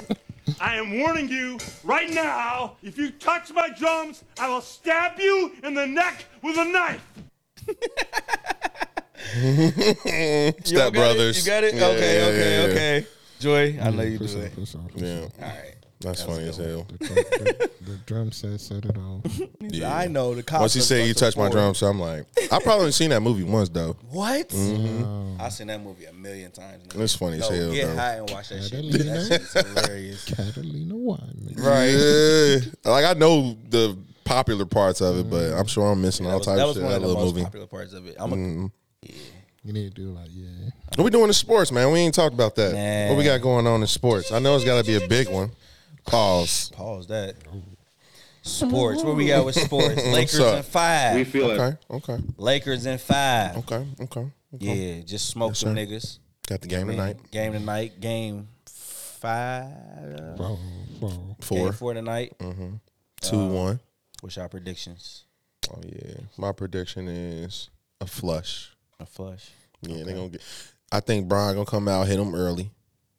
[0.60, 2.76] I am warning you right now.
[2.82, 7.04] If you touch my drums, I will stab you in the neck with a knife.
[10.64, 11.38] Step Brothers.
[11.38, 11.74] You got it?
[11.74, 12.72] Yeah, okay, yeah, okay, yeah, yeah.
[12.72, 13.06] okay.
[13.40, 14.52] Joy, I know you do it.
[14.52, 15.20] for sure, for Yeah.
[15.20, 15.73] All right.
[16.04, 16.86] That's funny as hell.
[16.98, 19.22] The, drum- the, the drum set set it off.
[19.60, 19.96] Yeah.
[19.96, 20.60] I know the cops.
[20.60, 23.10] Once he said you touched my drum drums, so I'm like, I probably only seen
[23.10, 23.96] that movie once though.
[24.10, 24.50] What?
[24.50, 25.40] Mm-hmm.
[25.40, 26.84] I seen that movie a million times.
[26.86, 27.00] nigga.
[27.00, 27.96] It's funny as Go hell, Get bro.
[27.96, 28.70] high and watch that shit.
[28.92, 29.04] Catalina.
[29.04, 30.24] That shit is hilarious.
[30.36, 31.54] Catalina Wine.
[31.56, 31.86] Right.
[31.88, 36.32] Yeah, like I know the popular parts of it, but I'm sure I'm missing all
[36.32, 36.82] That was, types that of was shit.
[36.84, 37.44] one That of the little most movie.
[37.44, 38.16] popular parts of it.
[38.18, 38.66] I'm a, Mm-hmm.
[39.66, 40.70] You need to do like yeah.
[40.96, 41.90] What we doing in sports, man?
[41.90, 42.74] We ain't talked about that.
[42.74, 43.08] Nah.
[43.14, 44.30] What we got going on in sports?
[44.30, 45.50] I know it's got to be a big one.
[46.06, 46.70] Pause.
[46.70, 47.36] pause that.
[48.42, 49.02] Sports.
[49.02, 50.04] Where we got with sports?
[50.06, 50.56] Lakers up?
[50.58, 51.14] in five.
[51.16, 53.56] We feel Okay, okay, Lakers in five.
[53.58, 54.30] okay, okay.
[54.54, 54.96] okay.
[54.96, 55.80] Yeah, just smoke Yes, some sir.
[55.82, 56.18] niggas.
[56.46, 57.30] Got the game Man, tonight.
[57.30, 58.00] Game tonight.
[58.00, 60.36] Game five.
[60.36, 60.58] Bro,
[61.00, 61.08] bro.
[61.08, 62.34] Game Four, four tonight.
[62.38, 62.74] Mm-hmm.
[62.74, 62.76] Uh,
[63.26, 63.80] two, one.
[64.20, 65.24] What's our predictions?
[65.72, 68.70] Oh yeah, my prediction is a flush.
[69.00, 69.50] A flush.
[69.80, 70.42] Yeah, they gonna get.
[70.92, 72.70] I think Brian gonna come out hit them early.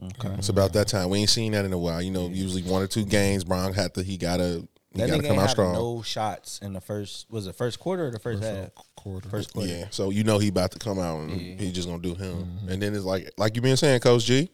[0.04, 0.34] Okay.
[0.38, 1.10] It's about that time.
[1.10, 2.02] We ain't seen that in a while.
[2.02, 3.44] You know, usually one or two games.
[3.44, 4.04] Brian had to.
[4.04, 4.68] He gotta.
[4.94, 5.74] He That gotta nigga come out strong.
[5.74, 7.28] no shots in the first.
[7.30, 8.70] Was it first quarter or the first, half?
[8.96, 9.30] Quarter.
[9.30, 9.68] First quarter.
[9.70, 11.56] Yeah, so you know he about to come out and Yeah.
[11.58, 12.36] he just gonna do him.
[12.46, 12.70] Mm-hmm.
[12.70, 14.50] And then it's like like you've been saying, Coach G.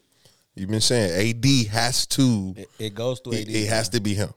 [0.56, 2.54] You've been saying AD has to.
[2.58, 3.56] It, it goes through It, AD.
[3.56, 4.34] it has to be him.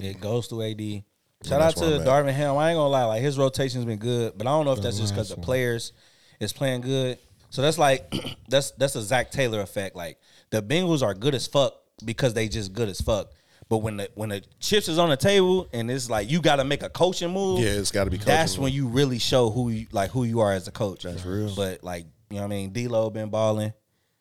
[0.00, 1.02] It goes through AD.
[1.44, 2.56] Shout out to Darvin Ham.
[2.56, 4.98] I ain't gonna lie, like his rotation's been good, but I don't know if that's
[4.98, 5.92] just because the players
[6.40, 7.18] is playing good.
[7.50, 8.12] So that's like
[8.48, 9.96] that's that's a Zac Taylor effect.
[9.96, 10.18] Like
[10.50, 11.74] the Bengals are good as fuck
[12.04, 13.30] because they just good as fuck.
[13.68, 16.56] But when the when the chips is on the table and it's like you got
[16.56, 19.50] to make a coaching move, Yeah, it's gotta be That's coaching when you really show
[19.50, 21.02] who you like who you are as a coach.
[21.02, 21.54] That's real.
[21.54, 23.72] But like you know what I mean, D'Lo been balling.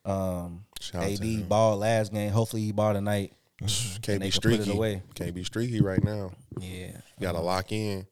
[0.03, 2.32] Um, Shout AD ball last game.
[2.32, 3.34] Hopefully he ball tonight.
[3.59, 4.71] Can't they be can streaky.
[4.71, 5.01] away.
[5.15, 6.32] Can't be streaky right now.
[6.59, 8.05] Yeah, Got to lock in.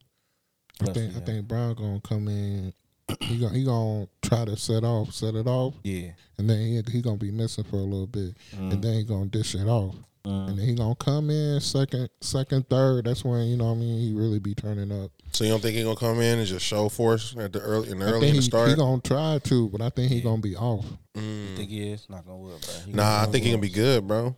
[0.82, 2.72] I think I think Brown gonna come in.
[3.20, 6.10] He gonna he gonna try to set off, set it off, yeah.
[6.38, 8.72] and then he he gonna be missing for a little bit, Mm.
[8.72, 9.94] and then he gonna dish it off,
[10.24, 13.04] and then he gonna come in second, second, third.
[13.06, 15.12] That's when you know what I mean he really be turning up.
[15.30, 17.90] So you don't think he gonna come in and just show force at the early
[17.90, 18.68] in the I early think in the he, start?
[18.70, 20.86] he gonna try to, but I think he gonna be off.
[21.14, 22.06] You think he is?
[22.10, 22.74] Not gonna wood, bro.
[22.86, 24.34] He nah, I gonna think he gonna be good, bro.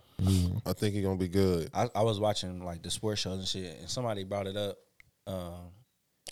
[0.66, 1.70] I think he gonna be good.
[1.72, 4.76] I, I was watching like the sports shows and shit, and somebody brought it up
[5.26, 5.70] um,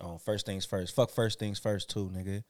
[0.00, 0.94] on First Things First.
[0.94, 2.42] Fuck First Things First too, nigga.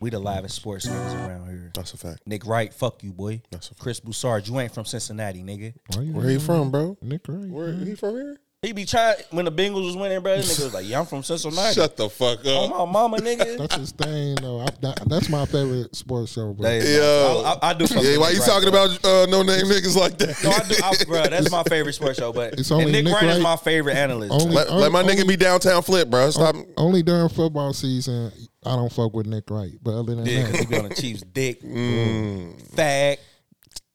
[0.00, 1.70] We the livest sports niggas around here.
[1.74, 2.26] That's a fact.
[2.26, 3.42] Nick Wright, fuck you, boy.
[3.50, 3.80] That's a fact.
[3.80, 5.74] Chris Broussard, you ain't from Cincinnati, nigga.
[5.94, 6.96] Why you Where he from, bro?
[7.00, 7.48] Nick Wright.
[7.48, 8.40] Where he from here?
[8.66, 10.36] He be trying when the Bengals was winning, bro.
[10.36, 12.70] This nigga was like, "Yeah, I'm from Cincinnati." Shut the fuck Oh up.
[12.88, 13.56] my mama, nigga.
[13.58, 14.58] That's his thing, though.
[14.60, 16.64] I, that, that's my favorite sports show, bro.
[16.64, 17.42] That is Yo.
[17.44, 17.58] nice.
[17.62, 17.86] I, I, I do.
[17.86, 18.84] Fuck Yeah, why you Wright, talking bro.
[18.86, 20.42] about uh, no name niggas like that?
[20.42, 21.22] No, I do, I, bro.
[21.30, 22.32] That's my favorite sports show.
[22.32, 24.32] But It's and only Nick, Nick Wright is my favorite analyst.
[24.32, 26.28] Only- let, let my Only- nigga be downtown flip, bro.
[26.30, 26.56] Stop.
[26.76, 28.32] Only during football season,
[28.64, 29.74] I don't fuck with Nick Wright.
[29.80, 31.62] But other than Yeah, 'cause that, he be on the Chiefs' dick.
[31.62, 32.60] Mm.
[32.74, 33.18] Fag.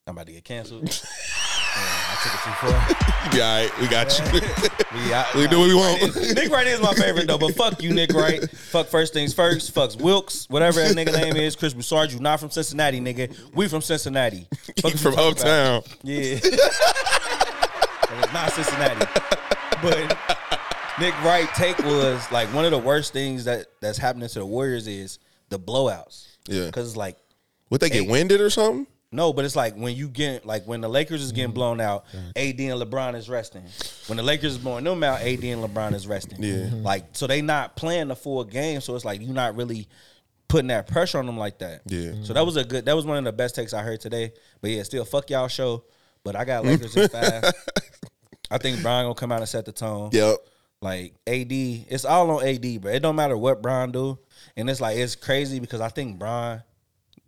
[0.07, 0.87] I'm about to get canceled.
[2.23, 3.37] Took it too far.
[3.37, 4.25] Yeah, all right, we got you.
[4.33, 4.41] We,
[5.13, 6.01] I, We do what we want.
[6.01, 8.49] Nick Wright is- Nick Wright is my favorite though, but fuck you, Nick Wright.
[8.51, 9.73] Fuck first things first.
[9.73, 11.55] Fucks Wildes, whatever that nigga name is.
[11.55, 13.35] Chris Broussard, you not from Cincinnati, nigga.
[13.55, 14.47] We from Cincinnati.
[14.81, 15.87] Fuck from talking about?
[16.03, 16.39] Yeah.
[18.13, 19.05] It's not Cincinnati.
[19.81, 20.17] But
[20.99, 24.45] Nick Wright take was like one of the worst things that that's happening to the
[24.45, 25.17] Warriors is
[25.49, 26.27] the blowouts.
[26.47, 26.65] Yeah.
[26.65, 27.17] Because it's like
[27.69, 28.85] Would they get winded or something?
[29.11, 31.55] No, but it's like when you get like when the Lakers is getting mm-hmm.
[31.55, 32.05] blown out,
[32.35, 33.63] AD and LeBron is resting.
[34.07, 36.41] When the Lakers is blowing them out, AD and LeBron is resting.
[36.41, 36.53] Yeah.
[36.53, 36.83] Mm-hmm.
[36.83, 39.89] Like so they not playing the full game, so it's like you're not really
[40.47, 41.81] putting that pressure on them like that.
[41.87, 42.13] Yeah.
[42.23, 44.31] So that was a good that was one of the best takes I heard today.
[44.61, 45.83] But yeah, still fuck y'all show.
[46.23, 47.51] But I got Lakers in five.
[48.49, 50.11] I think Brian gonna come out and set the tone.
[50.13, 50.37] Yep.
[50.81, 52.91] Like AD, it's all on AD, bro.
[52.91, 54.17] It don't matter what Brian do,
[54.55, 56.63] and it's like it's crazy because I think Brian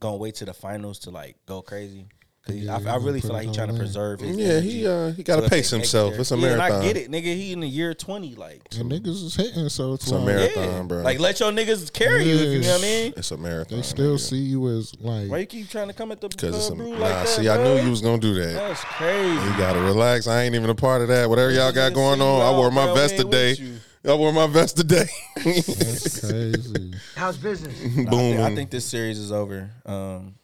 [0.03, 2.05] gonna wait to the finals to like go crazy.
[2.45, 4.35] Cause Yeah, I, I really feel like he's trying to preserve his.
[4.35, 6.11] Yeah, energy he uh he got to if pace himself.
[6.11, 6.81] there- It's a yeah, and marathon.
[6.81, 7.23] I get it, nigga.
[7.23, 8.61] He in the year twenty, like.
[8.77, 10.81] and niggas is hitting, so it's, It's a marathon, yeah.
[10.83, 11.01] bro.
[11.03, 12.35] Like let your niggas carry you.
[12.35, 13.13] If you know what I mean.
[13.15, 13.77] It's a marathon.
[13.77, 14.19] they still nigga.
[14.19, 16.75] see you as like Why you keep trying to come at the Cause it's a,
[16.75, 16.97] brew nah.
[16.99, 17.27] like that?
[17.29, 18.53] see, I knew you was gonna do that.
[18.55, 19.29] That's crazy.
[19.45, 20.27] You gotta relax.
[20.27, 21.29] I ain't even a part of that.
[21.29, 22.95] Whatever y'all got going on, I wore my bro.
[22.95, 23.53] vest today.
[23.53, 23.77] you.
[24.05, 25.05] I wore my vest today.
[25.43, 26.93] that's crazy.
[27.15, 27.77] How's business?
[27.95, 28.07] Boom.
[28.07, 29.69] I think, I think this series is over.
[29.85, 30.35] Um,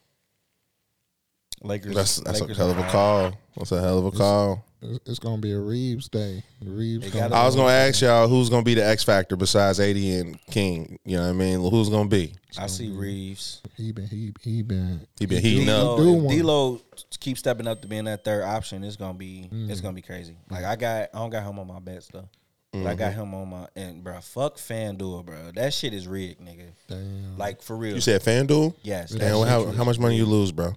[1.61, 1.93] Lakers.
[1.95, 3.33] that's that's Lakers a hell of a call.
[3.57, 4.63] That's a hell of a call.
[4.81, 6.41] it's, it's gonna be a Reaves day.
[6.63, 7.09] Reaves.
[7.11, 10.39] Gonna I was gonna ask y'all who's gonna be the X factor besides AD and
[10.47, 10.97] King.
[11.03, 11.59] You know what I mean?
[11.69, 12.33] Who's gonna be?
[12.57, 13.61] I see Reaves.
[13.75, 15.97] he been he he been He been heating up.
[15.97, 16.37] do D'Lo, one.
[16.37, 16.81] D'Lo
[17.19, 19.69] keeps stepping up to being that third option, it's gonna be Mm.
[19.69, 20.37] it's gonna be crazy.
[20.49, 22.29] Like I got I don't got him on my bets though.
[22.71, 22.97] But I Mm-hmm.
[22.99, 25.51] got him on my and bro, fuck FanDuel, bro.
[25.55, 26.71] That shit is rigged, nigga.
[26.87, 27.37] damn.
[27.37, 27.95] Like for real.
[27.95, 28.75] You said FanDuel?
[28.83, 29.09] yes.
[29.11, 30.73] that Damn, shit how, is how much money you lose, bro?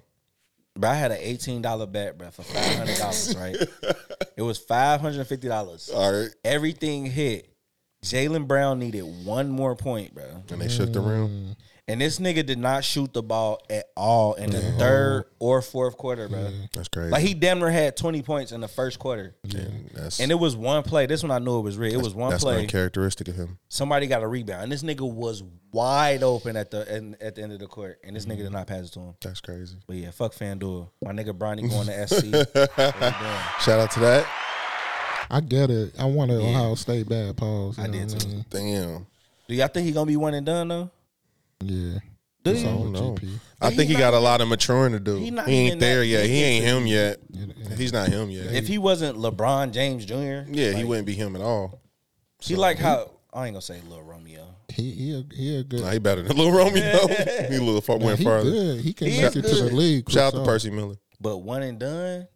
[0.74, 3.36] Bro, I had an eighteen dollar bet, bro, for five hundred dollars.
[3.38, 3.56] right,
[4.38, 5.90] it was five hundred and fifty dollars.
[5.94, 6.30] All right.
[6.44, 7.48] Everything hit.
[8.02, 11.54] Jaylen Brown needed one more point, bro, And they shook the room.
[11.88, 14.78] And this nigga did not shoot the ball at all in the mm-hmm.
[14.78, 16.38] third or fourth quarter, bro.
[16.38, 16.64] Mm-hmm.
[16.72, 17.10] That's crazy.
[17.10, 20.36] Like he damn near had twenty points in the first quarter, And that's and it
[20.36, 21.06] was one play.
[21.06, 21.92] This one I knew it was real.
[21.92, 22.66] It was one that's play.
[22.66, 23.58] Characteristic of him.
[23.68, 25.42] Somebody got a rebound, and this nigga was
[25.72, 28.44] wide open at the in, at the end of the court, and this nigga mm-hmm.
[28.44, 29.14] did not pass it to him.
[29.20, 29.76] That's crazy.
[29.86, 30.88] But yeah, fuck FanDuel.
[31.02, 32.22] My nigga Bronny going to SC.
[32.82, 33.40] What we doing?
[33.60, 34.26] Shout out to that.
[35.30, 35.98] I get it.
[35.98, 37.78] I wanted Ohio State bad pause.
[37.78, 38.28] I did what too.
[38.28, 38.44] mean?
[38.50, 39.06] Damn.
[39.48, 40.90] Do y'all think he gonna be one and done though?
[41.64, 41.98] Yeah.
[42.44, 42.68] Do It's you?
[42.68, 43.14] all don't know.
[43.14, 43.28] GP.
[43.60, 45.16] I think he not got a lot of maturing to do.
[45.16, 46.26] he He, ain't there that yet.
[46.26, 47.18] He ain't him yet.
[47.76, 48.52] He's not him yet.
[48.52, 51.80] If he wasn't LeBron James Jr., yeah, he wouldn't be him at all.
[52.40, 54.44] He like how I ain't gonna say Little Romeo.
[54.68, 55.80] He he a, he a good.
[55.82, 57.06] Nah, he better than Little Romeo.
[57.48, 58.50] he a little far, Nah, went he farther.
[58.50, 58.80] good.
[58.80, 60.10] He can He make is it to the league.
[60.10, 60.44] Shout out to.
[60.44, 60.96] Percy Miller.
[61.20, 62.26] But one and done,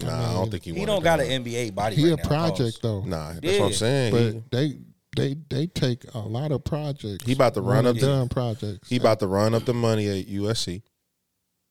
[0.00, 0.72] Nah, I don't think he.
[0.74, 1.28] he don't got that.
[1.30, 1.96] an NBA body.
[1.96, 3.02] He right a now, project though.
[3.02, 3.60] Nah, that's Yeah.
[3.60, 4.12] what I'm saying.
[4.12, 4.78] But he, they
[5.16, 7.24] they they take a lot of projects.
[7.24, 8.88] He about to run up and the- done projects.
[8.88, 10.82] he about to run up the money at USC.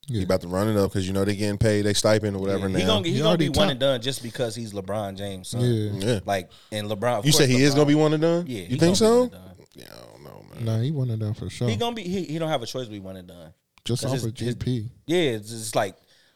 [0.07, 0.19] Yeah.
[0.19, 2.39] He about to run it up because you know they getting paid, they stipend or
[2.39, 2.87] whatever Yeah, he now.
[2.95, 5.61] gonna he, He gonna already be one and done just because he's LeBron James' son.
[5.61, 5.91] Yeah.
[5.93, 6.19] Yeah.
[6.25, 7.19] Like and LeBron.
[7.19, 8.45] of You course said he is gonna be one and done?
[8.47, 9.21] Yeah, You think so?
[9.21, 9.55] one and done.
[9.73, 10.65] Yeah, I don't know, man.
[10.65, 11.67] Nah, he one of them for sure.
[11.67, 13.51] He gonna be he, he don't have a choice to be one and done.
[13.83, 14.89] Just 'Cause off his- of his- GP.
[15.07, 15.95] Yeah, it's just like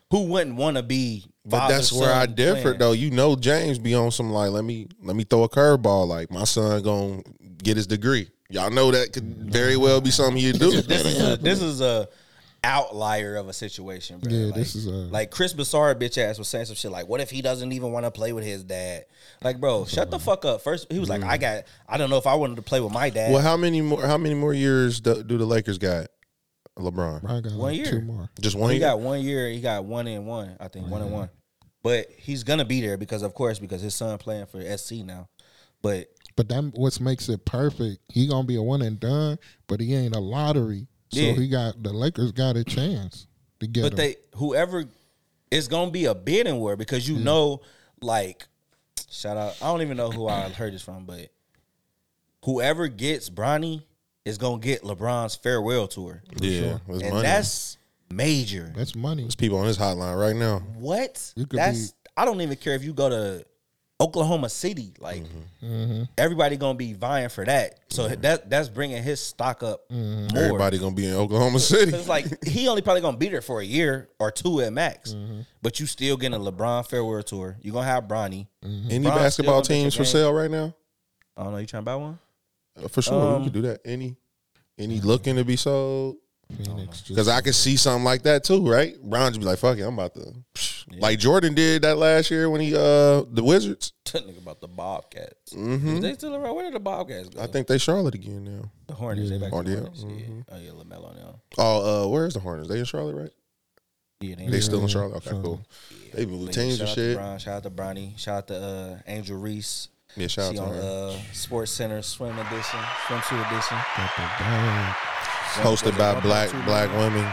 [0.10, 1.26] who wouldn't want to be?
[1.49, 2.91] But that's where I son, differ though.
[2.93, 6.07] You know James be on some like let me let me throw a curveball.
[6.07, 7.21] Like my son gonna
[7.63, 8.30] get his degree.
[8.49, 10.71] Y'all know that could very well be something he'd do.
[10.81, 12.07] This is a, this is a
[12.63, 14.31] outlier of a situation, bro.
[14.31, 17.07] Yeah, like, this is a- like Chris Broussard bitch ass was saying some shit like,
[17.07, 19.05] "What if he doesn't even want to play with his dad?"
[19.43, 20.61] Like, bro, shut the fuck up.
[20.61, 22.91] First, he was like, "I got, I don't know if I wanted to play with
[22.91, 26.07] my dad." well, how many more how many more years do, do the Lakers got?
[26.77, 27.30] LeBron.
[27.30, 27.85] I got One like year.
[27.85, 28.30] two more.
[28.39, 28.88] Just one he year?
[28.88, 29.49] got one year.
[29.49, 30.55] He got one and one.
[30.61, 31.30] I think one and one.
[31.81, 35.30] But he's gonna be there because, of course, because his son playing for SC now.
[35.81, 37.99] But But that what makes it perfect.
[38.10, 40.88] He gonna be a one and done, but he ain't a lottery.
[41.11, 41.34] So Yeah.
[41.34, 43.27] he got the Lakers got a chance
[43.60, 43.97] to get but him.
[43.97, 44.85] they whoever
[45.51, 47.61] it's gonna be a bidding war because you know,
[48.01, 48.47] like,
[49.10, 49.57] shout out.
[49.61, 51.30] I don't even know who I heard this from, but
[52.45, 53.84] whoever gets Bronny
[54.26, 57.22] is gonna get LeBron's farewell tour, Yeah, that's and money.
[57.23, 57.77] that's
[58.11, 58.72] major.
[58.76, 59.23] That's money.
[59.23, 60.60] There's people on this hotline right now.
[60.77, 61.34] What?
[61.36, 63.45] You could That's I don't even care if you go to
[64.02, 64.94] Oklahoma City.
[64.99, 65.23] Like
[65.64, 66.03] Mm-hmm.
[66.18, 67.80] everybody gonna be vying for that.
[67.90, 70.34] So that that's bringing his stock up Mm-hmm.
[70.36, 70.44] more.
[70.45, 71.94] Everybody gonna be in Oklahoma City.
[71.94, 75.14] It's like he only probably gonna be there for a year or two at max.
[75.14, 75.41] Mm-hmm.
[75.61, 77.57] But you still getting a LeBron farewell tour.
[77.61, 78.48] You are gonna have Bronny.
[78.64, 80.11] Any Bron's basketball still gonna teams for your game.
[80.14, 80.73] sale right now?
[81.38, 81.60] I don't know.
[81.60, 82.19] You trying to buy one?
[82.81, 83.81] Uh, For sure, Um, we could do that.
[83.86, 84.15] Any,
[84.77, 86.18] any looking to be sold?
[87.07, 88.99] Because I could see something like that too, right?
[89.01, 90.34] Brown just be like, "Fuck it, I'm about to,"
[90.97, 93.93] like Jordan did that last year when he uh the Wizards.
[94.05, 95.53] Nigga about the Bobcats.
[95.53, 95.95] Mhm.
[95.97, 96.55] Is they still around?
[96.55, 97.41] Where did the Bobcats go?
[97.41, 98.71] I think they Charlotte again now.
[98.88, 99.30] the Hornets.
[99.30, 99.77] They back Oh, the yeah.
[99.77, 100.03] Hornets.
[100.07, 100.26] Yeah.
[100.51, 101.39] Oh yeah, LaMelo now.
[101.59, 102.67] Oh, uh, where's the Hornets?
[102.67, 103.31] They in Charlotte, right?
[104.21, 105.17] Yeah, they, They still in Charlotte.
[105.17, 105.43] Okay, Charlotte.
[105.43, 105.61] cool.
[106.13, 107.17] They moved But teams yeah, and shout shit.
[107.17, 108.17] Out shout out to Bronny.
[108.17, 109.89] Shout out to uh, Angel Reese.
[110.17, 110.81] Yeah, shout out to on her.
[110.81, 113.77] uh, Sports Center Swim Edition, Swimsuit Edition.
[115.55, 117.26] Hosted by black black women.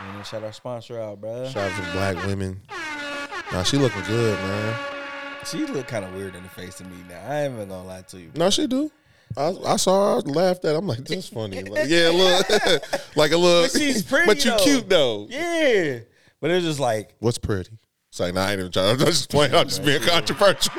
[0.00, 1.50] And then shout our sponsor out, bruh.
[1.52, 2.60] Shout out to black women.
[3.52, 4.78] Nah, she looking good, man.
[5.44, 7.20] She look kind of weird in the face to me now.
[7.28, 8.30] I ain't even gonna lie to you.
[8.34, 8.90] No, she do.
[9.36, 10.72] I, I saw her, I laughed at.
[10.72, 10.78] her.
[10.78, 11.62] I'm like, this is funny.
[11.62, 12.46] Like, yeah, look,
[13.16, 13.62] like a little.
[13.62, 14.58] But she's pretty, but you though.
[14.64, 15.26] cute though.
[15.30, 15.98] Yeah,
[16.40, 17.70] but it's just like, What's pretty?
[18.10, 18.90] It's like, nah, I ain't even trying.
[19.00, 19.54] I'm just playing.
[19.54, 20.72] I'm just being controversial.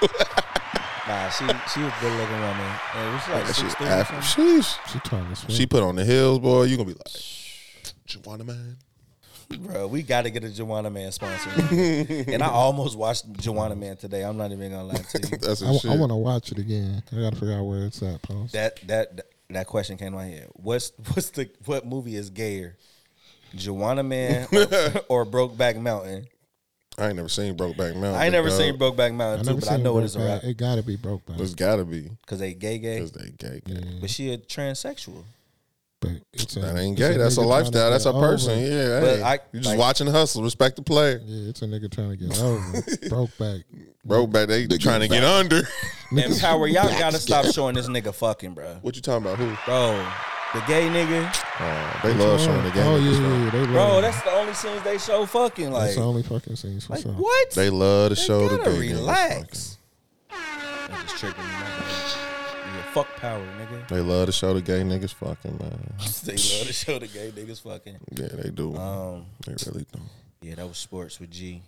[1.08, 2.72] Nah, she she a good looking woman.
[2.96, 5.56] And was she like That six shit three or Af- She trying to swim.
[5.56, 6.64] She put on the hills, boy.
[6.64, 7.08] You gonna be like,
[8.08, 8.78] Juwanna Mann.
[9.60, 11.50] Bro, we got to get a Juwanna Mann sponsor.
[12.32, 14.24] and I almost watched Juwanna Mann today.
[14.24, 15.38] I'm not even gonna lie to you.
[15.42, 15.92] That's I, a shit.
[15.92, 17.04] I want to watch it again.
[17.12, 18.22] I got to figure out where it's at.
[18.22, 18.54] Post.
[18.54, 20.50] That that that question came to my head.
[20.54, 22.78] What's what's the what movie is gayer?
[23.56, 24.48] Juwanna Mann
[25.10, 26.28] or, or Brokeback Mountain?
[27.02, 28.16] I ain't never seen Brokeback Mountain.
[28.16, 28.58] I ain't never dog.
[28.58, 30.76] seen Brokeback I Mountain too, but I seen know it is a rap It got
[30.76, 31.40] to be broke back.
[31.40, 32.96] It's gotta be because they gay gay.
[32.96, 33.62] because they gay.
[33.66, 33.82] gay.
[34.00, 35.24] But she a transsexual.
[36.00, 37.18] But it's a, That ain't it's gay.
[37.18, 37.92] That's a nigga trying to lifestyle.
[37.92, 38.52] That's a person.
[38.54, 38.62] over.
[38.62, 40.42] Yeah, But hey, I- you just like- watching the hustle.
[40.44, 41.22] Respect the player.
[41.24, 42.82] Yeah, it's a nigga trying to get over.
[43.10, 43.62] Broke back.
[44.04, 45.62] Bro, back they trying to get under.
[46.12, 48.80] And power, y'all gotta stop showing this nigga fucking, bro.
[48.82, 49.38] what you talking about?
[49.38, 49.56] Who?
[49.66, 50.08] Bro,
[50.54, 51.30] the gay nigga.
[51.60, 52.84] Oh, they love showing the gay.
[52.84, 53.38] Oh yeah, niggas, though.
[53.44, 53.70] yeah, they love.
[53.70, 54.02] Bro, it.
[54.02, 55.72] that's the only scenes they show fucking.
[55.72, 57.14] Like, that's the only fucking scenes for like sure.
[57.14, 57.52] what?
[57.52, 59.78] They love to They show the gotta gay niggas relax.
[60.30, 61.44] That just triggered me.
[61.46, 61.62] my.
[62.76, 63.88] Yeah, fuck power, nigga.
[63.88, 65.94] They love to show the gay niggas fucking man.
[66.26, 67.98] They love to show the gay niggas fucking.
[68.12, 68.76] Yeah, they do.
[68.76, 70.00] Um, they really do.
[70.42, 71.62] yeah, that was sports with G.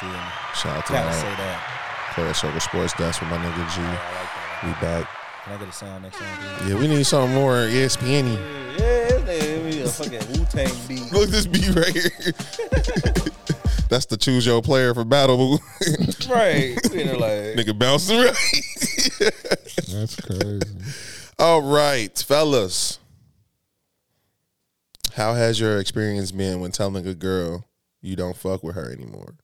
[0.00, 0.16] Feel me?
[0.54, 1.36] Shout out to Gotta say that.
[1.38, 2.12] that.
[2.14, 3.80] Player Circle Sports Desk with my nigga G.
[3.80, 4.64] I like that.
[4.64, 5.08] We back.
[5.44, 6.70] Can I get a sound next time, dude?
[6.70, 8.32] Yeah, we need something more ESPN.
[8.78, 11.12] Yeah, this nigga me a fucking Wu Tang beat.
[11.12, 12.10] Look at this beat right here.
[13.90, 15.60] That's the choose your player for battle.
[16.30, 16.78] right.
[16.94, 18.34] You know, like, Nigga bouncing right.
[19.92, 20.62] That's crazy.
[21.38, 22.98] All right, fellas.
[25.12, 27.68] How has your experience been when telling a girl
[28.00, 29.34] you don't fuck with her anymore?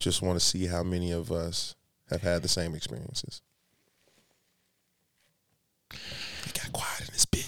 [0.00, 1.76] Just want to see how many of us
[2.10, 3.40] have had the same experiences.
[6.44, 7.44] He got quiet in this bitch.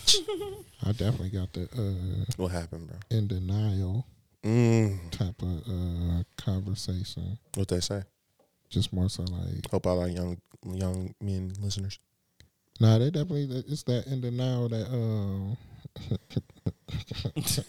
[0.84, 2.96] I definitely got the uh, what happened, bro?
[3.10, 4.06] in denial
[4.44, 7.36] Mm, type of uh, conversation.
[7.56, 8.02] what they say?
[8.70, 11.98] Just more so like, Hope all our young young men listeners.
[12.80, 15.56] nah, they definitely it's that in denial that um.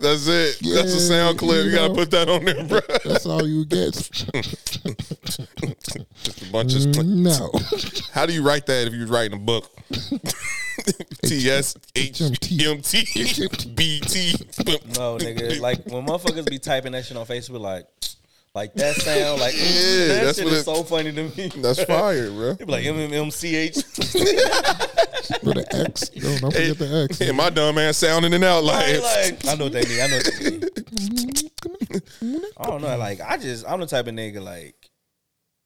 [0.00, 0.56] That's it.
[0.62, 1.64] That's a sound clip.
[1.64, 2.80] You, you gotta put that on there, bro.
[3.04, 3.94] That's all you get.
[3.94, 4.28] Just
[6.42, 6.86] a bunch of.
[7.06, 7.50] no.
[8.12, 9.70] How do you write that if you're writing a book?
[11.24, 12.56] T S H M T
[13.74, 14.34] B T.
[14.96, 15.60] no, nigga.
[15.60, 17.86] Like, when motherfuckers be typing that shit on Facebook, like,
[18.54, 21.22] like that sound, like, Yeah, mm, that that's shit what is it- so funny to
[21.24, 21.48] me.
[21.62, 22.54] That's fire, bro.
[22.54, 23.84] They be like, MMMCH.
[25.44, 26.10] With an X.
[26.14, 27.20] Yo, don't forget the X.
[27.20, 30.00] And my dumb ass sounding it out like, like, I know what they mean.
[30.00, 30.62] I know what they mean.
[32.56, 32.96] I don't know.
[32.96, 34.74] Like, I just, I'm the type of nigga, like,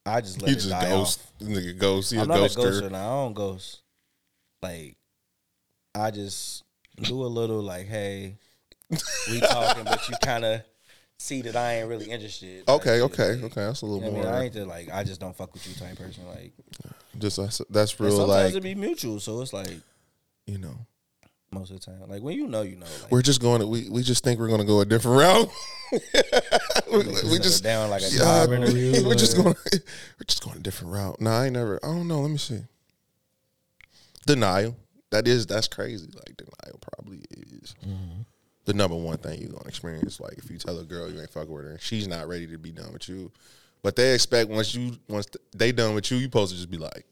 [0.05, 1.21] I just let you it just die ghost.
[1.21, 1.47] off.
[1.49, 2.11] Nigga ghost.
[2.13, 2.81] He a I'm not a ghoster.
[2.83, 3.07] ghoster now.
[3.07, 3.83] I don't ghost.
[4.61, 4.97] Like,
[5.95, 6.65] I just
[7.01, 8.37] do a little like, hey,
[9.31, 10.63] we talking, but you kind of
[11.19, 12.67] see that I ain't really interested.
[12.67, 13.65] type Okay, okay, Like, okay.
[13.67, 14.33] That's a you little know what I more.
[14.33, 16.27] mean, I ain't just like I just don't fuck with you type person.
[16.27, 16.53] Like,
[17.19, 18.11] Just that's, that's real.
[18.17, 19.71] sometimes Like it be mutual, so it's like
[20.47, 20.75] you know,
[21.53, 22.87] most of the time, like when you know, you know.
[23.03, 23.61] Like, we're just going.
[23.61, 25.51] To, we we just think we're going to go a different route.
[26.93, 26.99] we,
[27.31, 29.05] we just down like a job interview.
[29.07, 29.55] we're just going.
[29.73, 31.21] We're just going a different route.
[31.21, 31.79] No, I ain't never.
[31.85, 32.21] I don't know.
[32.21, 32.61] Let me see.
[34.27, 34.77] Denial.
[35.13, 36.07] That is that's crazy.
[36.07, 38.23] Like denial probably is mm-hmm.
[38.65, 40.19] the number one thing you're gonna experience.
[40.21, 42.47] Like if you tell a girl you ain't fucking with her, and she's not ready
[42.47, 43.31] to be done with you,
[43.83, 46.79] but they expect once you once they done with you, you supposed to just be
[46.79, 47.05] like,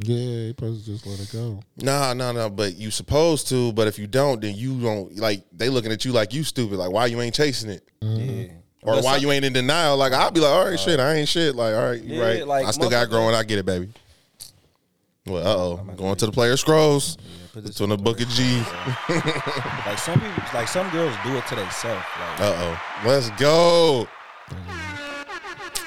[0.00, 1.60] Yeah, you supposed to just let it go.
[1.76, 2.48] nah, nah, nah.
[2.48, 3.74] But you supposed to.
[3.74, 5.14] But if you don't, then you don't.
[5.18, 6.78] Like they looking at you like you stupid.
[6.78, 7.86] Like why you ain't chasing it.
[8.00, 8.40] Mm-hmm.
[8.40, 8.46] yeah.
[8.84, 9.98] Or But why some- you ain't in denial?
[9.98, 11.54] Like I'll be like, all right, shit, I ain't shit.
[11.54, 12.46] Like, all right, you Yeah, right.
[12.46, 13.34] like, I still got growing.
[13.34, 13.90] I get it, baby.
[15.26, 17.16] Well, uh oh, going to the player scrolls.
[17.54, 18.58] put it's on the book of G.
[19.08, 22.04] like some people, like some girls do it to themselves.
[22.20, 24.06] Like, Uh oh, let's go.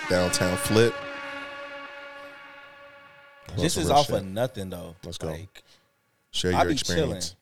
[0.10, 0.94] Downtown flip.
[3.58, 4.16] this is off shit.
[4.16, 4.96] of nothing though.
[5.04, 5.28] Let's go.
[5.28, 5.62] Like,
[6.32, 7.36] Share I your be experience.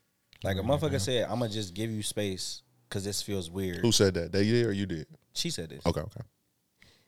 [0.43, 0.57] chilling.
[0.57, 3.77] Like a motherfucker said, I'm gonna just give you space because this feels weird.
[3.77, 4.34] Who said that?
[4.34, 5.07] They did or you did?
[5.34, 5.85] She said this.
[5.85, 6.22] Okay, okay.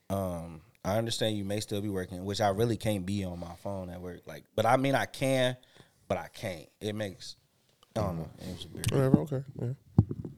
[0.10, 3.56] Um, I understand you may still be working, which I really can't be on my
[3.64, 4.22] phone at work.
[4.26, 5.58] Like, but I mean, I can,
[6.08, 6.68] but I can't.
[6.80, 7.36] It makes
[7.98, 8.30] I don't know.
[8.40, 8.92] It was weird.
[8.92, 9.18] Whatever.
[9.20, 9.44] Okay.
[9.60, 9.68] Yeah.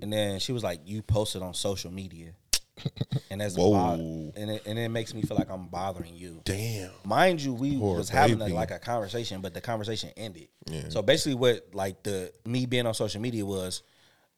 [0.01, 2.34] And then she was like, "You posted on social media,"
[3.31, 3.71] and as Whoa.
[3.71, 6.41] bo- and it, and it makes me feel like I'm bothering you.
[6.45, 6.91] Damn.
[7.03, 10.47] Mind you, we Poor was having a, like a conversation, but the conversation ended.
[10.67, 10.89] Yeah.
[10.89, 13.84] So basically, what like the me being on social media was,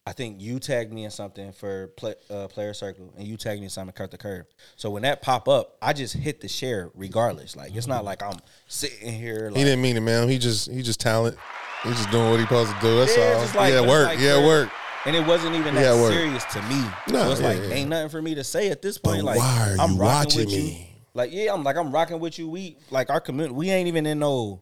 [0.06, 3.60] I think you tagged me in something for play, uh, player circle, and you tagged
[3.60, 4.48] me in something cut the curve.
[4.76, 7.56] So when that pop up, I just hit the share regardless.
[7.56, 9.50] Like it's not like I'm sitting here.
[9.52, 10.28] Like, He didn't mean it, man.
[10.28, 11.38] He just he just talent.
[11.84, 12.98] He just doing what he supposed to do.
[13.00, 13.62] That's Yeah, all.
[13.62, 14.08] like- yeah, work.
[14.08, 14.70] like, yeah, bro, work.
[15.06, 16.84] And it wasn't even that Yeah, serious to me.
[17.08, 19.20] No, so it's yeah, like ain't nothing for me to say at this point.
[19.20, 20.64] But like why are I'm you rocking watching with you.
[20.64, 20.88] me?
[21.14, 22.48] Like yeah, I'm like I'm rocking with you.
[22.50, 23.54] We like our community.
[23.56, 24.62] We ain't even in no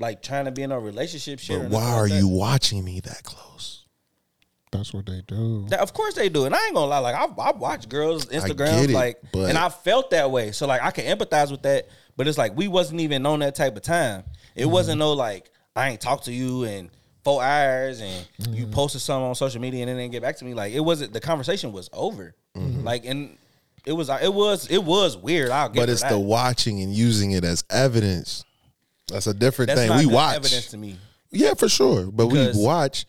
[0.00, 1.60] like trying to be in a relationship shit.
[1.62, 3.81] But why are like you watching me that close?
[4.72, 5.66] That's what they do.
[5.68, 6.98] That- of course they do, and I ain't gonna lie.
[6.98, 10.50] Like I, I watch girls Instagram, like, but- and I felt that way.
[10.52, 11.88] So like I can empathize with that.
[12.16, 14.24] But it's like we wasn't even on that type of time.
[14.54, 14.70] It Mm-hmm.
[14.72, 16.90] wasn't no like I ain't talked to you in
[17.22, 18.72] four hours, and you Mm-hmm.
[18.72, 20.54] posted something on social media and then didn't get back to me.
[20.54, 21.12] Like it wasn't.
[21.12, 22.34] The conversation was over.
[22.56, 22.82] Mm-hmm.
[22.84, 23.36] Like and
[23.86, 24.08] it was.
[24.08, 24.68] It was.
[24.70, 25.50] It was weird.
[25.50, 25.80] I'll get.
[25.80, 26.10] But it's that.
[26.10, 28.44] the watching and using it as evidence.
[29.08, 29.98] That's a different That's thing.
[29.98, 30.36] We watch.
[30.36, 30.96] evidence to me.
[31.30, 32.10] Yeah, for sure.
[32.10, 33.06] But Because- we watch,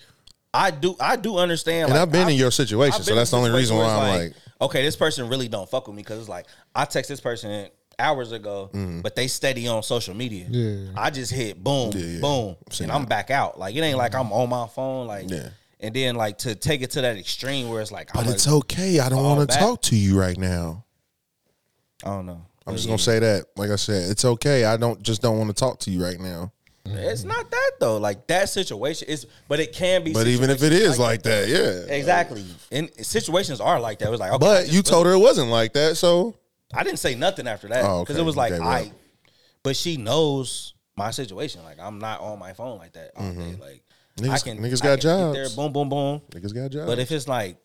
[0.54, 1.86] I do I do understand.
[1.86, 4.22] and like, I've been in your I've situation, so that's the only reason why I'm
[4.26, 7.10] it's like, okay, this person really don't fuck with me because it's like I text
[7.10, 7.70] this person
[8.00, 9.02] hours ago, Mm-hmm.
[9.02, 10.48] but they steady on social media.
[10.50, 10.92] Yeah.
[10.96, 12.20] I just hit boom, yeah.
[12.20, 13.58] boom, Seen and I'm back out.
[13.60, 15.50] Like it ain't like I'm on my phone, like Yeah.
[15.80, 18.48] And then like to take it to that extreme where it's like, but I'm it's
[18.48, 19.00] okay.
[19.00, 20.86] I don't want to talk to you right now.
[22.06, 22.46] I don't know.
[22.66, 22.92] I'm just yeah.
[22.92, 23.46] gonna say that.
[23.58, 24.64] Like I said, it's okay.
[24.66, 26.54] I don't just don't want to talk to you right now.
[26.86, 27.98] It's not that though.
[27.98, 30.12] Like that situation is, but it can be.
[30.14, 31.94] But even if it is like that, yeah.
[31.96, 32.44] exactly.
[32.72, 34.10] And situations are like that.
[34.10, 36.36] It was like, okay, I But just you told her it wasn't like that, so
[36.74, 38.22] I didn't say nothing after that Oh, because okay.
[38.24, 38.70] it was like Okay, well.
[38.70, 38.92] I,
[39.64, 41.64] but she knows my situation.
[41.64, 43.56] Like I'm not on my phone like that all day.
[43.60, 44.26] Like I Mm-hmm.
[44.32, 45.56] Niggas- can, niggas I got can sit there, jobs.
[45.56, 46.22] boom, boom, boom.
[46.32, 46.86] niggas got jobs.
[46.86, 47.58] But if it's like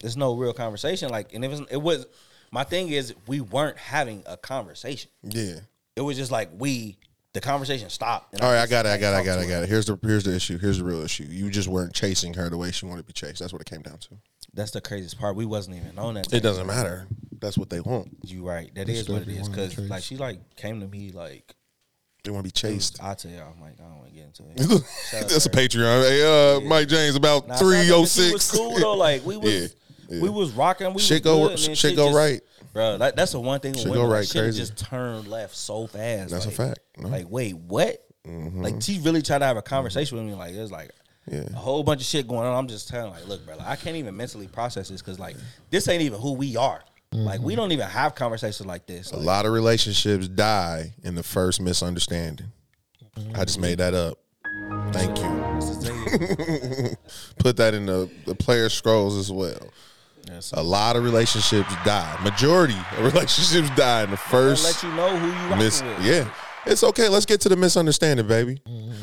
[0.00, 2.06] there's no real conversation, like, and if it's, it was
[2.52, 5.10] my thing is we weren't having a conversation.
[5.24, 5.56] yeah.
[5.96, 6.96] It was just like we
[7.32, 8.32] the conversation stopped.
[8.34, 8.90] and All right, I just got it.
[8.90, 9.16] I got it.
[9.18, 9.42] I got it.
[9.42, 9.68] I got it.
[9.68, 10.58] Here's the here's the issue.
[10.58, 11.24] Here's the real issue.
[11.28, 13.38] You just weren't chasing her the way she wanted to be chased.
[13.40, 14.08] That's what it came down to.
[14.52, 15.36] That's the craziest part.
[15.36, 16.32] We wasn't even on that.
[16.32, 17.06] It doesn't matter.
[17.40, 18.08] That's what they want.
[18.24, 18.74] You right.
[18.74, 19.48] That That's is what it definitely is.
[19.50, 21.54] one of the Because like she like came to me like
[22.24, 23.02] They want to be chased.
[23.02, 24.84] I tell you, I'm like I don't want to get into it.
[25.12, 25.50] That's a.
[25.50, 26.02] Patreon.
[26.08, 28.26] Hey, uh, Mike James about Nah, three shout out oh to her.
[28.28, 28.94] She was cool though.
[28.96, 29.68] Like we was, Yeah,
[30.16, 30.22] yeah.
[30.22, 30.92] we was rocking.
[30.94, 32.40] We Shit was go- good, and shit go right.
[32.74, 32.98] bro.
[32.98, 33.72] That, that's the one thing.
[33.72, 34.58] With Shit women, go like, right shit crazy.
[34.58, 36.30] just turned left so fast.
[36.32, 36.80] That's a fact.
[37.00, 37.08] No.
[37.08, 38.04] Like wait, what?
[38.26, 38.62] Mm-hmm.
[38.62, 40.34] Like she really tried to have a conversation with me.
[40.34, 40.90] Like it was like
[41.26, 41.44] Yeah.
[41.52, 42.54] a whole bunch of shit going on.
[42.54, 45.36] I'm just telling like, look, bro, like, I can't even mentally process this because like
[45.70, 46.82] this ain't even who we are.
[47.14, 47.24] Mm-hmm.
[47.24, 49.10] Like we don't even have conversations like this.
[49.12, 52.52] A lot of relationships die in the first misunderstanding.
[53.34, 54.18] I just made that up.
[54.92, 55.54] Thank you.
[55.56, 56.96] this is the-
[57.38, 59.68] Put that in the, the player scrolls as well.
[60.28, 62.16] yeah, A lot of relationships die.
[62.22, 65.82] Majority of relationships die in the first let you know who you mis-.
[66.02, 66.28] Yeah.
[66.70, 67.08] It's okay.
[67.08, 68.60] Let's get to the misunderstanding, baby.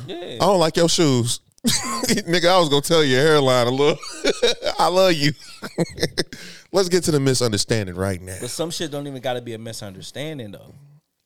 [0.07, 0.15] yeah.
[0.35, 1.41] I don't like your shoes.
[1.67, 3.97] Nigga, I was gonna tell your hairline a little.
[4.79, 5.31] I love you.
[6.71, 8.37] Let's get to the misunderstanding right now.
[8.39, 10.73] But some shit don't even got to be a misunderstanding though.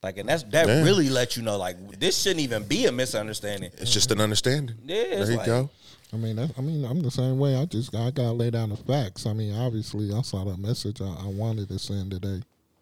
[0.01, 0.83] Like, and that's that Yeah.
[0.83, 3.71] really let you know like this shouldn't even be a misunderstanding.
[3.77, 4.77] It's just an understanding.
[4.85, 5.69] Yeah, there you like- go.
[6.13, 7.55] I mean, that's, I mean, I'm the same way.
[7.55, 9.25] I just I gotta lay down the facts.
[9.25, 12.41] I mean, obviously, I saw the message I, I wanted to send today,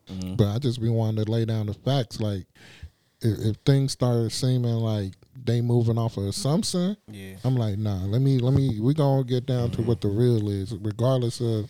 [0.10, 0.36] Mm-hmm.
[0.36, 2.20] but I just be wanting to lay down the facts.
[2.20, 2.46] Like,
[3.22, 5.14] if, if things started seeming like
[5.46, 7.36] they moving off of assumption, Yeah.
[7.44, 8.04] I'm like, nah.
[8.06, 8.80] Let me let me.
[8.80, 9.82] We gonna get down Mm-hmm.
[9.84, 11.70] to what the real is, regardless of.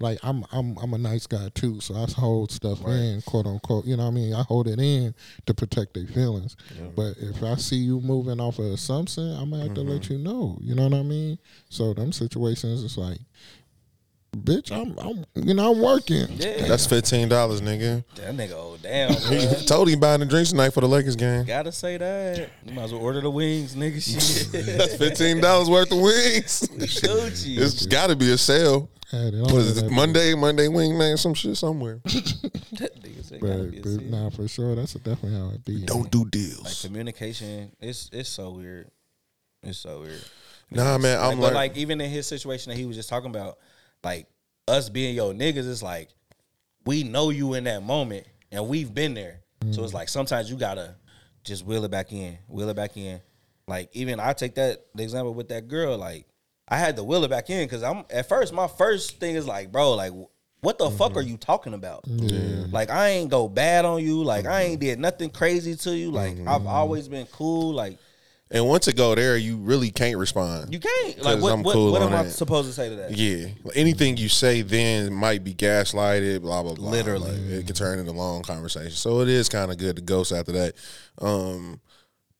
[0.00, 3.84] Like I'm, I'm, I'm a nice guy too, so I hold stuff in, quote unquote.
[3.84, 4.32] You know what I mean?
[4.32, 5.12] I hold it in
[5.46, 6.56] to protect their feelings.
[6.94, 9.90] But if I see you moving off of assumption, I'm gonna have to Mm-hmm.
[9.90, 10.56] let you know.
[10.60, 11.36] You know what I mean?
[11.68, 13.18] So them situations, it's like,
[14.36, 16.26] bitch, I'm, I'm, you know, I'm working.
[16.36, 18.04] Yeah, That's fifteen dollars, nigga.
[18.16, 18.52] that nigga.
[18.54, 21.44] Oh damn, He told him buying the drinks tonight for the Lakers game.
[21.44, 22.48] Gotta say that.
[22.64, 24.00] You might as well order the wings, nigga.
[24.52, 24.66] Shit.
[24.78, 26.68] That's fifteen dollars worth of wings.
[26.72, 27.58] Gucci.
[27.58, 28.90] It's got to be a sale.
[29.10, 29.90] Had it on What is that it?
[29.90, 29.94] bitch.
[29.96, 32.00] Monday, Monday wing man, some shit somewhere.
[32.72, 34.10] That nigga said gotta But, be a but sin.
[34.10, 35.80] nah, for sure, that's definitely how it be.
[35.84, 36.82] Don't do Like deals.
[36.82, 38.90] communication, it's it's so weird.
[39.62, 40.22] It's so weird.
[40.70, 41.54] Nah, man, I'm but learning.
[41.54, 43.58] like even in his situation that he was just talking about,
[44.04, 44.26] like
[44.66, 46.08] us being your niggas, it's like
[46.84, 49.40] we know you in that moment and we've been there.
[49.72, 49.96] So it's mm.
[49.96, 50.94] like sometimes you gotta
[51.42, 53.20] just wheel it back in, wheel it back in.
[53.66, 56.26] Like even I take that the example with that girl, like
[56.68, 59.46] I had to wheel it back in because I'm at first my first thing is
[59.46, 60.12] like, bro, like
[60.60, 61.30] what the fuck are mm-hmm.
[61.30, 62.04] you talking about?
[62.72, 64.88] Like I ain't go bad on you, like I ain't mm-hmm.
[64.88, 66.10] did nothing crazy to you.
[66.10, 66.66] Like I've mm-hmm.
[66.66, 67.72] always been cool.
[67.72, 67.98] Like
[68.50, 70.72] and once it go there, you really can't respond.
[70.72, 71.22] you can't.
[71.22, 71.52] Like what?
[71.52, 72.30] I'm what, cool what am I that.
[72.30, 73.16] supposed to say to that?
[73.16, 76.42] Yeah, anything you say then might be gaslighted.
[76.42, 76.90] Blah blah blah.
[76.90, 77.30] Literally.
[77.32, 78.92] Like, it can turn into long conversation.
[78.92, 80.74] So it is kind of good to ghost after that.
[81.20, 81.80] Um,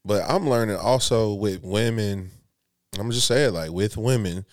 [0.05, 2.30] but I'm learning also with women.
[2.98, 4.47] I'm just saying, like with women,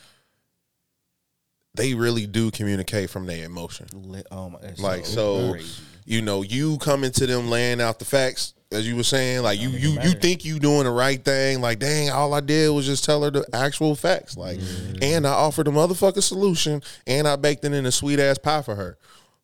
[1.76, 3.88] they really do communicate from their emotion.
[4.32, 5.82] Oh my, Like so, crazy.
[6.06, 9.60] you know, you coming to them laying out the facts, as you were saying, like
[9.60, 11.62] you you you think you doing the right thing.
[11.62, 14.38] Like, dang, all I did was just tell her the actual facts.
[14.38, 14.60] Like,
[15.02, 18.62] and I offered a motherfucking solution, and I baked it in a sweet ass pie
[18.62, 18.98] for her.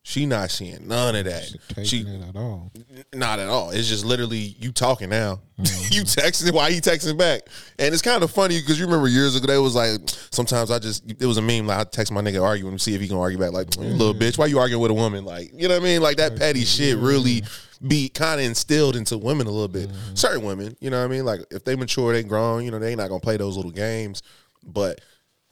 [0.04, 1.44] She not seeing none of that.
[1.84, 2.72] She it at all.
[3.14, 3.70] not at all.
[3.70, 5.40] It's just literally you talking now.
[5.60, 5.88] Mm-hmm.
[5.92, 6.52] you texting.
[6.52, 7.42] Why he texting back?
[7.78, 10.00] And it's kind of funny because you remember years ago they was like
[10.32, 13.00] sometimes I just it was a meme like I text my nigga arguing see if
[13.00, 15.52] he can argue back like "You little bitch why you arguing with a woman like
[15.54, 17.44] you know what I mean like that petty shit really
[17.86, 19.88] be kind of instilled into women a little bit.
[19.88, 20.14] Mm-hmm.
[20.14, 22.80] Certain women, you know what I mean like if they mature they grown you know
[22.80, 24.22] they ain't not gonna play those little games,
[24.66, 25.00] but.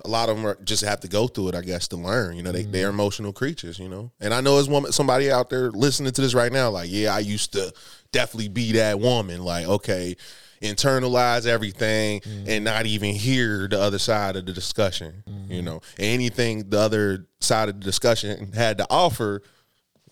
[0.05, 2.37] A lot of them are, just have to go through it, I guess, to learn.
[2.37, 3.01] You know, they they're mm-hmm.
[3.01, 3.79] emotional creatures.
[3.79, 6.71] You know, and I know as woman, somebody out there listening to this right now,
[6.71, 7.73] like, yeah, I used to
[8.13, 9.43] definitely be that woman.
[9.43, 10.17] Like, okay,
[10.63, 12.49] internalize everything mm-hmm.
[12.49, 15.23] and not even hear the other side of the discussion.
[15.27, 15.65] You mm-hmm.
[15.65, 19.43] know, anything the other side of the discussion had to offer,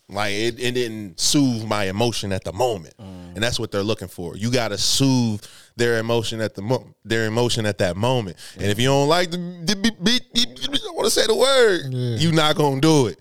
[0.09, 3.35] like it, it didn't soothe my emotion at the moment, mm.
[3.35, 4.37] and that's what they're looking for.
[4.37, 5.45] You got to soothe
[5.79, 8.37] their emotion at the mo- their emotion at that moment.
[8.57, 12.21] And if you don't like the, the, the, the I want to say the word,
[12.21, 13.19] you're not gonna do it.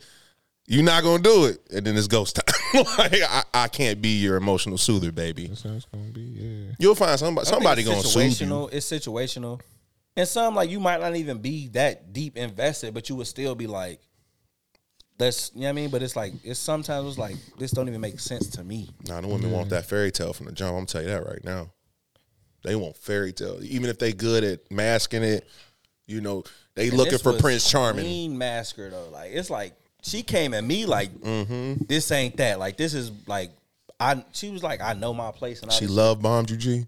[0.70, 2.84] You're not gonna do it, and then it's ghost time.
[2.98, 5.48] like I, I can't be your emotional soother, baby.
[5.48, 6.22] That's how it's gonna be.
[6.22, 6.74] Yeah.
[6.78, 8.48] You'll find somebody I somebody gonna soothe you.
[8.48, 8.74] situational.
[8.74, 9.62] It's situational,
[10.18, 13.56] and some like you might not even be that deep invested, but you would still
[13.56, 14.02] be like,
[15.18, 17.88] "That's you know what I mean." But it's like it's sometimes it's like this don't
[17.88, 18.90] even make sense to me.
[19.08, 20.72] Nah, the women want that fairy tale from the jump.
[20.72, 21.72] I'm gonna tell you that right now.
[22.68, 25.48] They want fairy tale, even if they good at masking it.
[26.06, 26.44] You know,
[26.76, 28.03] they And looking for Prince Charming.
[28.06, 31.85] Mean masker though, like it's like she came at me like Mm-hmm.
[31.88, 32.60] this ain't that.
[32.60, 33.52] Like this is like
[33.99, 34.23] I.
[34.34, 36.85] She was like I know my place, and I She was- love bombed you, G.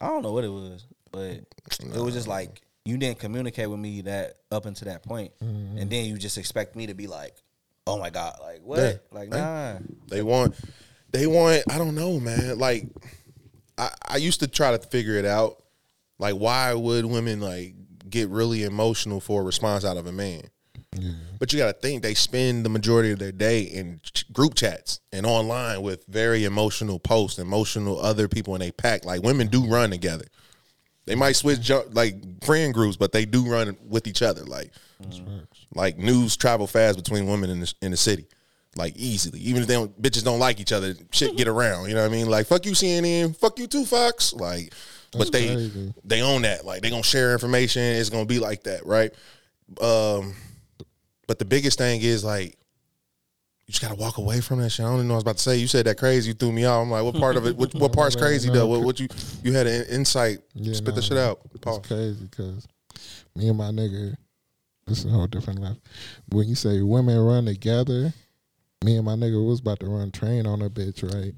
[0.00, 3.78] I don't know what it was, but it was just like you didn't communicate with
[3.80, 7.34] me that up until that point, and then you just expect me to be like,
[7.86, 8.78] "Oh my god, like what?
[8.80, 8.92] Yeah.
[9.12, 9.38] Like Hey.
[9.40, 9.74] nah."
[10.08, 10.54] They want,
[11.10, 11.62] they want.
[11.70, 12.58] I don't know, man.
[12.58, 12.86] Like,
[13.80, 15.62] I, I used to try to figure it out.
[16.18, 17.74] Like, why would women like
[18.08, 20.42] get really emotional for a response out of a man?
[21.38, 24.54] But you got to think they spend the majority of their day in ch- group
[24.54, 29.04] chats and online with very emotional posts, emotional other people in a pack.
[29.04, 30.26] Like women do run together.
[31.06, 34.44] They might switch jo- like friend groups, but they do run with each other.
[34.44, 34.72] Like,
[35.74, 38.26] like news travel fast between women in the in the city,
[38.76, 39.40] like easily.
[39.40, 41.88] Even if they don't, bitches don't like each other, shit get around.
[41.88, 42.28] You know what I mean?
[42.28, 44.32] Like fuck you CNN, fuck you too Fox.
[44.32, 44.72] Like,
[45.12, 45.94] but they crazy.
[46.04, 46.64] they own that.
[46.64, 47.82] Like they gonna share information.
[47.82, 49.12] It's gonna be like that, right?
[49.80, 50.34] Um,
[51.26, 52.56] but the biggest thing is like.
[53.66, 54.84] You just gotta walk away from that shit.
[54.84, 55.56] I don't even know what I was about to say.
[55.56, 56.30] You said that crazy.
[56.30, 56.80] You threw me out.
[56.80, 57.56] I'm like, what part of it?
[57.56, 58.66] What, what part's crazy though?
[58.66, 59.06] What, what you
[59.44, 60.38] you had an insight?
[60.54, 61.38] Yeah, Spit the shit out.
[61.54, 62.66] It's crazy because
[63.36, 64.16] me and my nigga,
[64.88, 65.76] this is a whole different life.
[66.30, 68.12] When you say women run together,
[68.82, 71.34] me and my nigga was about to run train on a bitch, right?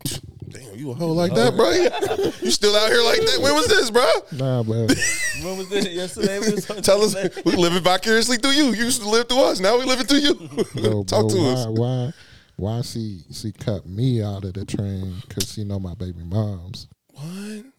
[0.49, 2.31] Damn, you a hoe like that, oh, bro?
[2.41, 3.39] You still out here like that?
[3.43, 4.09] When was this, bro?
[4.31, 4.87] Nah, bro.
[5.43, 5.89] When was this?
[5.89, 7.43] Yesterday we was on Tell us, Tuesday.
[7.45, 8.67] we living vicariously through you.
[8.67, 9.59] You used to live through us.
[9.59, 10.49] Now we living through you.
[10.75, 11.67] yo, Talk bro, to why, us.
[11.67, 12.13] why,
[12.55, 16.87] why she she cut me out of the train because she know my baby moms.
[17.09, 17.25] What?
[17.25, 17.73] Damn.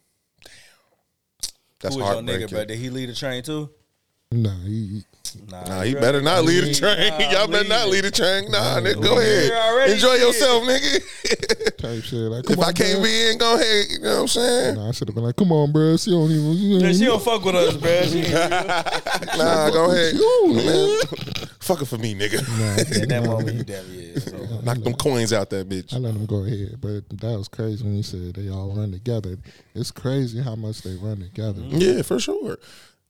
[1.80, 2.48] That's Who was your nigga, heartbreaking.
[2.50, 2.66] bro?
[2.66, 3.70] Did he lead the train too?
[4.34, 5.04] Nah, he,
[5.50, 6.02] Nah, Nah, he bro.
[6.02, 7.10] better not lead the train.
[7.10, 8.52] Nah, Y'all better not lead lead the train.
[8.52, 9.90] Nah, nigga, go ahead.
[9.92, 10.22] Enjoy shit.
[10.22, 11.78] yourself, nigga.
[11.78, 12.20] type shit.
[12.20, 13.04] Like, if come I can't bro.
[13.04, 13.86] be in, go ahead.
[13.92, 14.76] You know what I'm saying?
[14.76, 15.96] Nah, I should have been like, come on, bro.
[15.98, 16.54] She don't even.
[16.54, 18.04] You Yeah, she don't fuck with us, bro.
[18.04, 18.22] She
[19.38, 20.16] Nah, go ahead.
[20.16, 21.00] Man,
[21.60, 22.40] fuck it for me, nigga.
[23.02, 24.24] In that moment, he definitely is.
[24.26, 24.38] So.
[24.64, 25.94] Knock them coins out that bitch.
[25.94, 28.92] I let them go ahead, but that was crazy when you said they all run
[28.92, 29.38] together.
[29.76, 31.62] It's crazy how much they run together.
[31.62, 32.58] Yeah, for sure.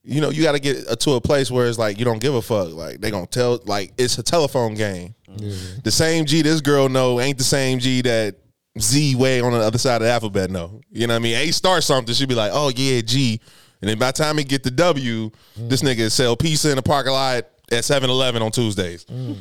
[0.06, 2.20] You know, you got to get uh, to a place where it's like you don't
[2.20, 2.74] give a fuck.
[2.74, 5.16] Like they gonna tell, like it's a telephone game.
[5.28, 5.56] Yeah.
[5.84, 8.36] The same G this girl know ain't the same G that
[8.80, 10.82] Z way on the other side of the alphabet know.
[10.92, 11.36] You know what I mean?
[11.36, 13.40] A start something, she'd be like, oh yeah, G.
[13.82, 16.82] And then by the time he get the W, this nigga sell pizza in the
[16.82, 19.06] parking lot at 7-Eleven on Tuesdays.
[19.10, 19.38] and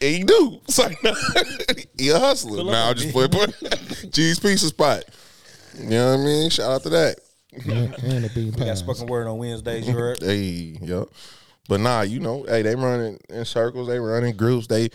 [0.00, 0.60] he do.
[0.64, 0.98] It's like,
[1.98, 2.64] he a hustler.
[2.64, 3.54] Nah, I'm just put, put
[4.10, 5.04] G's pizza spot.
[5.78, 6.50] You know what I mean?
[6.50, 7.18] Shout out to that.
[7.66, 8.78] And, and the bean We got pies.
[8.80, 9.86] spoken word on Wednesdays.
[9.86, 10.18] You heard?
[10.22, 11.08] Hey, yep.
[11.68, 14.88] But nah, you know, hey, they running in circles, they run in groups, they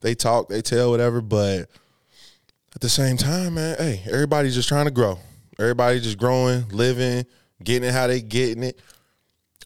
[0.00, 1.20] they talk, they tell whatever.
[1.20, 1.68] But
[2.74, 5.18] at the same time, man, hey, everybody's just trying to grow.
[5.58, 7.26] Everybody's just growing, living,
[7.62, 8.80] getting it how they getting it.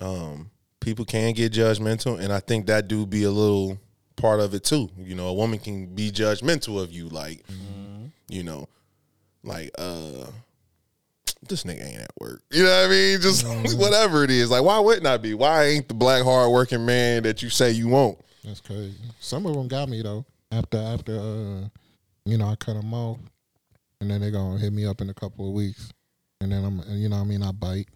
[0.00, 0.50] Um,
[0.80, 3.78] people can get judgmental, and I think that do be a little
[4.16, 4.88] part of it too.
[4.98, 7.44] You know, a woman can be judgmental of you, like,
[8.28, 8.68] you know,
[9.44, 10.26] like uh
[11.48, 12.42] this nigga ain't at work.
[12.50, 13.20] You know what I mean?
[13.20, 13.46] Just
[13.78, 14.50] whatever it is.
[14.50, 15.34] Like, why wouldn't I be?
[15.34, 18.18] Why ain't the black hardworking man that you say you want?
[18.44, 18.94] That's crazy.
[19.20, 20.24] Some of them got me though.
[20.52, 21.68] After after uh,
[22.24, 23.18] you know, I cut them off,
[24.00, 25.92] and then they gonna hit me up in a couple of weeks,
[26.40, 27.88] and then I'm, you know, what I mean, I bite,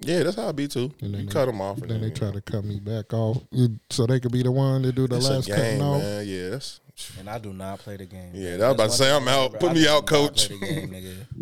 [0.00, 0.92] Yeah, that's how I be too.
[1.00, 1.80] and then You they, cut them off.
[1.82, 2.34] and Then they try know.
[2.34, 3.38] to cut me back off,
[3.90, 6.02] so they could be the one to do the It's last game, cutting off.
[6.02, 6.26] man.
[6.26, 6.80] Yeah, that's
[7.18, 8.30] And I do not play the game.
[8.34, 8.66] Yeah, bro.
[8.66, 9.60] I was about to say, I'm out.
[9.60, 10.48] Put me out, coach.
[10.48, 10.94] game.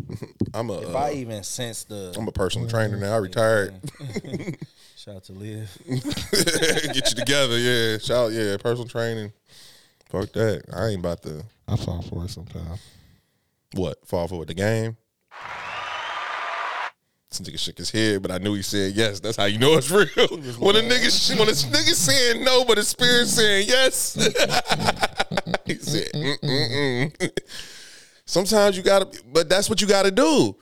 [0.55, 3.15] I'm a If uh, I even sense the, I'm a personal trainer now.
[3.15, 3.75] I retired.
[4.97, 5.77] shout out to live.
[5.87, 7.99] Get you together, yeah.
[7.99, 9.33] Shout, yeah, personal training.
[10.09, 10.65] Fuck that.
[10.73, 12.81] I ain't about to I fall for it sometimes.
[13.75, 14.97] what fall for it, the game.
[17.31, 19.19] This nigga shook his head, but I knew he said yes.
[19.21, 20.07] That's how you know it's real.
[20.59, 24.15] when a nigga sh- when a nigga saying no, but his spirit saying yes.
[25.65, 27.31] he said, Mm-mm-mm.
[28.27, 30.57] Sometimes you gotta, but that's what you gotta do.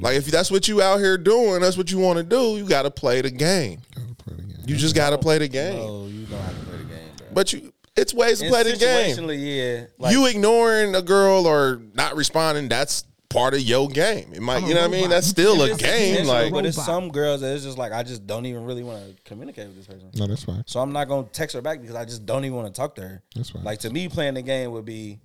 [0.00, 2.56] Like if that's what you out here doing, that's what you want to do.
[2.56, 3.80] You got to play the game.
[3.94, 4.64] Gotta play the game.
[4.66, 5.78] You just got to play the game.
[5.80, 7.26] Oh, you know how to play the game, bro.
[7.32, 9.16] But you, it's ways to And play the game.
[9.16, 9.86] situationally, yeah.
[9.98, 14.32] Like, you ignoring a girl or not responding, that's part of your game.
[14.34, 15.08] It might, you know what I mean?
[15.08, 16.26] That's still a game.
[16.26, 18.98] Like, but it's some girls that it's just like I just don't even really want
[18.98, 20.10] to communicate with this person.
[20.14, 20.62] No, that's fine.
[20.66, 22.94] So I'm not gonna text her back because I just don't even want to talk
[22.96, 23.22] to her.
[23.34, 23.64] That's fine.
[23.64, 25.20] Like to me, playing the game would be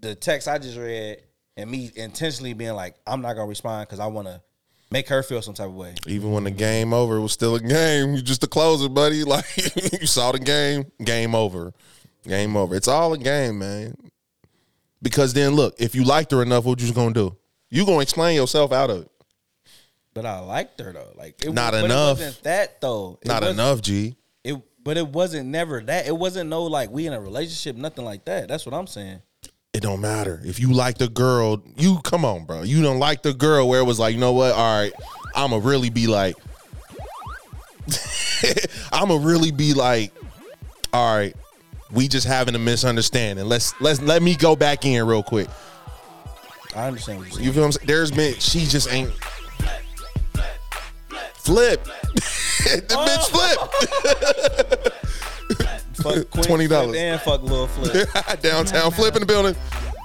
[0.00, 1.22] the text I just read
[1.56, 4.40] and me intentionally being like, I'm not gonna respond because I want to
[4.90, 5.94] make her feel some type of way.
[6.06, 8.14] even when the game over, it was still a game.
[8.14, 9.22] You just a closer, buddy.
[9.28, 9.44] Like
[10.00, 11.74] you saw the game, game over,
[12.26, 12.74] game over.
[12.74, 13.94] It's all a game, man.
[15.02, 17.36] Because then look, if you liked her enough, what you gonna do?
[17.70, 19.10] You gonna explain yourself out of it.
[20.14, 21.12] But I liked her though.
[21.16, 22.18] Like it, Not but enough.
[22.18, 23.18] It wasn't that though.
[23.22, 24.16] It Not enough, G.
[24.42, 26.06] It, but it wasn't never that.
[26.06, 28.48] It wasn't no like we in a relationship, nothing like that.
[28.48, 29.20] That's what I'm saying.
[29.74, 30.40] It don't matter.
[30.44, 32.62] If you like the girl, you come on, bro.
[32.62, 34.52] You don't like the girl where it was like, you know what?
[34.52, 34.92] All right,
[35.36, 36.34] I'ma really be like,
[38.92, 40.12] I'ma really be like,
[40.92, 41.36] all right,
[41.92, 43.46] we just having a misunderstanding.
[43.46, 45.48] Let's let's let me go back in real quick.
[46.76, 47.46] I understand what you're saying.
[47.46, 47.86] You feel what I'm saying?
[47.86, 49.12] There's been she just ain't
[51.34, 51.84] flip.
[52.14, 54.94] the bitch flip.
[55.98, 56.68] $20.
[56.68, 58.08] Flip and fuck little Flip.
[58.40, 59.56] Downtown flip in the building.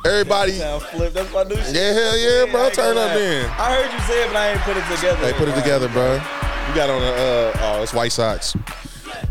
[0.06, 1.14] Everybody, Downtown Flip.
[1.14, 1.76] That's my new shit.
[1.76, 2.70] yeah, hell yeah, bro.
[2.72, 3.50] Turn up then.
[3.52, 5.22] I heard you say it, but I ain't put it together.
[5.22, 6.16] They put it together, bro.
[6.16, 8.56] You got on a uh, oh, it's White Sox.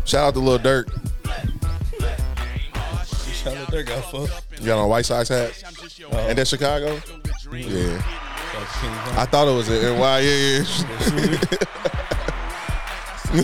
[0.05, 1.12] Shout out to Lil Durk.
[3.45, 4.29] Out there, go fuck.
[4.59, 5.63] You got on a White Sox hat.
[5.65, 6.17] Uh-huh.
[6.29, 6.99] And then Chicago.
[7.51, 8.01] Yeah,
[9.17, 10.19] I thought it was a NY.
[10.19, 10.63] Yeah,
[13.33, 13.43] yeah.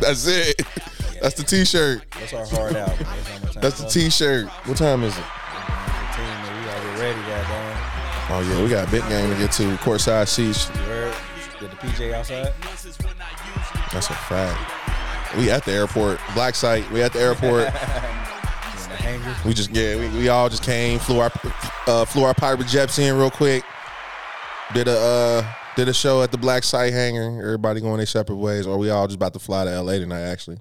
[0.00, 0.62] That's it.
[1.20, 2.02] That's the T-shirt.
[2.12, 2.96] That's our hard out.
[2.96, 3.88] That's how much time That's the.
[3.88, 4.46] T-shirt.
[4.46, 5.24] What time is it?
[6.14, 7.76] Team that we gotta get ready, goddamn.
[8.30, 9.76] Oh yeah, we got a big game to get to.
[9.78, 10.68] Courtside seats.
[10.68, 12.52] Get the PJ outside.
[13.92, 14.77] That's a fact.
[15.36, 16.20] We at the airport.
[16.34, 16.90] Black site.
[16.90, 17.66] We at the airport.
[17.66, 19.36] In the hanger.
[19.44, 21.30] We just yeah, we, we all just came, flew our
[21.86, 23.64] uh, flew our pirate jets in real quick.
[24.74, 27.42] Did a uh, did a show at the Black Site Hangar.
[27.42, 30.22] Everybody going their separate ways, or we all just about to fly to LA tonight.
[30.22, 30.58] Actually,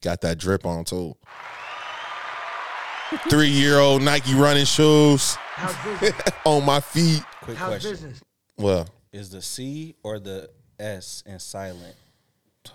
[0.00, 1.16] got that drip on too.
[3.28, 5.36] Three year old Nike running shoes
[6.44, 7.22] on my feet.
[7.42, 8.20] Quick How's question: business?
[8.56, 10.48] Well, Is the C or the
[10.78, 11.96] S in silent?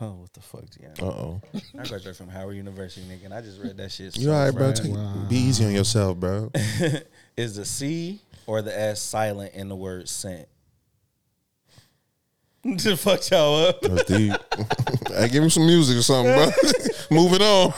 [0.01, 1.01] Oh, what the fuck, Deanna?
[1.01, 1.41] uh oh.
[1.53, 4.17] I graduated from Howard University, nigga, and I just read that shit.
[4.17, 4.73] You so all right, bro?
[4.73, 4.79] fresh.
[4.79, 6.51] Take, Be easy on yourself, bro.
[7.37, 10.47] Is the C or the S silent in the word sent?
[12.79, 13.81] to fuck y'all up.
[13.81, 14.33] That's deep.
[15.09, 16.49] hey, give him some music or something, bro.
[17.11, 17.71] Moving on.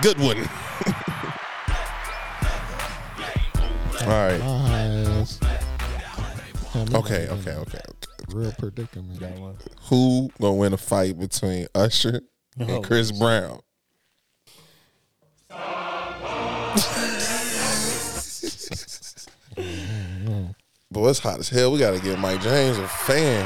[0.00, 0.38] Good one.
[4.00, 4.40] All right.
[4.40, 5.38] Eyes.
[6.74, 7.80] Yeah, me Okay, okay, okay.
[8.34, 9.22] Real predicament.
[9.88, 12.20] Who gonna win a fight between Usher
[12.58, 13.60] and Oh, Chris Brown?
[20.90, 21.72] Boy, it's hot as hell.
[21.72, 23.44] We gotta get Mike James a fan.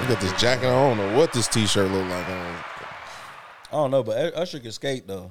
[0.00, 0.72] We got this jacket on.
[0.72, 2.28] I don't know what this t-shirt look like.
[2.28, 2.54] on.
[3.70, 5.30] I don't know, but Usher can skate though.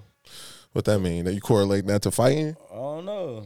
[0.74, 1.26] What that mean?
[1.26, 2.56] That you correlate that to fighting?
[2.72, 3.44] I don't know.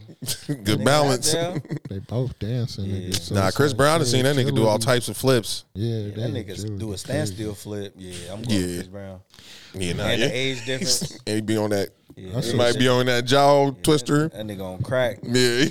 [0.64, 1.34] Good balance.
[1.90, 2.86] They both dancing.
[2.86, 5.66] nigga, so Nah, Chris like, Brown, I seen that nigga do all types of flips.
[5.74, 7.94] Yeah, that they nigga do a standstill flip.
[7.98, 8.66] Yeah, I'm going Yeah.
[8.66, 9.20] with Chris Brown.
[9.74, 10.28] Yeah, nah, And yeah.
[10.28, 11.12] the age difference.
[11.28, 11.90] and he be on that.
[12.16, 14.28] Yeah, He might be on that jaw twister.
[14.30, 15.20] That nigga on crack.
[15.24, 15.66] Yeah.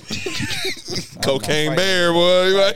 [1.22, 2.46] Cocaine bear, boy.
[2.48, 2.72] You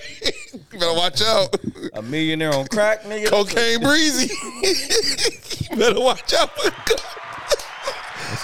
[0.73, 1.55] you better watch out.
[1.95, 3.29] A millionaire on crack, nigga.
[3.29, 4.35] Cocaine breezy.
[5.71, 6.51] you better watch out.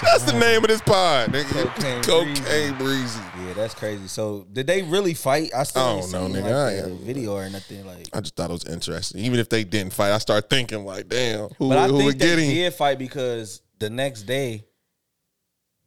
[0.01, 2.03] That's the name of this pod, nigga.
[2.03, 2.03] Cocaine
[2.35, 3.19] Cocaine breezy.
[3.45, 4.07] Yeah, that's crazy.
[4.07, 5.51] So, did they really fight?
[5.55, 6.51] I still I don't know, seen, nigga.
[6.53, 7.85] I Like, the am- video or nothing.
[7.85, 9.21] Like, I just thought it was interesting.
[9.25, 12.05] Even if they didn't fight, I start thinking like, damn, who, but I who think
[12.05, 12.49] would they get him?
[12.53, 14.65] did fight because the next day,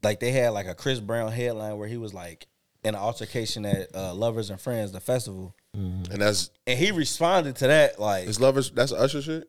[0.02, 2.46] like they had like a Chris Brown headline where he was like
[2.82, 7.56] in an altercation at uh, Lovers and Friends, the festival, And that's and he responded
[7.56, 8.70] to that like, his lovers.
[8.70, 9.48] That's Usher shit.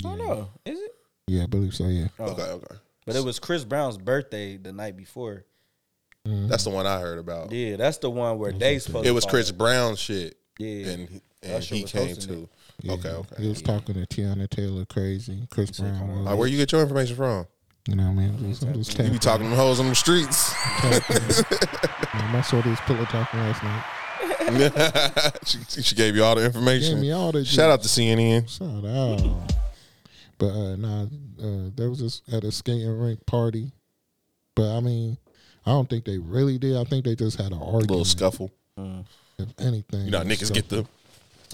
[0.00, 0.94] I don't know, is it?
[1.28, 1.86] Yeah, I believe so.
[1.86, 2.08] Yeah.
[2.18, 2.24] Oh.
[2.32, 2.74] Okay, okay.
[3.06, 5.44] But it was Chris Brown's birthday the night before.
[6.26, 6.48] Mm-hmm.
[6.48, 7.50] That's the one I heard about.
[7.50, 9.06] Yeah, that's the one where they supposed.
[9.06, 9.30] It was fight.
[9.30, 10.36] Chris Brown's shit.
[10.58, 12.48] Yeah, and he, and Usher he came hosting too.
[12.80, 12.92] Yeah.
[12.92, 13.42] Okay, okay.
[13.42, 15.46] He was talking to Teyana Taylor crazy.
[15.50, 16.08] Chris Brown.
[16.08, 16.18] was.
[16.18, 17.46] Like, uh, where you get your information from?
[17.88, 18.28] You know what I mean?
[18.28, 20.54] I'm just, I'm just You be talking to them hoes on the streets.
[22.14, 25.38] Man, my shorty was pillow talking last night.
[25.44, 26.94] she, she gave you all the information.
[26.94, 27.88] Gave me all the Shout out to.
[27.88, 28.48] CNN.
[28.48, 29.52] Shout out.
[30.42, 31.02] But uh, nah,
[31.40, 33.70] uh, there was just at a skating rink party.
[34.56, 35.16] But I mean,
[35.64, 36.76] I don't think they really did.
[36.76, 37.90] I think they just had an argument.
[37.90, 38.50] A little scuffle.
[39.38, 40.84] If anything, You know, how niggas get the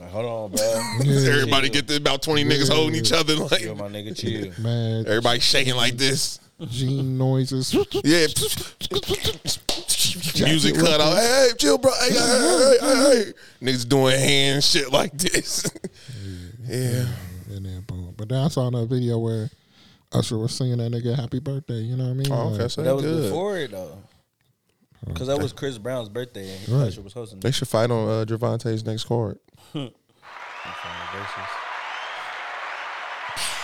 [0.05, 0.83] hold on, bro.
[1.31, 4.53] everybody get the about twenty niggas holding each other Chill, like my nigga, chill.
[4.63, 5.07] man.
[5.07, 6.41] everybody shaking like this.
[6.59, 7.75] Gene noises.
[8.03, 8.27] Yeah.
[10.47, 11.15] Music cut out.
[11.15, 11.93] Hey, chill, bro.
[12.01, 13.33] Hey, hey, hey, hey, hey.
[13.67, 15.71] Niggas doing hand shit like this.
[16.67, 17.05] yeah.
[17.51, 17.98] and then boom.
[18.19, 19.49] But then I saw another video where
[20.13, 21.81] Usher was singing that nigga happy birthday.
[21.81, 22.33] You know what I mean?
[22.33, 22.63] Oh, okay.
[22.63, 23.23] Like, So That was good.
[23.31, 23.97] before it though.
[25.07, 26.89] Because that was Chris Brown's birthday and Right.
[26.89, 29.39] Usher was hosting They should fight on uh, Gervonta's next card.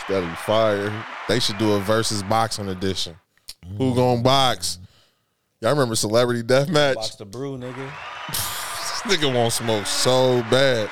[0.09, 1.05] That'll be fire.
[1.29, 3.17] They should do a versus boxing edition.
[3.79, 4.79] Who gonna box?
[5.61, 6.95] Y'all remember Celebrity Deathmatch?
[6.97, 7.91] Box the brew, nigga.
[9.07, 10.89] This nigga won't smoke so bad.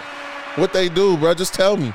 [0.56, 1.32] What they do, bro?
[1.32, 1.94] Just tell me.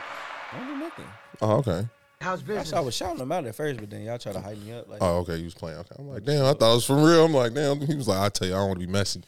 [1.41, 1.87] Oh, okay.
[2.19, 2.85] How's Actually, I business?
[2.85, 4.89] was shouting them out at first, but then y'all try to hype me up.
[4.89, 5.37] Like, Oh, okay.
[5.37, 5.77] You was playing.
[5.79, 5.95] Okay.
[5.99, 6.45] I'm like, damn.
[6.45, 7.25] I thought it was for real.
[7.25, 7.79] I'm like, damn.
[7.81, 9.21] He was like, I tell you, I don't want to be messy.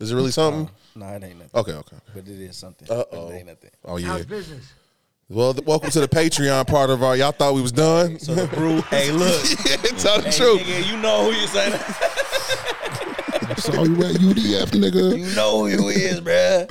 [0.00, 0.68] Is it really something?
[0.96, 1.50] nah, it ain't nothing.
[1.54, 1.72] Okay.
[1.72, 1.96] Okay.
[2.12, 2.88] But it is something.
[2.90, 3.28] Uh oh.
[3.30, 3.70] it ain't nothing.
[3.84, 4.08] Oh yeah.
[4.08, 4.72] How's business?
[5.28, 7.16] Well, th- welcome to the Patreon part of our.
[7.16, 8.18] Y'all thought we was done.
[8.18, 9.40] So the brew, hey, look.
[9.98, 10.62] Tell the Hey, truth.
[10.62, 11.78] nigga, you know who you saying.
[13.56, 15.16] saw you at UDF, nigga.
[15.16, 16.68] you know who you is, bruh.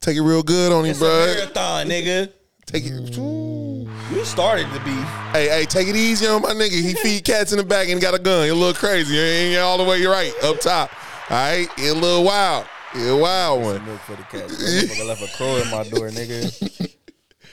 [0.00, 1.26] Take it real good on him, It's a bro.
[1.26, 2.32] marathon, nigga.
[2.66, 3.18] Take it.
[3.18, 3.88] Ooh.
[4.10, 5.04] You started the beef.
[5.32, 6.72] Hey, hey, take it easy on my nigga.
[6.72, 8.44] He feed cats in the back and got a gun.
[8.44, 9.14] He look crazy.
[9.14, 10.90] He ain't all the way right up top.
[11.30, 12.66] All right, he a little wild.
[12.92, 13.84] He a wild one.
[13.84, 14.48] Milk for the cat.
[14.48, 16.94] That motherfucker left a crow in my door, nigga.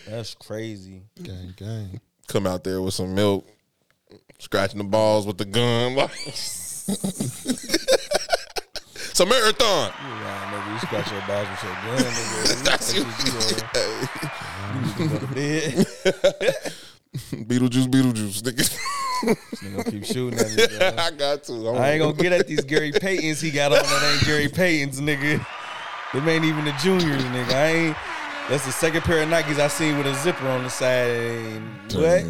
[0.07, 1.03] That's crazy.
[1.21, 2.01] Gang, gang.
[2.27, 3.47] Come out there with some milk,
[4.39, 5.95] scratching the balls with the gun.
[9.11, 9.91] It's a marathon.
[9.99, 12.63] Yeah, nigga, you scratch your balls with your gun, nigga.
[12.65, 13.01] That's you.
[13.01, 13.31] You
[16.53, 16.71] go.
[17.43, 18.55] Beetlejuice, Beetlejuice, nigga.
[18.55, 20.87] This nigga keep shooting at me, bro.
[21.03, 21.53] I got to.
[21.67, 24.47] I'm- I ain't gonna get at these Gary Paytons he got on that ain't Gary
[24.47, 25.45] Paytons, nigga.
[26.13, 27.51] Them ain't even the juniors, nigga.
[27.53, 27.97] I ain't.
[28.49, 31.09] That's the second pair of Nikes I seen with a zipper on the side.
[31.09, 32.23] And what?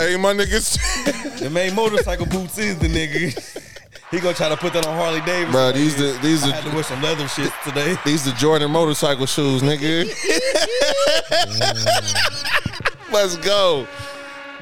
[0.00, 1.38] Hey, my niggas.
[1.40, 3.65] the main motorcycle boots is the nigga.
[4.10, 5.52] He gonna try to put that on Harley Davidson.
[5.52, 7.96] Bro, these the these I had to wear some leather shit today.
[8.04, 10.06] these the Jordan motorcycle shoes, nigga.
[13.12, 13.86] Let's go.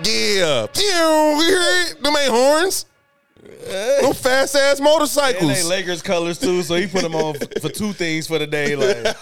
[0.03, 0.67] Yeah.
[0.73, 2.03] Pew, you hear it?
[2.03, 2.87] Them ain't horns.
[3.67, 5.65] Them fast ass And they motorcycles.
[5.69, 8.77] Lakers colors too, so he put them on for two things for the day.
[8.77, 9.17] Like,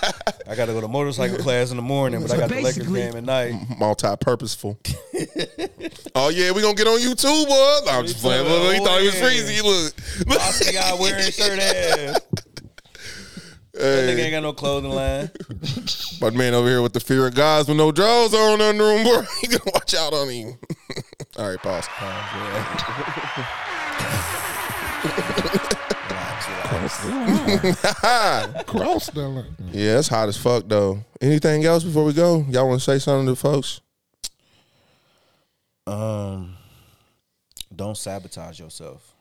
[0.49, 3.01] I gotta go to motorcycle class in the morning, but I got the Lakers basically-
[3.01, 3.55] game at night.
[3.79, 4.79] Multi-purposeful.
[6.15, 7.91] oh yeah, we gonna get on YouTube, boy.
[7.91, 8.47] I'm just playing.
[8.49, 9.63] Look, he thought he was freezy.
[9.63, 10.41] Look.
[10.41, 12.21] Oscar got wearing shirt ass.
[13.75, 15.31] That nigga ain't got no clothing line.
[16.21, 18.85] My man over here with the fear of guys with no drawers on under the
[18.85, 19.23] room, bro.
[19.43, 20.59] You gonna watch out on him.
[21.39, 21.89] All right, pause.
[28.67, 31.05] Cross the Yeah, it's hot as fuck though.
[31.21, 32.45] Anything else before we go?
[32.49, 33.81] Y'all want to say something to folks?
[35.87, 36.57] Um,
[37.75, 39.15] don't sabotage yourself,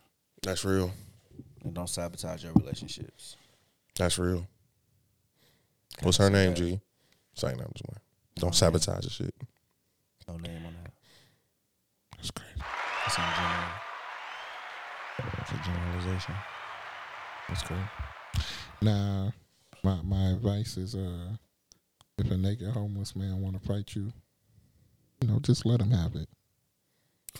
[0.43, 0.91] That's real.
[1.63, 3.35] and don't sabotage your relationships.
[3.95, 4.45] That's real.
[6.03, 6.79] What's her name, G?
[7.33, 7.99] Same name as mine.
[8.35, 9.33] Don't sabotage the shit.
[10.27, 10.93] No name on that.
[12.17, 12.51] That's crazy.
[13.07, 13.80] It's in general.
[15.51, 16.35] It's a generalization.
[17.47, 17.77] That's cool.
[18.81, 19.31] Nah,
[19.83, 21.31] my my advice is uh,
[22.17, 24.13] if a naked homeless man want to fight you,
[25.21, 26.29] you know, just let him have it.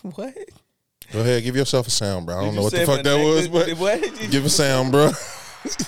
[0.02, 0.34] What?
[1.12, 2.38] Go ahead, give yourself a sound, bro.
[2.38, 4.50] I don't know what the fuck a that was, but what did you give a
[4.50, 5.10] sound, bro.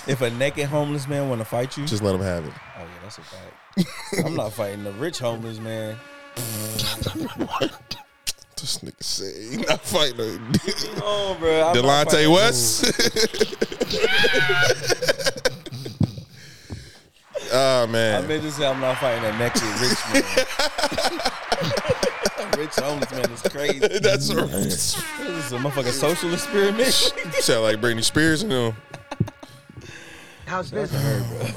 [0.07, 2.53] If a naked homeless man want to fight you, Just let him have it.
[2.77, 4.25] oh yeah, that's a fact.
[4.25, 5.97] I'm not fighting the rich homeless man.
[8.65, 10.39] This nigga say he not fighting no
[11.03, 11.67] Oh, bro.
[11.67, 12.83] I'm not Delonte fighting West.
[17.53, 18.27] oh I man.
[18.27, 20.23] meant to say I'm not fighting a naked rich man.
[22.57, 23.79] rich homeless man is crazy.
[24.01, 26.91] That's a, This is a motherfucking socialist experiment.
[27.43, 28.75] sound like Britney Spears and them.
[30.47, 31.55] How's business?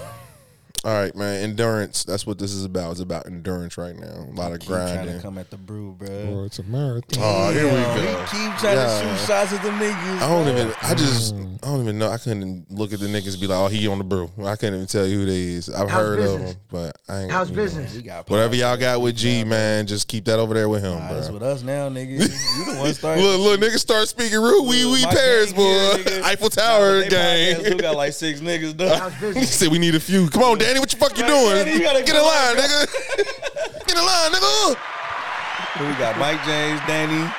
[0.85, 1.43] All right, man.
[1.43, 2.05] Endurance.
[2.05, 2.93] That's what this is about.
[2.93, 4.27] It's about endurance right now.
[4.31, 5.21] A lot of Keep trying to grinding.
[5.23, 6.09] come at the brew, bro.
[6.35, 7.23] Or it's a marathon.
[7.23, 7.95] Oh, here we go.
[7.95, 8.19] He go.
[8.31, 9.03] keep trying Yeah.
[9.03, 10.23] to shoot shots at the niggas.
[10.23, 10.53] I don't bro.
[10.55, 10.75] even.
[10.83, 11.35] I just.
[11.35, 11.59] Mm.
[11.63, 12.09] I don't even know.
[12.11, 14.55] I couldn't look at the niggas and be like, "Oh, he on the brew." I
[14.55, 15.69] couldn't even tell you who they is.
[15.69, 16.41] I've How's heard business?
[16.53, 17.33] of them, but I ain't.
[17.33, 17.63] How's you know.
[17.65, 17.95] business?
[17.97, 20.99] We got Whatever y'all got with G, man, just keep that over there with him,
[20.99, 21.35] Nah, it's bro.
[21.35, 22.21] with us now, nigga.
[22.59, 23.25] You the one starting.
[23.25, 24.63] Look, look, niggas start speaking rude.
[24.69, 26.11] We we Paris, gang boy.
[26.11, 26.23] here.
[26.25, 27.11] Eiffel Tower Nah, but podcast
[27.63, 27.65] gang.
[27.73, 28.99] Who got like six niggas done?
[29.11, 30.29] How's He said we need a few.
[30.31, 30.81] Come on, Danny.
[30.81, 31.65] What you fuck you doing?
[31.65, 33.87] Danny, you gotta Get in line, nigga.
[33.87, 34.77] Get in line, nigga.
[35.81, 37.33] we got Mike James, Danny.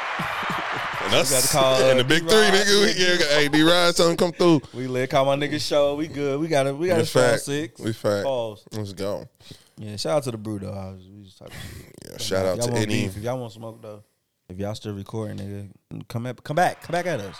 [1.05, 2.53] And us, We got to call, uh, and the big three, D-Rod.
[2.53, 2.97] nigga.
[2.97, 4.61] We, yeah, hey, D Rod, something come through.
[4.73, 5.93] We let call my nigga show.
[5.95, 6.39] We good.
[6.39, 7.79] We got a we got a strong six.
[7.79, 8.25] We fact.
[8.25, 8.63] Pause.
[8.71, 9.29] Let's go.
[9.77, 10.73] Yeah, shout out to the brew though.
[10.73, 11.93] I was, we just talking shit.
[12.09, 12.87] Yeah, shout out to any.
[12.87, 14.03] beef, If y'all want smoke though,
[14.49, 17.39] if y'all still recording, nigga, come at, come back, come back at us,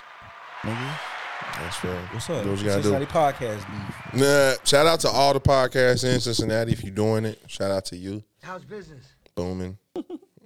[0.62, 1.00] nigga.
[1.42, 2.14] That's right.
[2.14, 2.44] What's up?
[2.44, 3.12] Do what you gotta Cincinnati do.
[3.12, 3.66] podcast
[4.14, 4.22] beef.
[4.22, 6.72] Nah, shout out to all the podcasts in Cincinnati.
[6.74, 8.24] If you're doing it, shout out to you.
[8.44, 9.06] How's business?
[9.36, 9.78] Booming.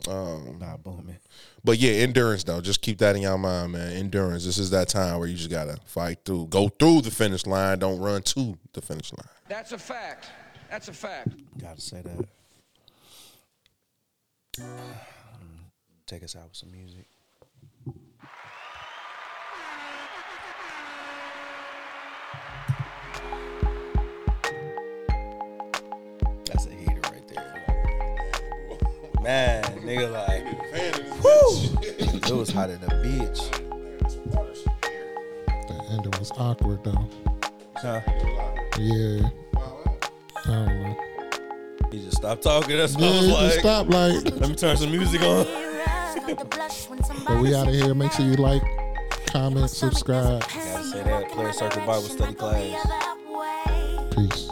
[0.07, 1.17] Um, Nah, booming.
[1.63, 2.59] but yeah, endurance though.
[2.61, 3.93] Just keep that in your mind, man.
[3.93, 4.45] Endurance.
[4.45, 7.79] This is that time where you just gotta fight through, go through the finish line.
[7.79, 9.29] Don't run to the finish line.
[9.47, 10.29] That's a fact.
[10.69, 11.29] That's a fact.
[11.59, 12.25] Gotta say that.
[16.05, 17.05] Take us out with some music.
[29.23, 30.43] Man, nigga, like,
[31.21, 33.39] whew, it was hot in a bitch.
[35.47, 37.07] The end it was awkward though.
[37.77, 38.01] Huh?
[38.77, 39.29] Yeah.
[40.45, 40.95] I don't know.
[41.89, 42.75] He just stopped talking.
[42.75, 43.59] That's what I was you like.
[43.59, 44.25] stop like.
[44.25, 45.45] Let me turn some music on.
[47.25, 47.93] But we out of here.
[47.93, 48.61] Make sure you like,
[49.27, 50.41] comment, subscribe.
[50.41, 51.29] Gotta say that.
[51.31, 52.87] Player Circle Bible Study Class.
[54.15, 54.49] Peace.